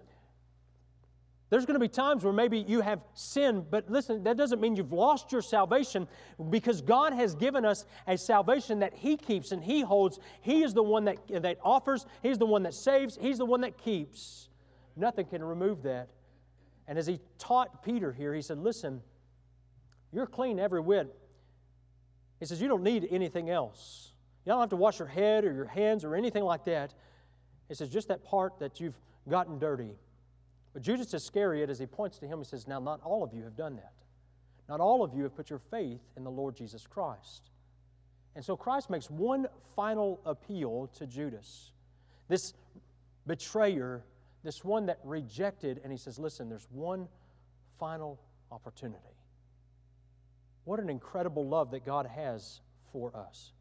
there's 1.51 1.65
going 1.65 1.75
to 1.75 1.81
be 1.81 1.89
times 1.89 2.25
where 2.25 2.33
maybe 2.33 2.59
you 2.59 2.83
have 2.83 3.01
sinned, 3.15 3.71
but 3.71 3.91
listen, 3.91 4.23
that 4.25 4.37
doesn't 4.37 4.61
mean 4.61 4.77
you've 4.77 4.93
lost 4.93 5.33
your 5.33 5.41
salvation 5.41 6.07
because 6.51 6.83
God 6.83 7.15
has 7.15 7.35
given 7.35 7.65
us 7.65 7.87
a 8.07 8.19
salvation 8.19 8.81
that 8.81 8.93
He 8.95 9.17
keeps 9.17 9.51
and 9.51 9.65
He 9.65 9.81
holds. 9.81 10.19
He 10.43 10.63
is 10.63 10.75
the 10.75 10.83
one 10.83 11.07
that, 11.07 11.17
that 11.43 11.59
offers, 11.63 12.05
He's 12.23 12.37
the 12.37 12.47
one 12.47 12.65
that 12.65 12.75
saves, 12.75 13.19
He's 13.21 13.39
the 13.39 13.47
one 13.47 13.63
that 13.63 13.79
keeps. 13.79 14.51
Nothing 14.95 15.27
can 15.27 15.43
remove 15.43 15.83
that. 15.85 16.09
And 16.89 16.99
as 16.99 17.07
he 17.07 17.21
taught 17.39 17.85
Peter 17.85 18.13
here, 18.13 18.35
he 18.35 18.43
said, 18.43 18.59
Listen, 18.59 19.03
you're 20.11 20.27
clean 20.27 20.59
every 20.59 20.81
whit. 20.81 21.15
He 22.41 22.47
says, 22.47 22.61
You 22.61 22.67
don't 22.67 22.83
need 22.83 23.07
anything 23.11 23.51
else. 23.51 24.13
You 24.45 24.53
don't 24.53 24.61
have 24.61 24.71
to 24.71 24.77
wash 24.77 24.99
your 24.99 25.09
head 25.09 25.45
or 25.45 25.53
your 25.53 25.67
hands 25.67 26.03
or 26.03 26.15
anything 26.15 26.43
like 26.43 26.65
that. 26.65 26.95
He 27.69 27.75
says, 27.75 27.91
Just 27.91 28.09
that 28.09 28.25
part 28.25 28.59
that 28.59 28.81
you've 28.81 28.99
gotten 29.29 29.59
dirty. 29.59 29.91
But 30.73 30.83
Judas 30.83 31.13
Iscariot, 31.13 31.69
as 31.69 31.79
he 31.79 31.87
points 31.87 32.19
to 32.21 32.27
him, 32.27 32.39
he 32.39 32.45
says, 32.45 32.67
Now, 32.67 32.81
not 32.81 33.01
all 33.05 33.23
of 33.23 33.35
you 33.35 33.45
have 33.45 33.57
done 33.57 33.77
that. 33.77 33.93
Not 34.67 34.81
all 34.81 35.05
of 35.05 35.15
you 35.15 35.23
have 35.25 35.37
put 35.37 35.51
your 35.51 35.59
faith 35.59 36.01
in 36.17 36.25
the 36.25 36.31
Lord 36.31 36.57
Jesus 36.57 36.87
Christ. 36.87 37.51
And 38.35 38.45
so 38.45 38.57
Christ 38.57 38.89
makes 38.89 39.11
one 39.11 39.47
final 39.75 40.21
appeal 40.25 40.89
to 40.99 41.07
Judas, 41.07 41.73
this 42.29 42.55
betrayer 43.27 44.03
this 44.49 44.65
one 44.65 44.87
that 44.87 44.99
rejected, 45.05 45.79
and 45.85 45.93
he 45.93 45.99
says, 45.99 46.19
Listen, 46.19 46.49
there's 46.49 46.67
one 46.71 47.07
final 47.79 48.19
opportunity. 48.51 49.15
What 50.65 50.81
an 50.81 50.89
incredible 50.89 51.47
love 51.47 51.71
that 51.73 51.85
God 51.85 52.07
has 52.07 52.63
for 52.91 53.15
us. 53.15 53.53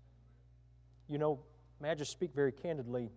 You 1.09 1.17
know, 1.17 1.41
may 1.81 1.89
I 1.89 1.95
just 1.95 2.13
speak 2.13 2.33
very 2.33 2.53
candidly? 2.53 3.09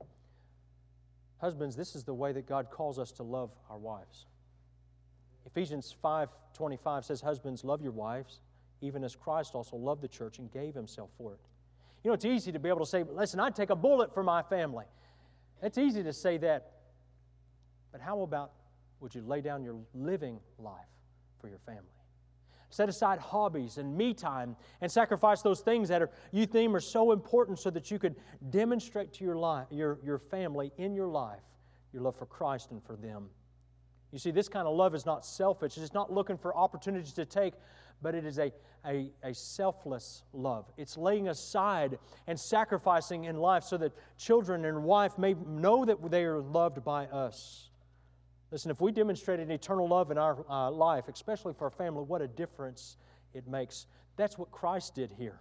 Husbands, 1.38 1.76
this 1.76 1.94
is 1.94 2.02
the 2.02 2.12
way 2.12 2.32
that 2.32 2.44
God 2.44 2.70
calls 2.70 2.98
us 2.98 3.12
to 3.12 3.22
love 3.22 3.52
our 3.70 3.78
wives. 3.78 4.26
Ephesians 5.46 5.94
5:25 6.02 7.04
says, 7.04 7.20
"Husbands, 7.20 7.62
love 7.62 7.82
your 7.82 7.92
wives, 7.92 8.40
even 8.80 9.04
as 9.04 9.14
Christ 9.14 9.54
also 9.54 9.76
loved 9.76 10.02
the 10.02 10.08
church 10.08 10.40
and 10.40 10.50
gave 10.50 10.74
himself 10.74 11.10
for 11.16 11.34
it." 11.34 11.40
You 12.02 12.10
know, 12.10 12.14
it's 12.14 12.24
easy 12.24 12.50
to 12.50 12.58
be 12.58 12.68
able 12.68 12.80
to 12.80 12.86
say, 12.86 13.04
"Listen, 13.04 13.38
I'd 13.38 13.54
take 13.54 13.70
a 13.70 13.76
bullet 13.76 14.12
for 14.12 14.24
my 14.24 14.42
family." 14.42 14.86
It's 15.62 15.78
easy 15.78 16.02
to 16.02 16.12
say 16.12 16.36
that. 16.38 16.78
But 17.92 18.00
how 18.00 18.22
about 18.22 18.52
would 19.00 19.14
you 19.14 19.22
lay 19.22 19.40
down 19.40 19.62
your 19.62 19.76
living 19.94 20.40
life 20.58 20.88
for 21.40 21.48
your 21.48 21.58
family? 21.58 21.84
Set 22.68 22.88
aside 22.88 23.18
hobbies 23.18 23.78
and 23.78 23.96
me 23.96 24.14
time 24.14 24.54
and 24.80 24.90
sacrifice 24.90 25.42
those 25.42 25.60
things 25.60 25.88
that 25.88 26.02
are, 26.02 26.10
you 26.30 26.46
think 26.46 26.72
are 26.72 26.80
so 26.80 27.10
important 27.10 27.58
so 27.58 27.68
that 27.70 27.90
you 27.90 27.98
could 27.98 28.14
demonstrate 28.50 29.12
to 29.14 29.24
your, 29.24 29.36
life, 29.36 29.66
your, 29.70 29.98
your 30.04 30.18
family 30.18 30.70
in 30.78 30.94
your 30.94 31.08
life 31.08 31.40
your 31.92 32.02
love 32.02 32.16
for 32.16 32.26
Christ 32.26 32.70
and 32.70 32.82
for 32.82 32.96
them. 32.96 33.28
You 34.12 34.18
see, 34.18 34.30
this 34.30 34.48
kind 34.48 34.66
of 34.66 34.74
love 34.74 34.94
is 34.94 35.06
not 35.06 35.24
selfish. 35.24 35.78
It's 35.78 35.94
not 35.94 36.12
looking 36.12 36.36
for 36.36 36.56
opportunities 36.56 37.12
to 37.14 37.24
take, 37.24 37.54
but 38.02 38.14
it 38.14 38.24
is 38.24 38.38
a, 38.38 38.52
a, 38.84 39.10
a, 39.22 39.32
selfless 39.32 40.24
love. 40.32 40.70
It's 40.76 40.96
laying 40.96 41.28
aside 41.28 41.98
and 42.26 42.38
sacrificing 42.38 43.24
in 43.24 43.36
life 43.36 43.62
so 43.62 43.76
that 43.78 43.92
children 44.18 44.64
and 44.64 44.82
wife 44.82 45.16
may 45.16 45.34
know 45.46 45.84
that 45.84 46.10
they 46.10 46.24
are 46.24 46.40
loved 46.40 46.82
by 46.84 47.06
us. 47.06 47.69
Listen, 48.50 48.70
if 48.70 48.80
we 48.80 48.90
demonstrate 48.90 49.38
an 49.38 49.50
eternal 49.50 49.86
love 49.86 50.10
in 50.10 50.18
our 50.18 50.44
uh, 50.48 50.70
life, 50.70 51.04
especially 51.08 51.54
for 51.54 51.64
our 51.64 51.70
family, 51.70 52.02
what 52.02 52.20
a 52.20 52.26
difference 52.26 52.96
it 53.32 53.46
makes. 53.46 53.86
That's 54.16 54.36
what 54.36 54.50
Christ 54.50 54.94
did 54.94 55.12
here. 55.16 55.38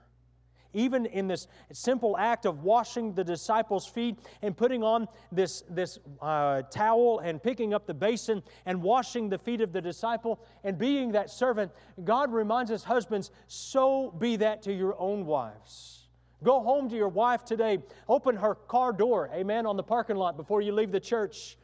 Even 0.73 1.07
in 1.07 1.27
this 1.27 1.47
simple 1.73 2.15
act 2.15 2.45
of 2.45 2.63
washing 2.63 3.13
the 3.13 3.23
disciples' 3.23 3.87
feet 3.87 4.19
and 4.43 4.55
putting 4.55 4.83
on 4.83 5.07
this, 5.31 5.63
this 5.67 5.97
uh, 6.21 6.61
towel 6.63 7.19
and 7.19 7.41
picking 7.41 7.73
up 7.73 7.87
the 7.87 7.93
basin 7.93 8.43
and 8.67 8.79
washing 8.79 9.29
the 9.29 9.39
feet 9.39 9.61
of 9.61 9.73
the 9.73 9.81
disciple 9.81 10.39
and 10.63 10.77
being 10.77 11.11
that 11.13 11.31
servant, 11.31 11.71
God 12.03 12.31
reminds 12.31 12.69
us, 12.69 12.83
husbands, 12.83 13.31
so 13.47 14.11
be 14.19 14.35
that 14.35 14.61
to 14.63 14.73
your 14.73 14.95
own 15.01 15.25
wives. 15.25 16.07
Go 16.43 16.61
home 16.61 16.87
to 16.89 16.95
your 16.95 17.09
wife 17.09 17.43
today. 17.43 17.79
Open 18.07 18.35
her 18.35 18.53
car 18.53 18.93
door, 18.93 19.31
amen, 19.33 19.65
on 19.65 19.75
the 19.75 19.83
parking 19.83 20.15
lot 20.17 20.37
before 20.37 20.61
you 20.61 20.71
leave 20.71 20.91
the 20.91 20.99
church 20.99 21.57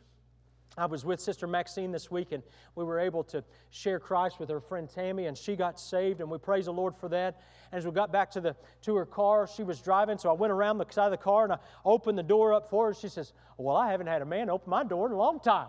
I 0.77 0.85
was 0.85 1.05
with 1.05 1.21
Sister 1.21 1.47
Maxine 1.47 1.91
this 1.91 2.11
week, 2.11 2.33
and 2.33 2.43
we 2.75 2.83
were 2.83 2.99
able 2.99 3.23
to 3.25 3.43
share 3.69 3.99
Christ 3.99 4.39
with 4.39 4.49
her 4.49 4.59
friend 4.59 4.89
Tammy, 4.89 5.27
and 5.27 5.37
she 5.37 5.55
got 5.55 5.79
saved, 5.79 6.19
and 6.19 6.29
we 6.29 6.37
praise 6.37 6.65
the 6.65 6.73
Lord 6.73 6.95
for 6.97 7.07
that. 7.09 7.41
And 7.71 7.79
as 7.79 7.85
we 7.85 7.91
got 7.91 8.11
back 8.11 8.29
to, 8.31 8.41
the, 8.41 8.55
to 8.81 8.95
her 8.95 9.05
car, 9.05 9.47
she 9.47 9.63
was 9.63 9.79
driving, 9.79 10.17
so 10.17 10.29
I 10.29 10.33
went 10.33 10.51
around 10.51 10.77
the 10.77 10.85
side 10.89 11.05
of 11.05 11.11
the 11.11 11.17
car 11.17 11.45
and 11.45 11.53
I 11.53 11.57
opened 11.85 12.17
the 12.17 12.23
door 12.23 12.53
up 12.53 12.69
for 12.69 12.87
her. 12.87 12.93
She 12.93 13.07
says, 13.07 13.31
Well, 13.57 13.75
I 13.75 13.89
haven't 13.89 14.07
had 14.07 14.21
a 14.21 14.25
man 14.25 14.49
open 14.49 14.69
my 14.69 14.83
door 14.83 15.07
in 15.07 15.13
a 15.13 15.17
long 15.17 15.39
time. 15.39 15.67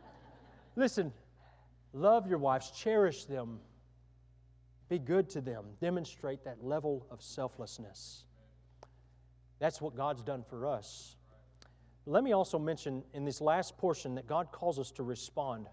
Listen, 0.76 1.12
love 1.92 2.28
your 2.28 2.38
wives, 2.38 2.70
cherish 2.70 3.24
them, 3.24 3.58
be 4.88 4.98
good 4.98 5.28
to 5.30 5.40
them, 5.40 5.64
demonstrate 5.80 6.44
that 6.44 6.64
level 6.64 7.06
of 7.10 7.20
selflessness. 7.20 8.24
That's 9.58 9.80
what 9.80 9.96
God's 9.96 10.22
done 10.22 10.44
for 10.48 10.66
us. 10.66 11.16
Let 12.06 12.24
me 12.24 12.32
also 12.32 12.58
mention 12.58 13.02
in 13.14 13.24
this 13.24 13.40
last 13.40 13.76
portion 13.76 14.14
that 14.14 14.26
God 14.26 14.50
calls 14.52 14.78
us 14.78 14.90
to 14.92 15.02
respond. 15.02 15.68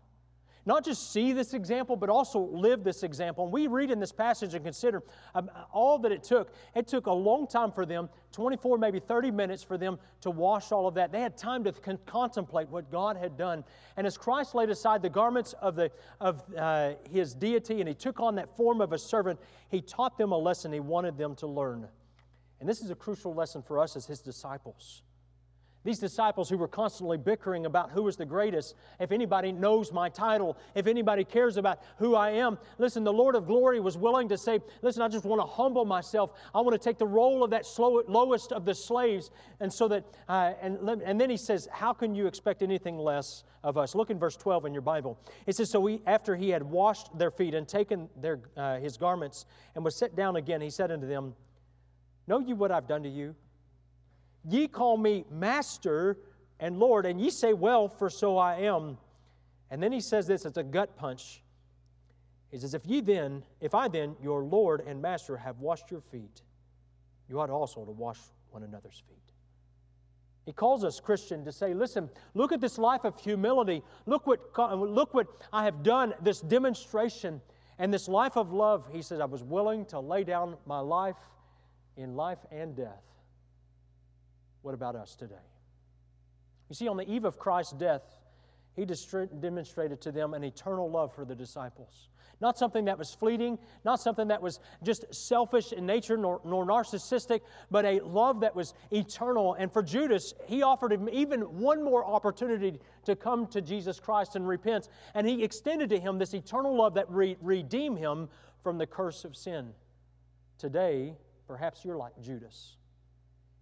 Not 0.68 0.84
just 0.84 1.14
see 1.14 1.32
this 1.32 1.54
example, 1.54 1.96
but 1.96 2.10
also 2.10 2.42
live 2.42 2.84
this 2.84 3.04
example. 3.04 3.46
And 3.46 3.54
we 3.54 3.68
read 3.68 3.90
in 3.90 4.02
this 4.02 4.12
passage 4.12 4.54
and 4.54 4.66
consider 4.66 5.02
um, 5.34 5.50
all 5.72 5.98
that 6.00 6.12
it 6.12 6.24
took. 6.24 6.54
It 6.76 6.90
took 6.90 7.06
a 7.06 7.14
long 7.14 7.48
time 7.48 7.72
for 7.72 7.86
them 7.86 8.10
24, 8.34 8.78
maybe 8.78 9.00
30 9.00 9.32
minutes 9.32 9.64
for 9.64 9.78
them 9.78 9.98
to 10.20 10.30
wash 10.30 10.74
all 10.74 10.86
of 10.86 10.96
that. 10.96 11.14
They 11.14 11.22
had 11.22 11.38
time 11.38 11.64
to 11.64 11.72
con- 11.72 12.00
contemplate 12.06 12.68
what 12.68 12.92
God 12.92 13.16
had 13.16 13.38
done. 13.38 13.64
And 13.96 14.06
as 14.06 14.18
Christ 14.18 14.56
laid 14.56 14.70
aside 14.70 15.02
the 15.02 15.10
garments 15.10 15.54
of, 15.62 15.78
the, 15.78 15.90
of 16.20 16.44
uh, 16.58 16.96
his 17.10 17.34
deity 17.34 17.80
and 17.80 17.88
he 17.88 17.96
took 17.96 18.20
on 18.20 18.36
that 18.36 18.54
form 18.58 18.82
of 18.82 18.92
a 18.92 18.98
servant, 18.98 19.40
he 19.70 19.80
taught 19.80 20.18
them 20.18 20.34
a 20.34 20.38
lesson 20.38 20.74
he 20.74 20.82
wanted 20.82 21.18
them 21.18 21.34
to 21.36 21.48
learn. 21.48 21.88
And 22.60 22.68
this 22.68 22.82
is 22.82 22.90
a 22.90 22.96
crucial 22.96 23.34
lesson 23.34 23.62
for 23.62 23.80
us 23.80 23.96
as 23.96 24.06
his 24.06 24.20
disciples. 24.20 25.04
These 25.84 26.00
disciples 26.00 26.50
who 26.50 26.58
were 26.58 26.68
constantly 26.68 27.18
bickering 27.18 27.66
about 27.66 27.92
who 27.92 28.04
was 28.04 28.18
the 28.18 28.26
greatest, 28.26 28.76
if 29.00 29.12
anybody 29.12 29.52
knows 29.52 29.94
my 29.94 30.10
title, 30.10 30.58
if 30.76 30.86
anybody 30.86 31.24
cares 31.24 31.56
about 31.56 31.80
who 31.98 32.16
I 32.16 32.32
am. 32.32 32.58
Listen, 32.78 33.04
the 33.04 33.14
Lord 33.14 33.36
of 33.36 33.46
glory 33.46 33.80
was 33.80 33.98
willing 33.98 34.28
to 34.30 34.38
say, 34.38 34.60
Listen, 34.82 35.02
I 35.02 35.08
just 35.08 35.24
want 35.24 35.42
to 35.42 35.46
humble 35.46 35.86
myself. 35.86 36.32
I 36.54 36.62
want 36.62 36.74
to 36.74 36.84
take 36.84 36.98
the 36.98 37.08
role 37.08 37.44
of 37.44 37.52
that 37.52 37.66
slow, 37.66 38.02
lowest 38.08 38.52
of 38.52 38.66
the 38.66 38.76
slaves. 38.76 39.32
And 39.60 39.72
so 39.72 39.88
that, 39.88 40.04
uh, 40.28 40.54
and, 40.62 40.78
and 41.02 41.22
then 41.22 41.30
he 41.30 41.38
says, 41.38 41.70
How 41.72 41.94
can 41.94 42.14
you 42.16 42.28
expect 42.28 42.64
anything 42.64 42.98
less 42.98 43.44
of 43.64 43.78
us? 43.78 43.96
Look 43.96 44.10
in 44.10 44.20
verse 44.20 44.36
12 44.36 44.66
in 44.66 44.74
your 44.74 44.82
Bible. 44.82 45.18
It 45.46 45.56
says, 45.56 45.70
So 45.70 46.00
after 46.06 46.36
he 46.36 46.50
had 46.50 46.64
washed 46.64 47.18
their 47.18 47.32
feet 47.32 47.54
and 47.54 47.68
taken 47.68 48.10
their, 48.20 48.40
uh, 48.58 48.80
his 48.80 48.98
garments 48.98 49.46
and 49.76 49.86
was 49.86 49.96
set 49.96 50.16
down 50.16 50.36
again, 50.36 50.60
he 50.60 50.70
said 50.70 50.92
unto 50.92 51.08
them, 51.08 51.34
Know 52.28 52.40
you 52.40 52.56
what 52.56 52.72
I've 52.72 52.88
done 52.88 53.04
to 53.04 53.10
you? 53.10 53.36
Ye 54.48 54.68
call 54.68 54.98
me 54.98 55.26
Master 55.30 56.18
and 56.60 56.80
Lord, 56.80 57.06
and 57.06 57.20
ye 57.20 57.30
say, 57.30 57.54
Well, 57.54 57.90
for 57.90 58.10
so 58.10 58.38
I 58.38 58.62
am. 58.62 58.98
And 59.70 59.84
then 59.84 59.92
he 59.92 60.00
says 60.00 60.26
this 60.26 60.46
it's 60.46 60.58
a 60.58 60.64
gut 60.64 60.96
punch. 60.96 61.44
He 62.50 62.58
says, 62.58 62.74
If 62.74 62.86
ye 62.86 63.02
then, 63.02 63.44
if 63.60 63.76
I 63.76 63.90
then, 63.90 64.16
your 64.24 64.44
Lord 64.44 64.82
and 64.88 65.02
Master, 65.02 65.36
have 65.36 65.60
washed 65.60 65.92
your 65.92 66.00
feet, 66.00 66.42
you 67.28 67.40
ought 67.42 67.50
also 67.50 67.84
to 67.84 67.92
wash 67.92 68.20
one 68.52 68.64
another's 68.64 69.04
feet. 69.08 69.18
He 70.46 70.54
calls 70.54 70.86
us, 70.86 71.02
Christian, 71.02 71.44
to 71.44 71.52
say, 71.52 71.74
listen, 71.74 72.10
look 72.34 72.54
at 72.54 72.62
this 72.62 72.78
life 72.78 73.04
of 73.04 73.20
humility. 73.20 73.84
Look 74.06 74.26
what, 74.26 74.40
look 74.58 75.14
what 75.14 75.28
I 75.52 75.66
have 75.66 75.84
done, 75.84 76.14
this 76.22 76.40
demonstration 76.40 77.42
and 77.80 77.94
this 77.94 78.08
life 78.08 78.38
of 78.38 78.54
love. 78.54 78.88
He 78.90 79.02
says, 79.02 79.20
I 79.20 79.26
was 79.26 79.44
willing 79.44 79.84
to 79.88 80.00
lay 80.00 80.24
down 80.24 80.56
my 80.66 80.80
life 80.80 81.18
in 81.98 82.16
life 82.16 82.40
and 82.50 82.78
death 82.78 83.04
what 84.68 84.74
about 84.74 84.98
us 84.98 85.16
today? 85.16 85.36
You 86.68 86.76
see, 86.76 86.90
on 86.90 86.98
the 86.98 87.10
eve 87.10 87.24
of 87.24 87.40
Christ's 87.40 87.72
death, 87.72 88.02
he 88.76 88.86
demonstrated 88.86 90.02
to 90.02 90.12
them 90.12 90.34
an 90.34 90.44
eternal 90.44 90.92
love 90.92 91.16
for 91.16 91.24
the 91.24 91.34
disciples. 91.34 92.10
Not 92.42 92.58
something 92.58 92.84
that 92.84 92.98
was 92.98 93.16
fleeting, 93.16 93.60
not 93.86 94.02
something 94.02 94.28
that 94.28 94.42
was 94.42 94.60
just 94.84 95.06
selfish 95.16 95.72
in 95.72 95.86
nature 95.86 96.18
nor, 96.18 96.42
nor, 96.44 96.66
narcissistic, 96.66 97.40
but 97.72 97.86
a 97.86 98.02
love 98.02 98.42
that 98.42 98.58
was 98.58 98.74
eternal. 98.92 99.54
And 99.54 99.72
for 99.72 99.82
Judas, 99.82 100.34
he 100.48 100.64
offered 100.64 100.92
him 100.92 101.08
even 101.14 101.44
one 101.44 101.82
more 101.82 102.06
opportunity 102.06 102.82
to 103.06 103.16
come 103.16 103.48
to 103.48 103.62
Jesus 103.62 104.02
Christ 104.02 104.36
and 104.36 104.46
repent. 104.46 104.90
And 105.16 105.26
he 105.26 105.46
extended 105.46 105.90
to 105.92 106.00
him 106.00 106.18
this 106.20 106.34
eternal 106.34 106.76
love 106.76 106.96
that 106.96 107.10
re- 107.10 107.38
redeemed 107.42 108.00
him 108.00 108.28
from 108.64 108.80
the 108.80 108.86
curse 108.86 109.24
of 109.24 109.34
sin. 109.38 109.70
Today, 110.58 111.16
perhaps 111.48 111.86
you're 111.86 111.96
like 111.96 112.20
Judas. 112.22 112.77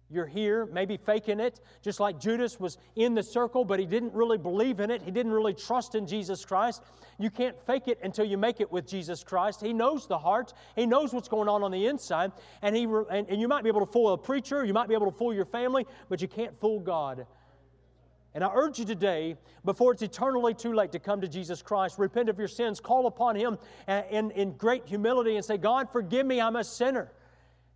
You're 0.08 0.26
here, 0.26 0.66
maybe 0.66 0.96
faking 0.96 1.40
it, 1.40 1.60
just 1.82 1.98
like 1.98 2.20
Judas 2.20 2.60
was 2.60 2.78
in 2.94 3.14
the 3.14 3.22
circle, 3.24 3.64
but 3.64 3.80
he 3.80 3.86
didn't 3.86 4.14
really 4.14 4.38
believe 4.38 4.78
in 4.78 4.88
it. 4.90 5.02
He 5.02 5.10
didn't 5.10 5.32
really 5.32 5.54
trust 5.54 5.96
in 5.96 6.06
Jesus 6.06 6.44
Christ. 6.44 6.82
You 7.18 7.28
can't 7.28 7.56
fake 7.66 7.88
it 7.88 7.98
until 8.04 8.24
you 8.24 8.38
make 8.38 8.60
it 8.60 8.70
with 8.70 8.86
Jesus 8.86 9.24
Christ. 9.24 9.60
He 9.60 9.72
knows 9.72 10.06
the 10.06 10.18
heart, 10.18 10.52
He 10.76 10.86
knows 10.86 11.12
what's 11.12 11.28
going 11.28 11.48
on 11.48 11.64
on 11.64 11.72
the 11.72 11.86
inside. 11.86 12.30
And, 12.62 12.76
he, 12.76 12.84
and, 12.84 13.28
and 13.28 13.40
you 13.40 13.48
might 13.48 13.64
be 13.64 13.68
able 13.68 13.84
to 13.84 13.90
fool 13.90 14.12
a 14.12 14.18
preacher, 14.18 14.64
you 14.64 14.72
might 14.72 14.88
be 14.88 14.94
able 14.94 15.10
to 15.10 15.16
fool 15.16 15.34
your 15.34 15.44
family, 15.44 15.86
but 16.08 16.22
you 16.22 16.28
can't 16.28 16.58
fool 16.60 16.78
God. 16.78 17.26
And 18.32 18.44
I 18.44 18.50
urge 18.54 18.78
you 18.78 18.84
today, 18.84 19.34
before 19.64 19.92
it's 19.92 20.02
eternally 20.02 20.54
too 20.54 20.74
late, 20.74 20.92
to 20.92 20.98
come 21.00 21.20
to 21.22 21.28
Jesus 21.28 21.62
Christ, 21.62 21.98
repent 21.98 22.28
of 22.28 22.38
your 22.38 22.48
sins, 22.48 22.78
call 22.78 23.06
upon 23.06 23.34
Him 23.34 23.58
in, 23.88 24.30
in 24.32 24.52
great 24.52 24.86
humility, 24.86 25.34
and 25.34 25.44
say, 25.44 25.56
God, 25.56 25.88
forgive 25.90 26.26
me, 26.26 26.40
I'm 26.40 26.56
a 26.56 26.62
sinner 26.62 27.10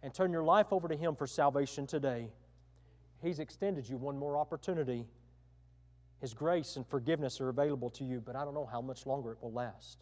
and 0.03 0.13
turn 0.15 0.33
your 0.33 0.43
life 0.43 0.73
over 0.73 0.89
to 0.89 0.97
Him 0.97 1.15
for 1.15 1.27
salvation 1.27 1.87
today. 1.87 2.29
He's 3.23 3.39
extended 3.39 3.89
you 3.89 3.97
one 3.97 4.19
more 4.19 4.37
opportunity. 4.37 5.07
His 6.21 6.35
grace 6.35 6.77
and 6.77 6.87
forgiveness 6.87 7.41
are 7.41 7.49
available 7.49 7.91
to 7.91 8.05
you, 8.05 8.21
but 8.21 8.37
I 8.37 8.45
don't 8.45 8.55
know 8.55 8.69
how 8.71 8.81
much 8.81 9.07
longer 9.07 9.33
it 9.33 9.39
will 9.43 9.53
last. 9.53 9.99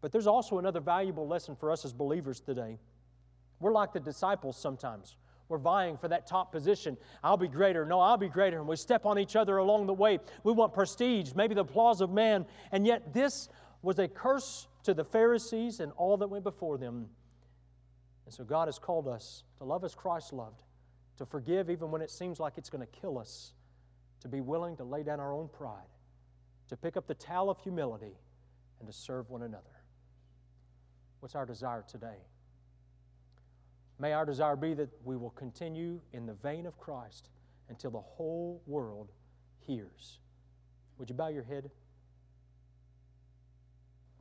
But 0.00 0.12
there's 0.12 0.26
also 0.26 0.58
another 0.58 0.80
valuable 0.80 1.26
lesson 1.26 1.56
for 1.56 1.70
us 1.70 1.84
as 1.84 1.92
believers 1.92 2.40
today. 2.40 2.78
We're 3.60 3.72
like 3.72 3.92
the 3.92 4.00
disciples 4.00 4.56
sometimes. 4.56 5.16
We're 5.48 5.58
vying 5.58 5.96
for 5.96 6.08
that 6.08 6.26
top 6.26 6.50
position. 6.52 6.96
I'll 7.22 7.36
be 7.36 7.48
greater. 7.48 7.86
No, 7.86 8.00
I'll 8.00 8.16
be 8.16 8.28
greater. 8.28 8.58
And 8.58 8.66
we 8.66 8.76
step 8.76 9.06
on 9.06 9.18
each 9.18 9.36
other 9.36 9.58
along 9.58 9.86
the 9.86 9.94
way. 9.94 10.18
We 10.42 10.52
want 10.52 10.74
prestige, 10.74 11.32
maybe 11.34 11.54
the 11.54 11.60
applause 11.60 12.00
of 12.00 12.10
man. 12.10 12.46
And 12.72 12.86
yet, 12.86 13.14
this 13.14 13.48
was 13.82 13.98
a 13.98 14.08
curse 14.08 14.66
to 14.82 14.92
the 14.92 15.04
Pharisees 15.04 15.80
and 15.80 15.92
all 15.96 16.16
that 16.16 16.28
went 16.28 16.44
before 16.44 16.78
them. 16.78 17.08
And 18.26 18.34
so 18.34 18.44
God 18.44 18.68
has 18.68 18.78
called 18.78 19.08
us 19.08 19.44
to 19.58 19.64
love 19.64 19.84
as 19.84 19.94
Christ 19.94 20.32
loved, 20.32 20.60
to 21.18 21.24
forgive 21.24 21.70
even 21.70 21.90
when 21.90 22.02
it 22.02 22.10
seems 22.10 22.38
like 22.38 22.58
it's 22.58 22.68
going 22.68 22.84
to 22.84 23.00
kill 23.00 23.18
us, 23.18 23.52
to 24.20 24.28
be 24.28 24.40
willing 24.40 24.76
to 24.76 24.84
lay 24.84 25.02
down 25.02 25.20
our 25.20 25.32
own 25.32 25.48
pride, 25.48 25.88
to 26.68 26.76
pick 26.76 26.96
up 26.96 27.06
the 27.06 27.14
towel 27.14 27.48
of 27.48 27.58
humility, 27.60 28.18
and 28.80 28.88
to 28.88 28.92
serve 28.92 29.30
one 29.30 29.42
another. 29.42 29.64
What's 31.20 31.34
our 31.34 31.46
desire 31.46 31.84
today? 31.88 32.18
May 33.98 34.12
our 34.12 34.26
desire 34.26 34.56
be 34.56 34.74
that 34.74 34.90
we 35.04 35.16
will 35.16 35.30
continue 35.30 36.00
in 36.12 36.26
the 36.26 36.34
vein 36.34 36.66
of 36.66 36.78
Christ 36.78 37.30
until 37.68 37.90
the 37.90 38.00
whole 38.00 38.60
world 38.66 39.12
hears. 39.60 40.18
Would 40.98 41.08
you 41.08 41.16
bow 41.16 41.28
your 41.28 41.44
head? 41.44 41.70